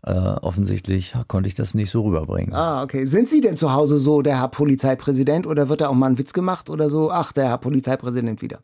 äh, 0.07 0.11
offensichtlich 0.41 1.13
konnte 1.27 1.49
ich 1.49 1.55
das 1.55 1.73
nicht 1.73 1.89
so 1.89 2.03
rüberbringen. 2.03 2.53
Ah, 2.53 2.83
okay. 2.83 3.05
Sind 3.05 3.27
Sie 3.27 3.41
denn 3.41 3.55
zu 3.55 3.73
Hause 3.73 3.99
so 3.99 4.21
der 4.21 4.39
Herr 4.39 4.47
Polizeipräsident 4.47 5.45
oder 5.45 5.69
wird 5.69 5.81
da 5.81 5.89
auch 5.89 5.93
mal 5.93 6.07
ein 6.09 6.17
Witz 6.17 6.33
gemacht 6.33 6.69
oder 6.69 6.89
so? 6.89 7.11
Ach, 7.11 7.33
der 7.33 7.49
Herr 7.49 7.57
Polizeipräsident 7.57 8.41
wieder. 8.41 8.59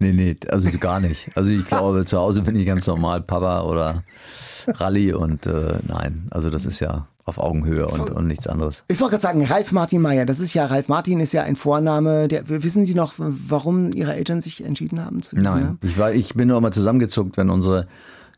Nee, 0.00 0.12
nee, 0.12 0.36
also 0.48 0.68
gar 0.80 0.98
nicht. 0.98 1.36
Also 1.36 1.50
ich 1.52 1.64
glaube, 1.64 2.04
zu 2.04 2.18
Hause 2.18 2.42
bin 2.42 2.56
ich 2.56 2.66
ganz 2.66 2.86
normal 2.86 3.22
Papa 3.22 3.62
oder 3.62 4.02
Rallye 4.66 5.12
und 5.12 5.46
äh, 5.46 5.78
nein, 5.86 6.26
also 6.30 6.50
das 6.50 6.66
ist 6.66 6.80
ja 6.80 7.06
auf 7.24 7.38
Augenhöhe 7.38 7.86
und, 7.86 8.10
und 8.10 8.26
nichts 8.26 8.48
anderes. 8.48 8.84
Ich 8.88 9.00
wollte 9.00 9.12
gerade 9.12 9.22
sagen, 9.22 9.44
Ralf 9.44 9.70
Martin 9.70 10.02
Meyer, 10.02 10.26
das 10.26 10.40
ist 10.40 10.54
ja, 10.54 10.66
Ralf 10.66 10.88
Martin 10.88 11.20
ist 11.20 11.32
ja 11.32 11.42
ein 11.42 11.54
Vorname, 11.54 12.26
der, 12.26 12.48
wissen 12.48 12.84
Sie 12.84 12.94
noch, 12.94 13.14
warum 13.16 13.90
Ihre 13.92 14.14
Eltern 14.14 14.40
sich 14.40 14.64
entschieden 14.64 15.04
haben 15.04 15.22
zu 15.22 15.36
Nein, 15.36 15.78
ich, 15.82 15.96
war, 15.98 16.12
ich 16.12 16.34
bin 16.34 16.48
nur 16.48 16.58
immer 16.58 16.72
zusammengezuckt, 16.72 17.36
wenn 17.36 17.50
unsere 17.50 17.86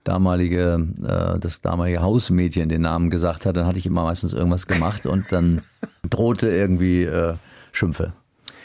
damalige, 0.05 0.87
äh, 1.03 1.39
das 1.39 1.61
damalige 1.61 2.03
Hausmädchen 2.03 2.69
den 2.69 2.83
Namen 2.83 3.11
gesagt 3.11 3.47
hat, 3.47 3.57
dann 3.57 3.67
hatte 3.67 3.79
ich 3.79 3.87
immer 3.87 4.05
meistens 4.05 4.33
irgendwas 4.33 4.67
gemacht 4.67 5.07
und 5.07 5.33
dann 5.33 5.63
drohte 6.11 6.49
irgendwie 6.49 7.05
äh, 7.05 7.35
Schimpfe. 7.73 8.13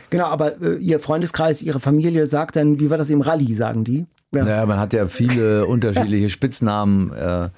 Genau, 0.09 0.25
aber 0.25 0.61
äh, 0.61 0.77
Ihr 0.77 0.99
Freundeskreis, 0.99 1.61
Ihre 1.61 1.79
Familie 1.79 2.27
sagt 2.27 2.55
dann, 2.55 2.79
wie 2.79 2.89
war 2.89 2.97
das 2.97 3.09
im 3.09 3.21
Rallye, 3.21 3.53
sagen 3.53 3.83
die? 3.83 4.05
Ja. 4.33 4.43
Naja, 4.43 4.65
man 4.65 4.79
hat 4.79 4.93
ja 4.93 5.07
viele 5.07 5.65
unterschiedliche 5.67 6.29
Spitznamen. 6.29 7.11
Äh, 7.13 7.49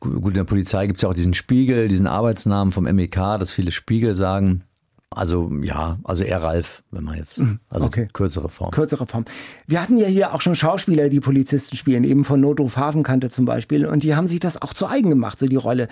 gut, 0.00 0.28
in 0.28 0.34
der 0.34 0.44
Polizei 0.44 0.86
gibt 0.86 0.98
es 0.98 1.02
ja 1.02 1.08
auch 1.08 1.14
diesen 1.14 1.34
Spiegel, 1.34 1.88
diesen 1.88 2.06
Arbeitsnamen 2.06 2.72
vom 2.72 2.84
MEK, 2.84 3.14
dass 3.38 3.52
viele 3.52 3.72
Spiegel 3.72 4.14
sagen. 4.14 4.62
Also 5.12 5.50
ja, 5.62 5.98
also 6.04 6.22
eher 6.22 6.40
Ralf, 6.40 6.84
wenn 6.92 7.02
man 7.02 7.16
jetzt, 7.16 7.40
mhm, 7.40 7.58
also 7.68 7.86
okay. 7.86 8.08
kürzere 8.12 8.48
Form. 8.48 8.70
Kürzere 8.70 9.08
Form. 9.08 9.24
Wir 9.66 9.82
hatten 9.82 9.98
ja 9.98 10.06
hier 10.06 10.32
auch 10.32 10.40
schon 10.40 10.54
Schauspieler, 10.54 11.08
die 11.08 11.18
Polizisten 11.18 11.76
spielen, 11.76 12.04
eben 12.04 12.22
von 12.22 12.40
Notruf 12.40 12.76
Hafenkante 12.76 13.28
zum 13.28 13.44
Beispiel, 13.44 13.86
und 13.86 14.04
die 14.04 14.14
haben 14.14 14.28
sich 14.28 14.38
das 14.38 14.62
auch 14.62 14.72
zu 14.72 14.86
eigen 14.86 15.10
gemacht, 15.10 15.40
so 15.40 15.46
die 15.46 15.56
Rolle. 15.56 15.88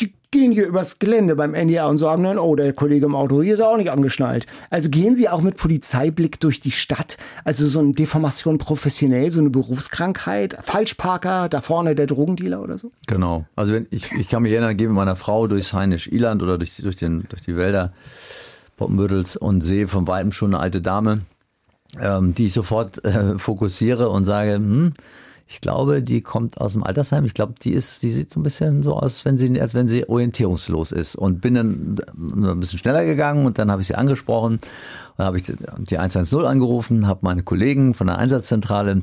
Die 0.00 0.12
gehen 0.32 0.50
hier 0.50 0.66
übers 0.66 0.98
Gelände 0.98 1.36
beim 1.36 1.54
NDR 1.54 1.88
und 1.88 1.98
sagen 1.98 2.24
dann, 2.24 2.40
oh, 2.40 2.56
der 2.56 2.72
Kollege 2.72 3.06
im 3.06 3.14
Auto 3.14 3.40
hier 3.40 3.54
ist 3.54 3.60
auch 3.60 3.76
nicht 3.76 3.92
angeschnallt. 3.92 4.46
Also 4.68 4.90
gehen 4.90 5.14
Sie 5.14 5.28
auch 5.28 5.42
mit 5.42 5.56
Polizeiblick 5.56 6.40
durch 6.40 6.58
die 6.58 6.72
Stadt, 6.72 7.18
also 7.44 7.66
so 7.66 7.78
eine 7.78 7.92
Deformation 7.92 8.58
professionell, 8.58 9.30
so 9.30 9.38
eine 9.38 9.50
Berufskrankheit, 9.50 10.58
Falschparker, 10.60 11.48
da 11.48 11.60
vorne 11.60 11.94
der 11.94 12.06
Drogendealer 12.06 12.60
oder 12.60 12.78
so? 12.78 12.90
Genau. 13.06 13.46
Also 13.54 13.74
wenn 13.74 13.86
ich, 13.90 14.10
ich 14.10 14.28
kann 14.28 14.42
mich 14.42 14.50
erinnern, 14.50 14.76
gehe 14.76 14.88
mit 14.88 14.96
meiner 14.96 15.14
Frau 15.14 15.46
durchs 15.46 15.72
Heinisch-Iland 15.72 16.42
oder 16.42 16.58
durch, 16.58 16.78
durch, 16.78 16.96
den, 16.96 17.26
durch 17.28 17.42
die 17.42 17.56
Wälder 17.56 17.92
Poppenbüttels 18.76 19.36
und 19.36 19.62
sehe 19.62 19.88
von 19.88 20.06
weitem 20.06 20.32
schon 20.32 20.54
eine 20.54 20.62
alte 20.62 20.82
Dame, 20.82 21.22
ähm, 22.00 22.34
die 22.34 22.46
ich 22.46 22.52
sofort 22.52 23.04
äh, 23.04 23.38
fokussiere 23.38 24.10
und 24.10 24.24
sage, 24.24 24.54
hm, 24.54 24.92
ich 25.48 25.60
glaube, 25.60 26.02
die 26.02 26.22
kommt 26.22 26.60
aus 26.60 26.72
dem 26.72 26.82
Altersheim. 26.82 27.24
Ich 27.24 27.34
glaube, 27.34 27.54
die 27.62 27.72
ist, 27.72 28.02
die 28.02 28.10
sieht 28.10 28.30
so 28.30 28.40
ein 28.40 28.42
bisschen 28.42 28.82
so 28.82 28.96
aus, 28.96 29.24
wenn 29.24 29.38
sie, 29.38 29.60
als 29.60 29.74
wenn 29.74 29.86
sie 29.86 30.08
orientierungslos 30.08 30.90
ist. 30.90 31.14
Und 31.14 31.40
bin 31.40 31.54
dann 31.54 31.96
ein 32.16 32.60
bisschen 32.60 32.80
schneller 32.80 33.04
gegangen 33.04 33.46
und 33.46 33.56
dann 33.58 33.70
habe 33.70 33.80
ich 33.80 33.86
sie 33.86 33.94
angesprochen. 33.94 34.58
Dann 35.16 35.26
habe 35.26 35.38
ich 35.38 35.44
die 35.44 35.98
110 35.98 36.44
angerufen, 36.44 37.06
habe 37.06 37.20
meine 37.22 37.44
Kollegen 37.44 37.94
von 37.94 38.08
der 38.08 38.18
Einsatzzentrale 38.18 39.02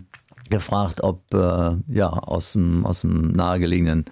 gefragt, 0.50 1.02
ob 1.02 1.34
äh, 1.34 1.78
ja 1.88 2.10
aus 2.10 2.54
dem 2.54 2.86
aus 2.86 3.02
dem 3.02 3.32
nahegelegenen 3.32 4.06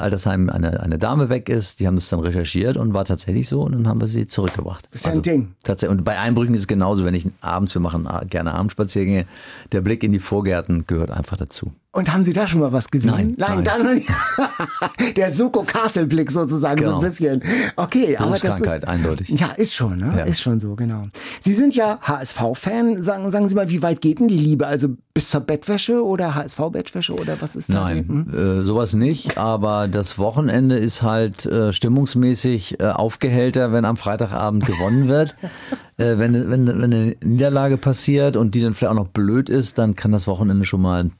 Altersheim 0.00 0.50
eine, 0.50 0.80
eine 0.80 0.98
Dame 0.98 1.28
weg 1.28 1.48
ist. 1.48 1.80
Die 1.80 1.86
haben 1.86 1.96
das 1.96 2.08
dann 2.08 2.20
recherchiert 2.20 2.76
und 2.76 2.94
war 2.94 3.04
tatsächlich 3.04 3.48
so 3.48 3.62
und 3.62 3.72
dann 3.72 3.88
haben 3.88 4.00
wir 4.00 4.08
sie 4.08 4.26
zurückgebracht. 4.26 4.86
Das 4.90 5.00
ist 5.00 5.04
ja 5.04 5.10
also, 5.10 5.20
ein 5.20 5.22
Ding. 5.22 5.54
Tatsächlich. 5.64 5.98
Und 5.98 6.04
bei 6.04 6.18
Einbrüchen 6.18 6.54
ist 6.54 6.60
es 6.60 6.66
genauso, 6.66 7.04
wenn 7.04 7.14
ich 7.14 7.26
abends, 7.40 7.74
wir 7.74 7.80
machen 7.80 8.08
gerne 8.28 8.54
Abendspaziergänge, 8.54 9.26
der 9.72 9.80
Blick 9.80 10.02
in 10.02 10.12
die 10.12 10.18
Vorgärten 10.18 10.86
gehört 10.86 11.10
einfach 11.10 11.36
dazu. 11.36 11.72
Und 11.96 12.12
haben 12.12 12.24
Sie 12.24 12.34
da 12.34 12.46
schon 12.46 12.60
mal 12.60 12.74
was 12.74 12.88
gesehen? 12.88 13.10
Nein. 13.10 13.34
Nein, 13.38 13.62
nein. 13.62 13.64
dann 13.64 13.94
nicht. 13.94 14.10
Der 15.16 15.32
Suko 15.32 15.62
Castle 15.62 16.04
Blick 16.04 16.30
sozusagen 16.30 16.76
genau. 16.76 16.90
so 16.90 16.96
ein 16.96 17.00
bisschen. 17.00 17.42
Okay, 17.74 18.18
aber 18.18 18.36
das 18.36 18.60
ist 18.60 18.84
eindeutig. 18.86 19.30
Ja, 19.30 19.52
ist 19.52 19.74
schon, 19.74 19.96
ne? 19.96 20.12
Ja. 20.14 20.24
Ist 20.24 20.42
schon 20.42 20.60
so, 20.60 20.74
genau. 20.74 21.08
Sie 21.40 21.54
sind 21.54 21.74
ja 21.74 21.98
HSV-Fan. 22.02 23.00
Sagen, 23.00 23.30
sagen 23.30 23.48
Sie 23.48 23.54
mal, 23.54 23.70
wie 23.70 23.80
weit 23.80 24.02
geht 24.02 24.18
denn 24.20 24.28
die 24.28 24.36
Liebe? 24.36 24.66
Also 24.66 24.88
bis 25.14 25.30
zur 25.30 25.40
Bettwäsche 25.40 26.04
oder 26.04 26.34
HSV-Bettwäsche 26.34 27.14
oder 27.14 27.40
was 27.40 27.56
ist 27.56 27.70
da? 27.70 27.84
Nein, 27.84 28.26
hm? 28.30 28.60
äh, 28.60 28.62
sowas 28.62 28.92
nicht. 28.92 29.38
Aber 29.38 29.85
das 29.88 30.18
Wochenende 30.18 30.76
ist 30.76 31.02
halt 31.02 31.46
äh, 31.46 31.72
stimmungsmäßig 31.72 32.80
äh, 32.80 32.84
aufgehellter, 32.90 33.72
wenn 33.72 33.84
am 33.84 33.96
Freitagabend 33.96 34.64
gewonnen 34.64 35.08
wird. 35.08 35.34
äh, 35.96 36.18
wenn, 36.18 36.50
wenn, 36.50 36.66
wenn 36.66 36.84
eine 36.84 37.16
Niederlage 37.22 37.76
passiert 37.76 38.36
und 38.36 38.54
die 38.54 38.60
dann 38.60 38.74
vielleicht 38.74 38.92
auch 38.92 39.02
noch 39.02 39.08
blöd 39.08 39.48
ist, 39.48 39.78
dann 39.78 39.94
kann 39.94 40.12
das 40.12 40.26
Wochenende 40.26 40.64
schon 40.64 40.82
mal 40.82 41.10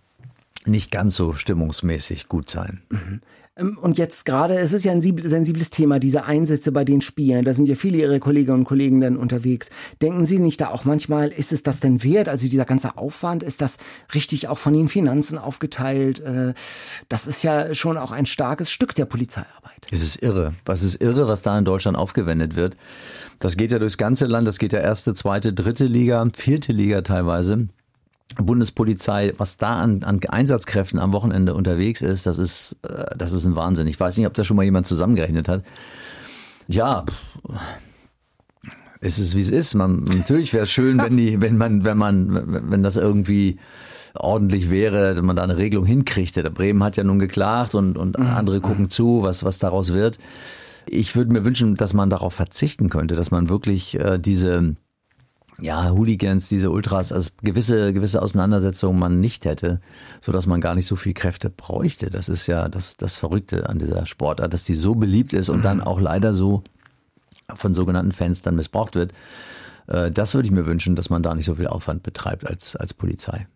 nicht 0.67 0.91
ganz 0.91 1.17
so 1.17 1.33
stimmungsmäßig 1.33 2.29
gut 2.29 2.51
sein. 2.51 2.83
Mhm. 2.91 3.21
Und 3.59 3.97
jetzt 3.97 4.27
gerade, 4.27 4.59
es 4.59 4.75
ist 4.75 4.85
ja 4.85 4.93
ein 4.93 5.01
sensibles 5.01 5.71
Thema, 5.71 5.99
diese 5.99 6.25
Einsätze 6.25 6.73
bei 6.73 6.85
den 6.85 7.01
Spielen. 7.01 7.43
Da 7.43 7.55
sind 7.55 7.67
ja 7.67 7.75
viele 7.75 7.97
Ihrer 7.97 8.19
Kolleginnen 8.19 8.59
und 8.59 8.65
Kollegen 8.65 9.01
dann 9.01 9.17
unterwegs. 9.17 9.71
Denken 10.03 10.27
Sie 10.27 10.39
nicht 10.39 10.61
da 10.61 10.69
auch 10.69 10.85
manchmal, 10.85 11.29
ist 11.29 11.53
es 11.53 11.63
das 11.63 11.81
denn 11.81 12.03
wert? 12.03 12.29
Also 12.29 12.49
dieser 12.49 12.67
ganze 12.67 12.99
Aufwand, 12.99 13.43
ist 13.43 13.63
das 13.63 13.79
richtig 14.13 14.49
auch 14.49 14.59
von 14.59 14.75
den 14.75 14.91
Finanzen 14.91 15.39
aufgeteilt? 15.39 16.21
Äh, 16.21 16.53
das 17.09 17.27
ist 17.27 17.43
ja 17.43 17.75
schon 17.75 17.97
auch 17.97 18.13
ein 18.13 18.27
starkes 18.27 18.71
Stück 18.71 18.95
der 18.95 19.07
Polizeiarbeit. 19.07 19.87
Es 19.91 20.03
ist 20.03 20.23
irre. 20.23 20.53
Was 20.67 20.83
ist 20.83 21.01
irre, 21.01 21.27
was 21.27 21.41
da 21.41 21.59
in 21.59 21.65
Deutschland 21.65 21.97
aufgewendet 21.97 22.57
wird. 22.57 22.77
Das 23.39 23.57
geht 23.57 23.73
ja 23.73 23.79
durchs 23.79 23.97
ganze 23.97 24.27
Land. 24.27 24.47
Das 24.47 24.59
geht 24.59 24.75
ja 24.75 24.81
erste, 24.81 25.15
zweite, 25.15 25.55
dritte 25.55 25.87
Liga, 25.87 26.27
vierte 26.35 26.75
Liga 26.75 27.01
teilweise. 27.01 27.69
Bundespolizei, 28.35 29.33
was 29.39 29.57
da 29.57 29.77
an, 29.77 30.03
an 30.03 30.21
Einsatzkräften 30.29 30.99
am 30.99 31.13
Wochenende 31.13 31.55
unterwegs 31.55 32.03
ist, 32.03 32.27
das 32.27 32.39
ist, 32.39 32.77
äh, 32.83 33.17
das 33.17 33.33
ist 33.33 33.47
ein 33.47 33.57
Wahnsinn. 33.57 33.87
Ich 33.87 33.99
weiß 33.99 34.17
nicht, 34.17 34.27
ob 34.27 34.35
da 34.35 34.45
schon 34.45 34.57
mal 34.57 34.65
jemand 34.65 34.87
zusammengerechnet 34.87 35.49
hat. 35.49 35.63
Ja, 36.67 37.05
es 39.01 39.19
ist 39.19 39.37
wie 39.37 39.41
es 39.41 39.51
ist. 39.51 39.75
Man, 39.75 40.03
natürlich 40.03 40.53
wäre 40.53 40.65
es 40.65 40.71
schön, 40.71 41.01
wenn 41.01 41.17
die, 41.17 41.41
wenn 41.41 41.57
man, 41.57 41.85
wenn 41.85 41.97
man, 41.97 42.71
wenn 42.71 42.83
das 42.83 42.97
irgendwie 42.97 43.59
ordentlich 44.15 44.71
wäre, 44.71 45.17
wenn 45.17 45.25
man 45.25 45.37
da 45.37 45.43
eine 45.43 45.57
Regelung 45.57 45.87
hinkriegte. 45.87 46.43
Der 46.43 46.51
Bremen 46.51 46.83
hat 46.83 46.97
ja 46.97 47.05
nun 47.05 47.19
geklagt 47.19 47.75
und, 47.75 47.97
und 47.97 48.19
mhm. 48.19 48.27
andere 48.27 48.61
gucken 48.61 48.91
zu, 48.91 49.23
was, 49.23 49.45
was 49.45 49.59
daraus 49.59 49.93
wird. 49.93 50.19
Ich 50.87 51.17
würde 51.17 51.33
mir 51.33 51.45
wünschen, 51.45 51.77
dass 51.77 51.95
man 51.95 52.11
darauf 52.11 52.35
verzichten 52.35 52.89
könnte, 52.89 53.17
dass 53.17 53.31
man 53.31 53.49
wirklich 53.49 53.99
äh, 53.99 54.19
diese 54.19 54.77
ja, 55.59 55.91
Hooligans, 55.91 56.49
diese 56.49 56.71
Ultras, 56.71 57.13
also 57.13 57.31
gewisse, 57.43 57.95
gewisse 57.95 58.21
Auseinandersetzungen 58.21 58.99
man 58.99 59.21
nicht 59.21 59.45
hätte, 59.47 59.81
so 60.21 60.31
dass 60.33 60.47
man 60.47 60.61
gar 60.61 60.75
nicht 60.75 60.87
so 60.87 60.97
viel 60.97 61.15
Kräfte 61.15 61.49
bräuchte. 61.49 62.11
Das 62.11 62.29
ist 62.29 62.47
ja 62.47 62.69
das, 62.69 62.97
das 62.97 63.17
Verrückte 63.17 63.69
an 63.69 63.79
dieser 63.79 64.05
Sportart, 64.05 64.53
dass 64.53 64.65
die 64.65 64.75
so 64.75 64.95
beliebt 64.95 65.33
ist 65.33 65.49
und 65.49 65.65
dann 65.65 65.81
auch 65.81 65.99
leider 65.99 66.35
so 66.35 66.63
von 67.55 67.75
sogenannten 67.75 68.13
Fans 68.13 68.43
dann 68.43 68.57
missbraucht 68.57 68.95
wird. 68.97 69.13
Äh, 69.87 70.11
das 70.11 70.35
würde 70.35 70.47
ich 70.47 70.53
mir 70.53 70.67
wünschen, 70.67 70.95
dass 70.95 71.11
man 71.11 71.23
da 71.23 71.35
nicht 71.35 71.47
so 71.47 71.55
viel 71.55 71.69
Aufwand 71.69 72.03
betreibt 72.03 72.47
als, 72.47 72.77
als 72.77 72.93
Polizei. 72.93 73.47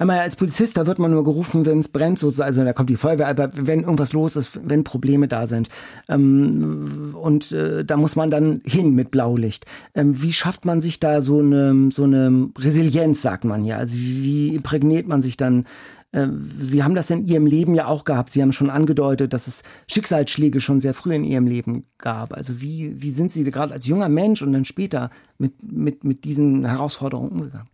Einmal 0.00 0.20
als 0.20 0.34
Polizist, 0.34 0.78
da 0.78 0.86
wird 0.86 0.98
man 0.98 1.10
nur 1.10 1.24
gerufen, 1.24 1.66
wenn 1.66 1.78
es 1.78 1.88
brennt, 1.88 2.18
sozusagen, 2.18 2.48
also 2.48 2.64
da 2.64 2.72
kommt 2.72 2.88
die 2.88 2.96
Feuerwehr, 2.96 3.28
aber 3.28 3.50
wenn 3.54 3.80
irgendwas 3.80 4.14
los 4.14 4.34
ist, 4.34 4.58
wenn 4.64 4.82
Probleme 4.82 5.28
da 5.28 5.46
sind. 5.46 5.68
Ähm, 6.08 7.14
und 7.20 7.52
äh, 7.52 7.84
da 7.84 7.98
muss 7.98 8.16
man 8.16 8.30
dann 8.30 8.62
hin 8.64 8.94
mit 8.94 9.10
Blaulicht. 9.10 9.66
Ähm, 9.94 10.22
wie 10.22 10.32
schafft 10.32 10.64
man 10.64 10.80
sich 10.80 11.00
da 11.00 11.20
so 11.20 11.40
eine, 11.40 11.90
so 11.92 12.04
eine 12.04 12.48
Resilienz, 12.58 13.20
sagt 13.20 13.44
man 13.44 13.66
ja? 13.66 13.76
Also 13.76 13.94
wie 13.94 14.54
imprägniert 14.54 15.06
man 15.06 15.20
sich 15.20 15.36
dann 15.36 15.66
Äh, 16.12 16.28
Sie 16.58 16.82
haben 16.82 16.94
das 16.94 17.10
in 17.10 17.24
Ihrem 17.24 17.46
Leben 17.46 17.74
ja 17.74 17.86
auch 17.86 18.04
gehabt. 18.04 18.30
Sie 18.32 18.42
haben 18.42 18.52
schon 18.52 18.70
angedeutet, 18.70 19.32
dass 19.32 19.46
es 19.46 19.62
Schicksalsschläge 19.86 20.60
schon 20.60 20.80
sehr 20.80 20.94
früh 20.94 21.14
in 21.14 21.24
Ihrem 21.24 21.46
Leben 21.46 21.84
gab. 21.98 22.32
Also 22.32 22.60
wie, 22.60 23.00
wie 23.00 23.10
sind 23.10 23.30
Sie 23.30 23.44
gerade 23.44 23.72
als 23.74 23.86
junger 23.86 24.08
Mensch 24.08 24.42
und 24.42 24.52
dann 24.52 24.64
später 24.64 25.10
mit, 25.38 25.52
mit, 25.62 26.04
mit 26.04 26.24
diesen 26.24 26.64
Herausforderungen 26.64 27.30
umgegangen? 27.30 27.68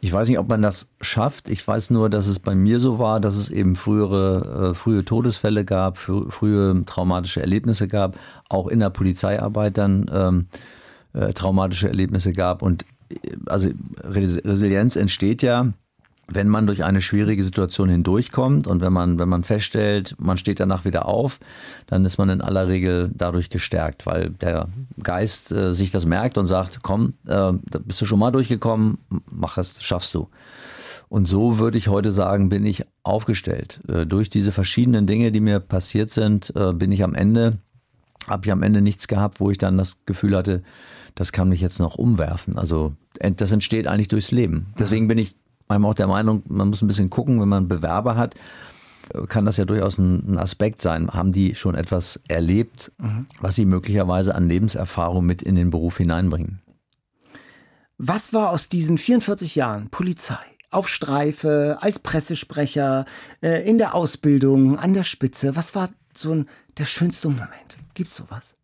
Ich 0.00 0.12
weiß 0.12 0.28
nicht, 0.28 0.38
ob 0.38 0.48
man 0.48 0.62
das 0.62 0.90
schafft. 1.00 1.48
Ich 1.48 1.66
weiß 1.66 1.90
nur, 1.90 2.08
dass 2.08 2.28
es 2.28 2.38
bei 2.38 2.54
mir 2.54 2.78
so 2.78 2.98
war, 2.98 3.18
dass 3.20 3.36
es 3.36 3.50
eben 3.50 3.74
frühere, 3.74 4.70
äh, 4.70 4.74
frühe 4.74 5.04
Todesfälle 5.04 5.64
gab, 5.64 5.98
frü 5.98 6.30
frühe 6.30 6.84
traumatische 6.86 7.40
Erlebnisse 7.40 7.88
gab, 7.88 8.16
auch 8.48 8.68
in 8.68 8.78
der 8.78 8.90
Polizeiarbeit 8.90 9.76
dann 9.76 10.06
ähm, 10.12 10.46
äh, 11.14 11.32
traumatische 11.32 11.88
Erlebnisse 11.88 12.32
gab. 12.32 12.62
Und 12.62 12.84
äh, 13.10 13.36
also 13.46 13.68
Resilienz 14.04 14.94
entsteht 14.94 15.42
ja 15.42 15.72
wenn 16.30 16.48
man 16.48 16.66
durch 16.66 16.84
eine 16.84 17.00
schwierige 17.00 17.42
Situation 17.42 17.88
hindurchkommt 17.88 18.66
und 18.66 18.82
wenn 18.82 18.92
man, 18.92 19.18
wenn 19.18 19.30
man 19.30 19.44
feststellt, 19.44 20.14
man 20.18 20.36
steht 20.36 20.60
danach 20.60 20.84
wieder 20.84 21.06
auf, 21.06 21.40
dann 21.86 22.04
ist 22.04 22.18
man 22.18 22.28
in 22.28 22.42
aller 22.42 22.68
Regel 22.68 23.10
dadurch 23.14 23.48
gestärkt, 23.48 24.04
weil 24.04 24.30
der 24.30 24.68
Geist 25.02 25.50
äh, 25.52 25.74
sich 25.74 25.90
das 25.90 26.04
merkt 26.04 26.36
und 26.36 26.46
sagt, 26.46 26.80
komm, 26.82 27.14
äh, 27.26 27.30
da 27.30 27.78
bist 27.82 28.00
du 28.02 28.04
schon 28.04 28.18
mal 28.18 28.30
durchgekommen, 28.30 28.98
mach 29.30 29.56
es, 29.56 29.82
schaffst 29.82 30.14
du. 30.14 30.28
Und 31.08 31.26
so 31.26 31.58
würde 31.58 31.78
ich 31.78 31.88
heute 31.88 32.10
sagen, 32.10 32.50
bin 32.50 32.66
ich 32.66 32.84
aufgestellt. 33.02 33.80
Äh, 33.88 34.04
durch 34.04 34.28
diese 34.28 34.52
verschiedenen 34.52 35.06
Dinge, 35.06 35.32
die 35.32 35.40
mir 35.40 35.60
passiert 35.60 36.10
sind, 36.10 36.54
äh, 36.54 36.74
bin 36.74 36.92
ich 36.92 37.02
am 37.02 37.14
Ende, 37.14 37.56
habe 38.26 38.44
ich 38.44 38.52
am 38.52 38.62
Ende 38.62 38.82
nichts 38.82 39.08
gehabt, 39.08 39.40
wo 39.40 39.50
ich 39.50 39.56
dann 39.56 39.78
das 39.78 39.96
Gefühl 40.04 40.36
hatte, 40.36 40.62
das 41.14 41.32
kann 41.32 41.48
mich 41.48 41.62
jetzt 41.62 41.80
noch 41.80 41.94
umwerfen. 41.94 42.58
Also 42.58 42.92
das 43.18 43.50
entsteht 43.50 43.86
eigentlich 43.86 44.08
durchs 44.08 44.30
Leben. 44.30 44.74
Deswegen 44.78 45.08
bin 45.08 45.16
ich 45.16 45.34
manchmal 45.68 45.90
auch 45.90 45.94
der 45.94 46.06
Meinung, 46.06 46.42
man 46.48 46.68
muss 46.68 46.82
ein 46.82 46.88
bisschen 46.88 47.10
gucken, 47.10 47.40
wenn 47.40 47.48
man 47.48 47.68
Bewerber 47.68 48.16
hat, 48.16 48.34
kann 49.28 49.46
das 49.46 49.56
ja 49.56 49.64
durchaus 49.64 49.98
ein, 49.98 50.32
ein 50.32 50.38
Aspekt 50.38 50.80
sein. 50.80 51.10
Haben 51.10 51.32
die 51.32 51.54
schon 51.54 51.74
etwas 51.74 52.20
erlebt, 52.28 52.92
mhm. 52.98 53.26
was 53.40 53.54
sie 53.54 53.64
möglicherweise 53.64 54.34
an 54.34 54.48
Lebenserfahrung 54.48 55.24
mit 55.24 55.42
in 55.42 55.54
den 55.54 55.70
Beruf 55.70 55.96
hineinbringen? 55.96 56.60
Was 57.96 58.32
war 58.32 58.50
aus 58.50 58.68
diesen 58.68 58.98
44 58.98 59.56
Jahren 59.56 59.90
Polizei? 59.90 60.38
Auf 60.70 60.88
Streife, 60.88 61.78
als 61.80 61.98
Pressesprecher, 61.98 63.06
äh, 63.40 63.68
in 63.68 63.78
der 63.78 63.94
Ausbildung, 63.94 64.78
an 64.78 64.92
der 64.92 65.04
Spitze. 65.04 65.56
Was 65.56 65.74
war 65.74 65.88
so 66.12 66.34
ein, 66.34 66.46
der 66.76 66.84
schönste 66.84 67.28
Moment? 67.28 67.78
Gibt's 67.94 68.16
sowas? 68.16 68.57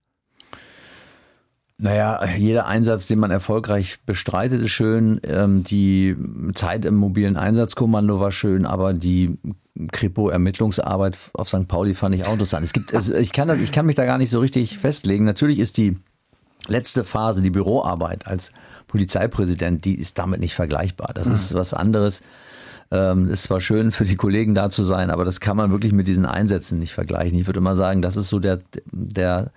Naja, 1.77 2.25
jeder 2.37 2.67
Einsatz, 2.67 3.09
den 3.09 3.19
man 3.19 3.33
erfolgreich 3.33 3.99
bestreitet, 4.07 4.63
ist 4.63 4.71
schön. 4.71 5.21
Ähm, 5.25 5.65
die 5.65 6.17
Zeit 6.55 6.85
im 6.85 6.95
mobilen 6.95 7.37
Einsatzkommando 7.37 8.21
war 8.21 8.31
schön, 8.31 8.65
aber 8.65 8.95
die 8.95 9.39
Kripo-Ermittlungsarbeit 9.91 11.19
auf 11.33 11.49
St. 11.49 11.67
Pauli 11.67 11.95
fand 11.95 12.15
ich 12.15 12.27
auch 12.27 12.33
interessant. 12.33 12.65
Es 12.65 12.73
gibt, 12.73 12.95
also 12.95 13.15
ich 13.15 13.33
kann 13.33 13.49
das, 13.49 13.59
ich 13.59 13.73
kann 13.73 13.87
mich 13.87 13.97
da 13.97 14.05
gar 14.05 14.19
nicht 14.19 14.31
so 14.31 14.39
richtig 14.39 14.79
festlegen. 14.79 15.25
Natürlich 15.25 15.59
ist 15.59 15.77
die 15.77 15.97
letzte 16.69 17.03
Phase, 17.03 17.43
die 17.43 17.51
Büroarbeit 17.51 18.29
als 18.29 18.53
Polizeipräsident, 18.87 19.85
die 19.85 19.99
ist 19.99 20.19
damit 20.19 20.39
nicht 20.39 20.55
vergleichbar. 20.55 21.11
Das 21.13 21.27
mhm. 21.27 21.35
ist 21.35 21.55
was 21.55 21.75
anderes. 21.75 22.23
Ähm, 22.95 23.29
ist 23.29 23.43
zwar 23.43 23.61
schön 23.61 23.91
für 23.91 24.05
die 24.05 24.15
Kollegen 24.15 24.55
da 24.55 24.71
zu 24.71 24.85
sein, 24.85 25.11
aber 25.11 25.25
das 25.25 25.41
kann 25.41 25.57
man 25.57 25.73
wirklich 25.73 25.93
mit 25.93 26.07
diesen 26.07 26.27
Einsätzen 26.27 26.79
nicht 26.79 26.93
vergleichen. 26.93 27.37
Ich 27.37 27.49
würde 27.49 27.59
immer 27.59 27.75
sagen, 27.75 28.03
das 28.03 28.17
ist 28.17 28.29
so 28.29 28.39
der, 28.39 28.61
der 28.93 29.51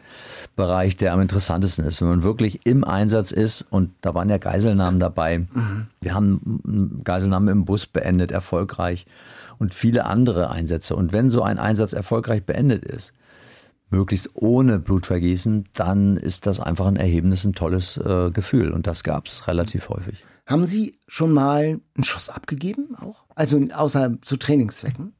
Bereich, 0.56 0.98
der 0.98 1.14
am 1.14 1.22
interessantesten 1.22 1.86
ist. 1.86 2.02
Wenn 2.02 2.08
man 2.08 2.24
wirklich 2.24 2.66
im 2.66 2.84
Einsatz 2.84 3.32
ist 3.32 3.62
und 3.62 3.92
da 4.02 4.16
waren 4.16 4.28
ja 4.30 4.40
Geiselnahmen 4.40 5.00
dabei. 5.00 5.40
Mhm. 5.40 5.86
Wir 6.02 6.16
haben 6.16 7.02
Geiselnahmen 7.04 7.50
im 7.50 7.66
Bus 7.66 7.86
beendet, 7.86 8.32
erfolgreich 8.32 9.06
und 9.60 9.76
viele 9.76 10.06
andere 10.06 10.50
Einsätze. 10.50 10.96
Und 10.96 11.14
wenn 11.14 11.30
so 11.30 11.44
ein 11.44 11.60
Einsatz 11.60 11.94
erfolgreich 11.94 12.44
beendet 12.44 12.86
ist, 12.86 13.14
möglichst 13.92 14.32
ohne 14.34 14.80
Blutvergießen, 14.80 15.66
dann 15.74 16.18
ist 16.18 16.48
das 16.48 16.60
einfach 16.60 16.88
ein 16.88 16.96
erhebendes, 16.96 17.46
ein 17.46 17.54
tolles 17.54 17.98
äh, 17.98 18.32
Gefühl. 18.32 18.72
Und 18.72 18.88
das 18.88 19.04
gab 19.04 19.28
es 19.28 19.48
relativ 19.48 19.90
häufig. 19.90 20.26
Haben 20.48 20.66
Sie 20.66 20.98
schon 21.08 21.34
mal 21.34 21.80
einen 21.96 22.04
Schuss 22.04 22.30
abgegeben 22.30 22.96
auch? 23.00 23.27
Also 23.38 23.62
außer 23.72 24.18
zu 24.24 24.38
Trainingszwecken? 24.38 25.14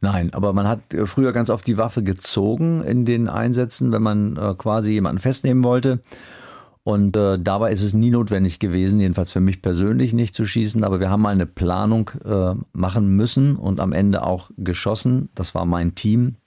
Nein, 0.00 0.34
aber 0.34 0.52
man 0.52 0.66
hat 0.66 0.92
äh, 0.92 1.06
früher 1.06 1.32
ganz 1.32 1.48
oft 1.48 1.64
die 1.64 1.76
Waffe 1.76 2.02
gezogen 2.02 2.82
in 2.82 3.04
den 3.04 3.28
Einsätzen, 3.28 3.92
wenn 3.92 4.02
man 4.02 4.36
äh, 4.36 4.54
quasi 4.58 4.90
jemanden 4.90 5.20
festnehmen 5.20 5.62
wollte. 5.62 6.00
Und 6.82 7.16
äh, 7.16 7.38
dabei 7.38 7.70
ist 7.70 7.84
es 7.84 7.94
nie 7.94 8.10
notwendig 8.10 8.58
gewesen, 8.58 8.98
jedenfalls 8.98 9.30
für 9.30 9.38
mich 9.38 9.62
persönlich 9.62 10.12
nicht 10.12 10.34
zu 10.34 10.44
schießen, 10.44 10.82
aber 10.82 10.98
wir 10.98 11.08
haben 11.08 11.22
mal 11.22 11.28
eine 11.28 11.46
Planung 11.46 12.10
äh, 12.24 12.54
machen 12.72 13.14
müssen 13.14 13.54
und 13.54 13.78
am 13.78 13.92
Ende 13.92 14.24
auch 14.24 14.50
geschossen. 14.56 15.28
Das 15.36 15.54
war 15.54 15.64
mein 15.64 15.94
Team 15.94 16.38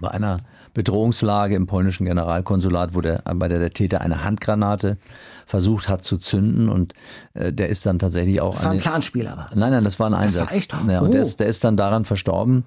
bei 0.00 0.10
einer 0.10 0.38
Bedrohungslage 0.74 1.54
im 1.54 1.66
polnischen 1.66 2.04
Generalkonsulat, 2.04 2.94
wo 2.94 3.00
der, 3.00 3.22
bei 3.34 3.48
der 3.48 3.60
der 3.60 3.70
Täter 3.70 4.00
eine 4.00 4.24
Handgranate 4.24 4.98
versucht 5.46 5.88
hat 5.88 6.04
zu 6.04 6.18
zünden 6.18 6.68
und 6.68 6.94
äh, 7.34 7.52
der 7.52 7.68
ist 7.68 7.86
dann 7.86 7.98
tatsächlich 7.98 8.40
auch. 8.40 8.54
Das 8.54 8.64
war 8.64 8.72
ein 8.72 8.78
Planspiel 8.78 9.28
aber. 9.28 9.46
Nein, 9.54 9.70
nein, 9.70 9.84
das 9.84 10.00
war 10.00 10.08
ein 10.08 10.14
Einsatz. 10.14 10.46
Das 10.46 10.52
war 10.52 10.58
echt? 10.58 10.90
Ja, 10.90 11.00
und 11.00 11.08
oh. 11.08 11.12
der, 11.12 11.22
ist, 11.22 11.38
der 11.40 11.46
ist 11.46 11.62
dann 11.62 11.76
daran 11.76 12.04
verstorben. 12.04 12.64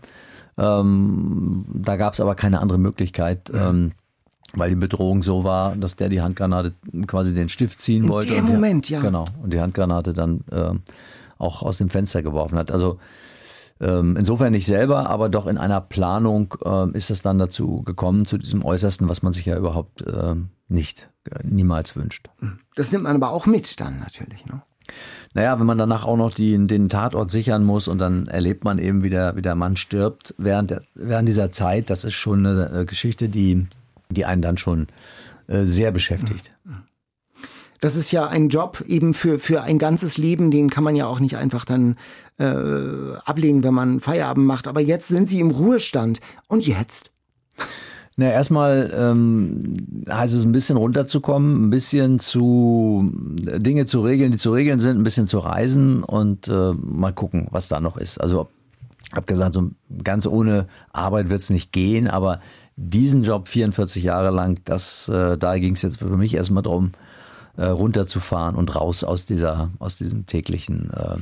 Ähm, 0.58 1.66
da 1.74 1.98
gab 1.98 2.14
es 2.14 2.20
aber 2.20 2.36
keine 2.36 2.62
andere 2.62 2.80
Möglichkeit. 2.80 3.50
Ja. 3.54 3.70
Ähm, 3.70 3.92
weil 4.54 4.70
die 4.70 4.76
Bedrohung 4.76 5.24
so 5.24 5.44
war, 5.44 5.76
dass 5.76 5.98
der 5.98 6.08
die 6.08 6.22
Handgranate 6.22 6.74
quasi 7.06 7.34
den 7.34 7.50
Stift 7.50 7.82
ziehen 7.82 8.04
In 8.04 8.10
wollte. 8.10 8.34
In 8.34 8.46
dem 8.46 8.56
Moment, 8.56 8.90
ja. 8.90 9.02
Genau. 9.02 9.26
Und 9.44 9.54
die 9.54 9.60
Handgranate 9.60 10.14
dann 10.14 10.42
äh, 10.52 10.72
auch 11.38 11.64
aus 11.64 11.80
dem 11.80 11.90
Fenster 11.90 12.24
geworfen 12.24 12.58
hat. 12.58 12.72
Also 12.72 12.98
insofern 13.86 14.54
nicht 14.54 14.66
selber, 14.66 15.10
aber 15.10 15.30
doch 15.30 15.46
in 15.46 15.58
einer 15.58 15.82
Planung 15.82 16.54
äh, 16.66 16.90
ist 16.98 17.12
es 17.12 17.22
dann 17.22 17.38
dazu 17.38 17.84
gekommen, 17.84 18.26
zu 18.26 18.38
diesem 18.38 18.66
Äußersten, 18.66 19.08
was 19.08 19.22
man 19.22 19.34
sich 19.34 19.46
ja 19.46 19.56
überhaupt 19.56 20.02
äh, 20.02 20.36
nicht, 20.68 21.10
äh, 21.30 21.40
niemals 21.44 21.96
wünscht. 21.96 22.30
Das 22.76 22.92
nimmt 22.92 23.04
man 23.04 23.16
aber 23.16 23.30
auch 23.32 23.46
mit 23.46 23.80
dann 23.80 24.00
natürlich, 24.00 24.46
ne? 24.46 24.62
Naja, 25.34 25.60
wenn 25.60 25.66
man 25.66 25.78
danach 25.78 26.06
auch 26.06 26.18
noch 26.18 26.34
die, 26.34 26.66
den 26.66 26.90
Tatort 26.90 27.30
sichern 27.30 27.64
muss 27.64 27.88
und 27.88 28.00
dann 28.00 28.28
erlebt 28.28 28.64
man 28.64 28.80
eben, 28.80 29.04
wie 29.04 29.10
der, 29.10 29.36
wie 29.36 29.42
der 29.42 29.56
Mann 29.56 29.76
stirbt 29.76 30.34
während, 30.38 30.72
der, 30.72 30.82
während 30.96 31.28
dieser 31.28 31.52
Zeit, 31.52 31.90
das 31.90 32.06
ist 32.06 32.14
schon 32.14 32.46
eine 32.46 32.72
äh, 32.72 32.86
Geschichte, 32.86 33.30
die, 33.30 33.68
die 34.10 34.26
einen 34.26 34.42
dann 34.42 34.58
schon 34.58 34.88
äh, 35.48 35.64
sehr 35.64 35.92
beschäftigt. 35.92 36.52
Mhm. 36.64 36.84
Das 37.80 37.96
ist 37.96 38.12
ja 38.12 38.28
ein 38.28 38.50
Job 38.50 38.84
eben 38.88 39.14
für, 39.14 39.38
für 39.38 39.62
ein 39.62 39.78
ganzes 39.78 40.18
Leben, 40.18 40.50
den 40.50 40.70
kann 40.70 40.84
man 40.84 40.96
ja 40.96 41.06
auch 41.06 41.20
nicht 41.20 41.38
einfach 41.38 41.64
dann 41.64 41.96
äh, 42.38 43.16
ablegen, 43.26 43.64
wenn 43.64 43.74
man 43.74 44.00
Feierabend 44.00 44.46
macht. 44.46 44.68
Aber 44.68 44.82
jetzt 44.82 45.08
sind 45.08 45.28
Sie 45.28 45.40
im 45.40 45.52
Ruhestand. 45.52 46.20
Und 46.48 46.66
jetzt? 46.66 47.12
Na, 48.20 48.32
erstmal 48.32 48.92
ähm, 48.98 49.76
heißt 50.10 50.34
es 50.34 50.44
ein 50.44 50.52
bisschen 50.52 50.76
runterzukommen, 50.76 51.68
ein 51.68 51.70
bisschen 51.70 52.18
zu 52.18 53.12
Dinge 53.14 53.86
zu 53.86 54.02
regeln, 54.02 54.32
die 54.32 54.40
zu 54.40 54.52
regeln 54.52 54.80
sind, 54.80 54.98
ein 54.98 55.04
bisschen 55.04 55.28
zu 55.28 55.38
reisen 55.38 56.04
und 56.04 56.48
äh, 56.48 56.74
mal 56.74 57.14
gucken, 57.14 57.48
was 57.52 57.68
da 57.68 57.80
noch 57.80 57.96
ist. 57.96 58.20
Also 58.20 58.50
hab 59.14 59.28
gesagt, 59.28 59.54
so 59.54 59.70
ganz 60.04 60.26
ohne 60.26 60.68
Arbeit 60.92 61.30
wird's 61.30 61.52
nicht 61.52 61.72
gehen, 61.72 62.08
aber 62.08 62.40
diesen 62.76 63.22
Job 63.22 63.48
44 63.48 64.04
Jahre 64.04 64.34
lang, 64.34 64.62
das 64.66 65.10
äh, 65.10 65.38
da 65.38 65.58
ging 65.60 65.76
es 65.76 65.84
jetzt 65.84 66.00
für 66.00 66.18
mich 66.18 66.34
erstmal 66.34 66.64
drum, 66.64 66.94
äh, 67.56 67.66
runterzufahren 67.66 68.56
und 68.56 68.76
raus 68.76 69.04
aus 69.04 69.28
dieser, 69.28 69.70
aus 69.78 69.96
diesem 69.96 70.26
täglichen 70.26 70.90
äh, 70.90 71.18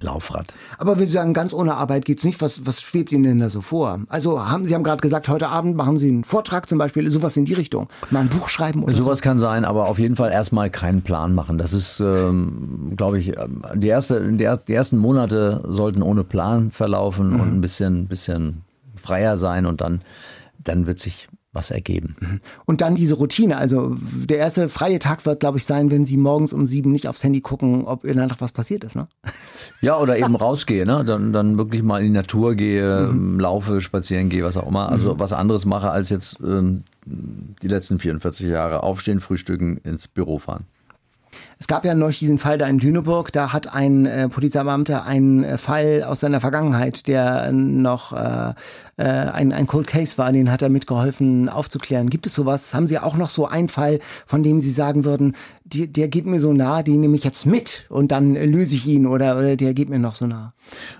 Laufrad. 0.00 0.54
Aber 0.78 0.98
wenn 0.98 1.06
Sie 1.06 1.12
sagen, 1.12 1.32
ganz 1.32 1.52
ohne 1.52 1.74
Arbeit 1.74 2.04
geht's 2.04 2.22
nicht, 2.22 2.40
was, 2.40 2.66
was 2.66 2.80
schwebt 2.80 3.10
Ihnen 3.10 3.24
denn 3.24 3.38
da 3.40 3.50
so 3.50 3.60
vor? 3.60 4.00
Also 4.08 4.48
haben 4.48 4.66
Sie 4.66 4.74
haben 4.74 4.84
gerade 4.84 5.00
gesagt, 5.00 5.28
heute 5.28 5.48
Abend 5.48 5.76
machen 5.76 5.98
Sie 5.98 6.08
einen 6.08 6.24
Vortrag 6.24 6.68
zum 6.68 6.78
Beispiel, 6.78 7.10
sowas 7.10 7.36
in 7.36 7.44
die 7.44 7.54
Richtung. 7.54 7.88
Mal 8.10 8.20
ein 8.20 8.28
Buch 8.28 8.48
schreiben 8.48 8.84
oder 8.84 8.94
Sowas 8.94 9.18
so? 9.18 9.22
kann 9.22 9.38
sein, 9.40 9.64
aber 9.64 9.88
auf 9.88 9.98
jeden 9.98 10.14
Fall 10.14 10.30
erstmal 10.30 10.70
keinen 10.70 11.02
Plan 11.02 11.34
machen. 11.34 11.58
Das 11.58 11.72
ist, 11.72 11.98
ähm, 11.98 12.92
glaube 12.96 13.18
ich, 13.18 13.36
ähm, 13.38 13.62
die, 13.74 13.88
erste, 13.88 14.32
die 14.32 14.72
ersten 14.72 14.98
Monate 14.98 15.64
sollten 15.66 16.02
ohne 16.02 16.22
Plan 16.22 16.70
verlaufen 16.70 17.34
mhm. 17.34 17.40
und 17.40 17.54
ein 17.54 17.60
bisschen, 17.60 18.06
bisschen 18.06 18.62
freier 18.94 19.36
sein 19.36 19.66
und 19.66 19.80
dann, 19.80 20.02
dann 20.62 20.86
wird 20.86 21.00
sich 21.00 21.28
was 21.52 21.70
ergeben. 21.70 22.16
Mhm. 22.20 22.40
Und 22.66 22.80
dann 22.82 22.94
diese 22.94 23.14
Routine. 23.14 23.56
Also 23.56 23.96
der 24.12 24.38
erste 24.38 24.68
freie 24.68 24.98
Tag 24.98 25.24
wird, 25.24 25.40
glaube 25.40 25.58
ich, 25.58 25.64
sein, 25.64 25.90
wenn 25.90 26.04
Sie 26.04 26.16
morgens 26.16 26.52
um 26.52 26.66
sieben 26.66 26.92
nicht 26.92 27.08
aufs 27.08 27.24
Handy 27.24 27.40
gucken, 27.40 27.84
ob 27.84 28.04
in 28.04 28.16
der 28.16 28.26
Nacht 28.26 28.40
was 28.40 28.52
passiert 28.52 28.84
ist. 28.84 28.96
Ne? 28.96 29.08
Ja, 29.80 29.96
oder 29.96 30.18
eben 30.18 30.34
rausgehe, 30.34 30.84
ne? 30.84 31.04
Dann, 31.04 31.32
dann 31.32 31.56
wirklich 31.56 31.84
mal 31.84 32.00
in 32.00 32.06
die 32.06 32.18
Natur 32.18 32.56
gehe, 32.56 33.10
mhm. 33.12 33.38
laufe, 33.38 33.80
spazieren 33.80 34.28
gehe, 34.28 34.42
was 34.42 34.56
auch 34.56 34.66
immer. 34.66 34.88
Also 34.88 35.14
mhm. 35.14 35.20
was 35.20 35.32
anderes 35.32 35.66
mache 35.66 35.90
als 35.90 36.10
jetzt 36.10 36.38
ähm, 36.40 36.82
die 37.04 37.68
letzten 37.68 38.00
44 38.00 38.48
Jahre 38.48 38.82
aufstehen, 38.82 39.20
frühstücken, 39.20 39.76
ins 39.78 40.08
Büro 40.08 40.38
fahren. 40.38 40.64
Es 41.60 41.66
gab 41.66 41.84
ja 41.84 41.94
neulich 41.94 42.20
diesen 42.20 42.38
Fall 42.38 42.56
da 42.56 42.66
in 42.68 42.78
Lüneburg, 42.78 43.32
da 43.32 43.52
hat 43.52 43.74
ein 43.74 44.06
äh, 44.06 44.28
Polizeibeamter 44.28 45.04
einen 45.04 45.42
äh, 45.42 45.58
Fall 45.58 46.04
aus 46.04 46.20
seiner 46.20 46.40
Vergangenheit, 46.40 47.08
der 47.08 47.50
noch 47.50 48.12
äh, 48.12 48.54
äh, 48.96 49.02
ein, 49.02 49.52
ein 49.52 49.66
Cold 49.66 49.88
Case 49.88 50.18
war, 50.18 50.30
den 50.30 50.52
hat 50.52 50.62
er 50.62 50.68
mitgeholfen 50.68 51.48
aufzuklären. 51.48 52.10
Gibt 52.10 52.26
es 52.26 52.34
sowas? 52.34 52.74
Haben 52.74 52.86
Sie 52.86 52.98
auch 53.00 53.16
noch 53.16 53.28
so 53.28 53.46
einen 53.46 53.68
Fall, 53.68 53.98
von 54.24 54.44
dem 54.44 54.60
Sie 54.60 54.70
sagen 54.70 55.04
würden, 55.04 55.34
die, 55.64 55.92
der 55.92 56.06
geht 56.06 56.26
mir 56.26 56.38
so 56.38 56.52
nah, 56.52 56.84
den 56.84 57.00
nehme 57.00 57.16
ich 57.16 57.24
jetzt 57.24 57.44
mit 57.44 57.86
und 57.88 58.12
dann 58.12 58.34
löse 58.34 58.76
ich 58.76 58.86
ihn 58.86 59.06
oder, 59.06 59.36
oder 59.36 59.56
der 59.56 59.74
geht 59.74 59.88
mir 59.88 59.98
noch 59.98 60.14
so 60.14 60.28
nah? 60.28 60.54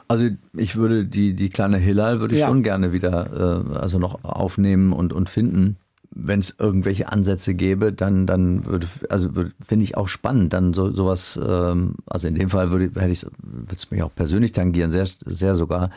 Also 0.09 0.29
ich 0.55 0.75
würde 0.75 1.05
die, 1.05 1.35
die 1.35 1.51
kleine 1.51 1.79
Hillal 1.79 2.19
würde 2.19 2.35
ich 2.35 2.41
ja. 2.41 2.49
schon 2.49 2.65
gerne 2.65 2.93
wieder 2.93 3.65
äh, 3.75 3.79
also 3.79 4.01
noch 4.01 4.25
aufnehmen 4.25 4.93
und, 4.93 5.13
und 5.13 5.29
finden 5.29 5.77
wenn 6.11 6.41
es 6.41 6.55
irgendwelche 6.59 7.13
Ansätze 7.13 7.55
gäbe, 7.55 7.93
dann 7.93 8.27
dann 8.27 8.67
würde 8.67 8.87
also 9.09 9.31
finde 9.65 9.85
ich 9.85 9.97
auch 9.97 10.09
spannend, 10.09 10.53
dann 10.53 10.75
so 10.75 10.93
sowas 10.93 11.39
ähm, 11.43 11.97
also 12.07 12.29
in 12.29 12.35
dem 12.35 12.51
Fall 12.51 12.71
würde 12.71 13.01
hätte 13.01 13.13
ich 13.13 13.25
würde 13.25 13.77
es 13.77 13.91
mich 13.91 14.03
auch 14.03 14.15
persönlich 14.15 14.53
tangieren, 14.53 14.91
sehr 14.91 15.07
sehr 15.07 15.55
sogar, 15.55 15.91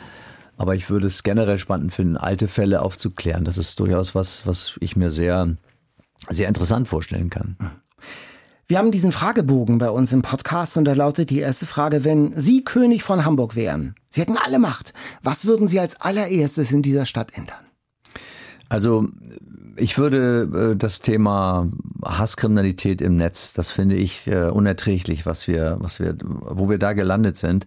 aber 0.56 0.74
ich 0.74 0.90
würde 0.90 1.06
es 1.06 1.22
generell 1.22 1.58
spannend 1.58 1.92
finden, 1.92 2.16
alte 2.16 2.48
Fälle 2.48 2.82
aufzuklären. 2.82 3.44
Das 3.44 3.58
ist 3.58 3.80
durchaus 3.80 4.14
was, 4.14 4.46
was 4.46 4.76
ich 4.80 4.96
mir 4.96 5.10
sehr, 5.10 5.56
sehr 6.28 6.48
interessant 6.48 6.88
vorstellen 6.88 7.30
kann. 7.30 7.56
Wir 8.68 8.78
haben 8.78 8.90
diesen 8.90 9.12
Fragebogen 9.12 9.78
bei 9.78 9.90
uns 9.90 10.12
im 10.12 10.22
Podcast 10.22 10.76
und 10.76 10.84
da 10.84 10.92
lautet 10.92 11.30
die 11.30 11.40
erste 11.40 11.66
Frage, 11.66 12.04
wenn 12.04 12.32
Sie 12.40 12.64
König 12.64 13.02
von 13.02 13.24
Hamburg 13.24 13.56
wären, 13.56 13.96
Sie 14.08 14.20
hätten 14.20 14.36
alle 14.42 14.58
Macht, 14.58 14.94
was 15.22 15.46
würden 15.46 15.68
Sie 15.68 15.80
als 15.80 16.00
allererstes 16.00 16.72
in 16.72 16.80
dieser 16.80 17.06
Stadt 17.06 17.36
ändern? 17.36 17.58
Also 18.68 19.08
ich 19.76 19.98
würde 19.98 20.72
äh, 20.72 20.76
das 20.76 21.00
Thema 21.00 21.68
Hasskriminalität 22.04 23.00
im 23.00 23.16
Netz, 23.16 23.52
das 23.52 23.70
finde 23.70 23.96
ich 23.96 24.26
äh, 24.26 24.46
unerträglich, 24.46 25.26
was 25.26 25.48
wir, 25.48 25.76
was 25.80 26.00
wir, 26.00 26.16
wo 26.22 26.68
wir 26.68 26.78
da 26.78 26.92
gelandet 26.92 27.36
sind. 27.36 27.66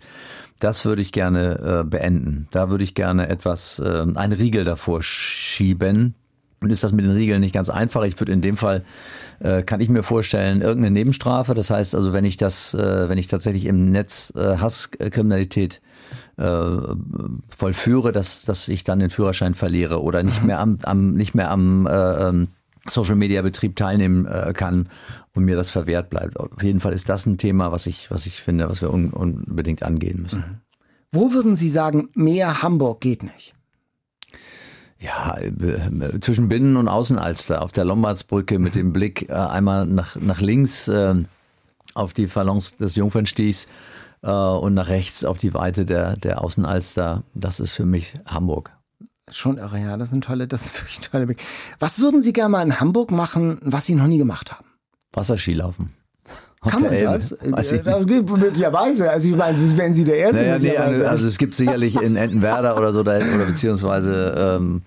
Das 0.60 0.86
würde 0.86 1.02
ich 1.02 1.12
gerne 1.12 1.82
äh, 1.82 1.84
beenden. 1.84 2.48
Da 2.52 2.70
würde 2.70 2.84
ich 2.84 2.96
gerne 2.96 3.30
etwas, 3.30 3.80
äh, 3.80 4.06
einen 4.16 4.34
Riegel 4.34 4.64
davor 4.64 5.04
schieben. 5.04 6.16
Und 6.62 6.72
ist 6.72 6.84
das 6.84 6.94
mit 6.94 7.06
den 7.06 7.12
Riegeln 7.12 7.42
nicht 7.42 7.54
ganz 7.54 7.70
einfach? 7.70 8.04
Ich 8.04 8.20
würde 8.20 8.32
in 8.32 8.42
dem 8.42 8.56
Fall, 8.56 8.84
äh, 9.40 9.62
kann 9.64 9.82
ich 9.82 9.90
mir 9.90 10.04
vorstellen, 10.04 10.62
irgendeine 10.62 10.92
Nebenstrafe. 10.92 11.54
Das 11.54 11.70
heißt 11.70 11.94
also, 11.94 12.14
wenn 12.14 12.26
ich 12.26 12.38
das, 12.38 12.74
äh, 12.74 13.10
wenn 13.10 13.18
ich 13.18 13.28
tatsächlich 13.28 13.66
im 13.66 13.92
Netz 13.92 14.34
äh, 14.36 14.58
Hasskriminalität 14.58 15.82
vollführe, 16.38 18.12
dass, 18.12 18.44
dass 18.44 18.68
ich 18.68 18.84
dann 18.84 19.00
den 19.00 19.10
Führerschein 19.10 19.54
verliere 19.54 20.02
oder 20.02 20.22
nicht 20.22 20.44
mehr 20.44 20.60
am, 20.60 20.78
am 20.84 21.14
nicht 21.14 21.34
mehr 21.34 21.50
am 21.50 21.88
äh, 21.88 22.28
ähm, 22.28 22.48
Social 22.88 23.16
Media 23.16 23.42
Betrieb 23.42 23.76
teilnehmen 23.76 24.26
äh, 24.26 24.54
kann 24.54 24.90
und 25.34 25.46
mir 25.46 25.56
das 25.56 25.70
verwehrt 25.70 26.10
bleibt. 26.10 26.40
Auf 26.40 26.62
jeden 26.62 26.80
Fall 26.80 26.94
ist 26.94 27.10
das 27.10 27.26
ein 27.26 27.38
Thema, 27.38 27.72
was 27.72 27.88
ich, 27.88 28.12
was 28.12 28.26
ich 28.26 28.42
finde, 28.42 28.70
was 28.70 28.82
wir 28.82 28.94
un 28.94 29.12
unbedingt 29.12 29.84
angehen 29.84 30.22
müssen. 30.22 30.40
Mhm. 30.40 30.58
Wo 31.12 31.32
würden 31.32 31.56
Sie 31.56 31.70
sagen, 31.70 32.10
mehr 32.14 32.62
Hamburg 32.62 33.00
geht 33.00 33.24
nicht? 33.24 33.56
Ja, 35.00 35.38
äh, 35.38 36.20
zwischen 36.20 36.50
Binnen- 36.50 36.78
und 36.78 36.88
Außenalster 36.88 37.62
auf 37.62 37.72
der 37.72 37.86
Lombardsbrücke 37.86 38.60
mit 38.60 38.76
dem 38.76 38.92
Blick 38.92 39.30
äh, 39.30 39.34
einmal 39.34 39.86
nach, 39.86 40.16
nach 40.18 40.42
links 40.42 40.88
äh, 40.88 41.16
auf 41.94 42.14
die 42.14 42.28
Phalanx 42.28 42.76
des 42.76 42.96
Jungfernstichs 42.96 43.68
äh, 44.26 44.30
und 44.30 44.74
nach 44.74 44.90
rechts 44.90 45.24
auf 45.24 45.38
die 45.38 45.54
Weite 45.54 45.86
der, 45.86 46.18
der 46.18 46.44
Außenalster. 46.44 47.24
Das 47.34 47.60
ist 47.60 47.72
für 47.72 47.86
mich 47.86 48.16
Hamburg. 48.26 48.72
Schon 49.32 49.58
irre, 49.58 49.80
ja, 49.80 49.98
das 49.98 50.10
sind 50.12 50.24
tolle, 50.24 50.48
das 50.48 50.64
sind 50.64 50.82
wirklich 50.82 51.00
tolle 51.00 51.26
Blick. 51.26 51.40
Was 51.80 52.00
würden 52.00 52.22
Sie 52.22 52.34
gerne 52.34 52.50
mal 52.50 52.64
in 52.64 52.80
Hamburg 52.80 53.12
machen, 53.12 53.60
was 53.62 53.86
Sie 53.86 53.96
noch 53.96 54.08
nie 54.08 54.18
gemacht 54.18 54.52
haben? 54.52 54.66
Wasserskilaufen. 55.14 55.92
Auf 56.62 56.72
Kann 56.72 56.82
man 56.82 56.94
Elbe. 56.94 57.14
das? 57.14 57.38
Weiß 57.42 57.72
ich 57.72 57.84
gibt 58.08 58.30
möglicherweise. 58.30 59.10
Also 59.10 59.30
ich 59.30 59.36
meine, 59.36 59.58
wären 59.78 59.94
Sie 59.94 60.04
der 60.04 60.18
Erste. 60.18 60.42
Naja, 60.42 60.60
nee, 60.60 60.76
also, 60.76 61.06
also 61.06 61.28
es 61.28 61.38
gibt 61.38 61.54
sicherlich 61.54 62.02
in 62.02 62.16
Entenwerder 62.16 62.78
oder 62.78 62.92
so, 62.92 63.02
oder 63.02 63.20
beziehungsweise 63.46 64.58
ähm, 64.60 64.82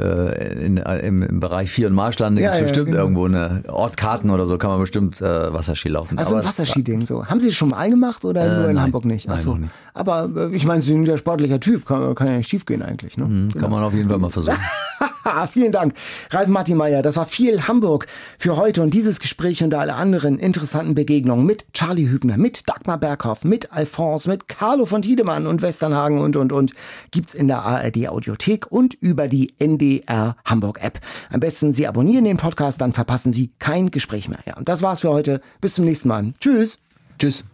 äh, 0.00 0.64
in, 0.64 0.78
äh, 0.78 0.98
im, 1.00 1.22
im 1.22 1.40
Bereich 1.40 1.70
Vier- 1.70 1.88
und 1.88 1.94
Marschlande 1.94 2.42
ja, 2.42 2.48
gibt 2.48 2.54
es 2.54 2.60
ja, 2.60 2.66
bestimmt 2.66 2.86
genau. 2.86 3.00
irgendwo 3.00 3.26
eine 3.26 3.62
Ortkarten 3.68 4.30
oder 4.30 4.46
so, 4.46 4.58
kann 4.58 4.70
man 4.70 4.80
bestimmt 4.80 5.20
äh, 5.20 5.52
Wasserski 5.52 5.88
laufen. 5.88 6.18
Also 6.18 6.36
ein 6.36 6.44
Wasserski-Ding 6.44 7.06
so. 7.06 7.26
Haben 7.26 7.40
Sie 7.40 7.48
es 7.48 7.54
schon 7.54 7.70
mal 7.70 7.88
gemacht 7.90 8.24
oder 8.24 8.44
äh, 8.44 8.54
nur 8.56 8.68
in 8.68 8.74
nein, 8.74 8.84
Hamburg 8.84 9.04
nicht? 9.04 9.28
Achso. 9.28 9.52
Nein, 9.52 9.62
nicht. 9.62 9.72
Aber 9.94 10.30
äh, 10.34 10.54
ich 10.54 10.64
meine, 10.64 10.82
Sie 10.82 10.92
sind 10.92 11.06
ja 11.06 11.18
sportlicher 11.18 11.60
Typ, 11.60 11.86
kann, 11.86 12.14
kann 12.14 12.26
ja 12.26 12.36
nicht 12.36 12.48
schief 12.48 12.66
gehen 12.66 12.82
eigentlich. 12.82 13.16
Ne? 13.16 13.24
Mhm, 13.24 13.48
genau. 13.50 13.62
Kann 13.62 13.70
man 13.70 13.82
auf 13.84 13.94
jeden 13.94 14.08
Fall 14.08 14.18
mal 14.18 14.30
versuchen. 14.30 14.58
Vielen 15.52 15.72
Dank, 15.72 15.94
Ralf 16.30 16.48
Martin 16.48 16.76
Meyer. 16.76 17.02
Das 17.02 17.16
war 17.16 17.26
viel 17.26 17.68
Hamburg 17.68 18.06
für 18.38 18.56
heute 18.56 18.82
und 18.82 18.94
dieses 18.94 19.20
Gespräch 19.20 19.62
und 19.62 19.74
alle 19.74 19.94
anderen 19.94 20.38
interessanten 20.38 20.94
Begegnungen 20.94 21.44
mit 21.44 21.72
Charlie 21.72 22.08
Hübner, 22.08 22.36
mit 22.36 22.68
Dagmar 22.68 22.98
Berghoff, 22.98 23.44
mit 23.44 23.72
Alphonse, 23.72 24.28
mit 24.28 24.48
Carlo 24.48 24.86
von 24.86 25.02
Tiedemann 25.02 25.46
und 25.46 25.62
Westernhagen 25.62 26.20
und, 26.20 26.36
und, 26.36 26.52
und 26.52 26.72
gibt's 27.10 27.34
in 27.34 27.48
der 27.48 27.62
ARD 27.62 28.08
Audiothek 28.08 28.70
und 28.70 28.94
über 28.94 29.28
die 29.28 29.54
NDR 29.90 30.36
Hamburg 30.44 30.82
App. 30.82 31.00
Am 31.30 31.40
besten 31.40 31.72
Sie 31.72 31.86
abonnieren 31.86 32.24
den 32.24 32.36
Podcast, 32.36 32.80
dann 32.80 32.92
verpassen 32.92 33.32
Sie 33.32 33.50
kein 33.58 33.90
Gespräch 33.90 34.28
mehr. 34.28 34.40
Ja, 34.46 34.56
und 34.56 34.68
das 34.68 34.82
war's 34.82 35.00
für 35.00 35.10
heute. 35.10 35.40
Bis 35.60 35.74
zum 35.74 35.84
nächsten 35.84 36.08
Mal. 36.08 36.32
Tschüss. 36.40 36.78
Tschüss. 37.18 37.44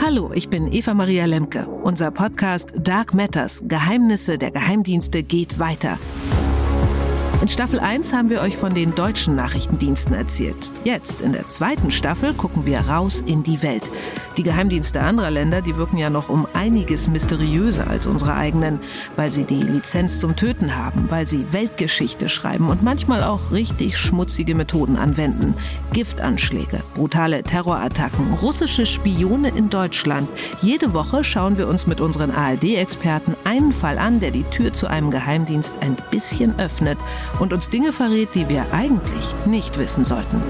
Hallo, 0.00 0.32
ich 0.34 0.48
bin 0.48 0.70
Eva 0.70 0.94
Maria 0.94 1.24
Lemke. 1.24 1.66
Unser 1.66 2.10
Podcast 2.10 2.68
Dark 2.76 3.14
Matters, 3.14 3.62
Geheimnisse 3.66 4.38
der 4.38 4.50
Geheimdienste 4.50 5.22
geht 5.22 5.58
weiter. 5.58 5.98
In 7.44 7.48
Staffel 7.48 7.78
1 7.78 8.14
haben 8.14 8.30
wir 8.30 8.40
euch 8.40 8.56
von 8.56 8.72
den 8.72 8.94
deutschen 8.94 9.36
Nachrichtendiensten 9.36 10.14
erzählt. 10.14 10.70
Jetzt, 10.82 11.20
in 11.20 11.34
der 11.34 11.46
zweiten 11.46 11.90
Staffel, 11.90 12.32
gucken 12.32 12.64
wir 12.64 12.80
raus 12.80 13.20
in 13.20 13.42
die 13.42 13.62
Welt. 13.62 13.82
Die 14.38 14.42
Geheimdienste 14.42 15.02
anderer 15.02 15.30
Länder, 15.30 15.60
die 15.60 15.76
wirken 15.76 15.98
ja 15.98 16.08
noch 16.08 16.30
um 16.30 16.48
einiges 16.54 17.06
mysteriöser 17.06 17.88
als 17.88 18.06
unsere 18.06 18.34
eigenen, 18.34 18.80
weil 19.14 19.30
sie 19.30 19.44
die 19.44 19.60
Lizenz 19.62 20.18
zum 20.18 20.36
Töten 20.36 20.74
haben, 20.74 21.10
weil 21.10 21.28
sie 21.28 21.52
Weltgeschichte 21.52 22.30
schreiben 22.30 22.70
und 22.70 22.82
manchmal 22.82 23.22
auch 23.22 23.52
richtig 23.52 23.98
schmutzige 23.98 24.54
Methoden 24.54 24.96
anwenden. 24.96 25.54
Giftanschläge, 25.92 26.82
brutale 26.94 27.42
Terrorattacken, 27.42 28.32
russische 28.40 28.86
Spione 28.86 29.50
in 29.50 29.68
Deutschland. 29.68 30.30
Jede 30.62 30.94
Woche 30.94 31.22
schauen 31.22 31.58
wir 31.58 31.68
uns 31.68 31.86
mit 31.86 32.00
unseren 32.00 32.30
ARD-Experten 32.30 33.36
einen 33.44 33.72
Fall 33.72 33.98
an, 33.98 34.18
der 34.18 34.30
die 34.30 34.44
Tür 34.44 34.72
zu 34.72 34.86
einem 34.86 35.10
Geheimdienst 35.10 35.74
ein 35.80 35.94
bisschen 36.10 36.58
öffnet 36.58 36.98
und 37.38 37.52
uns 37.52 37.70
Dinge 37.70 37.92
verrät, 37.92 38.34
die 38.34 38.48
wir 38.48 38.72
eigentlich 38.72 39.34
nicht 39.46 39.78
wissen 39.78 40.04
sollten. 40.04 40.42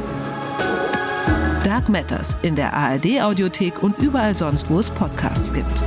Dark 1.64 1.88
Matters 1.88 2.36
in 2.42 2.56
der 2.56 2.74
ARD 2.74 3.22
Audiothek 3.22 3.82
und 3.82 3.98
überall 3.98 4.36
sonst, 4.36 4.68
wo 4.70 4.78
es 4.78 4.90
Podcasts 4.90 5.52
gibt. 5.52 5.82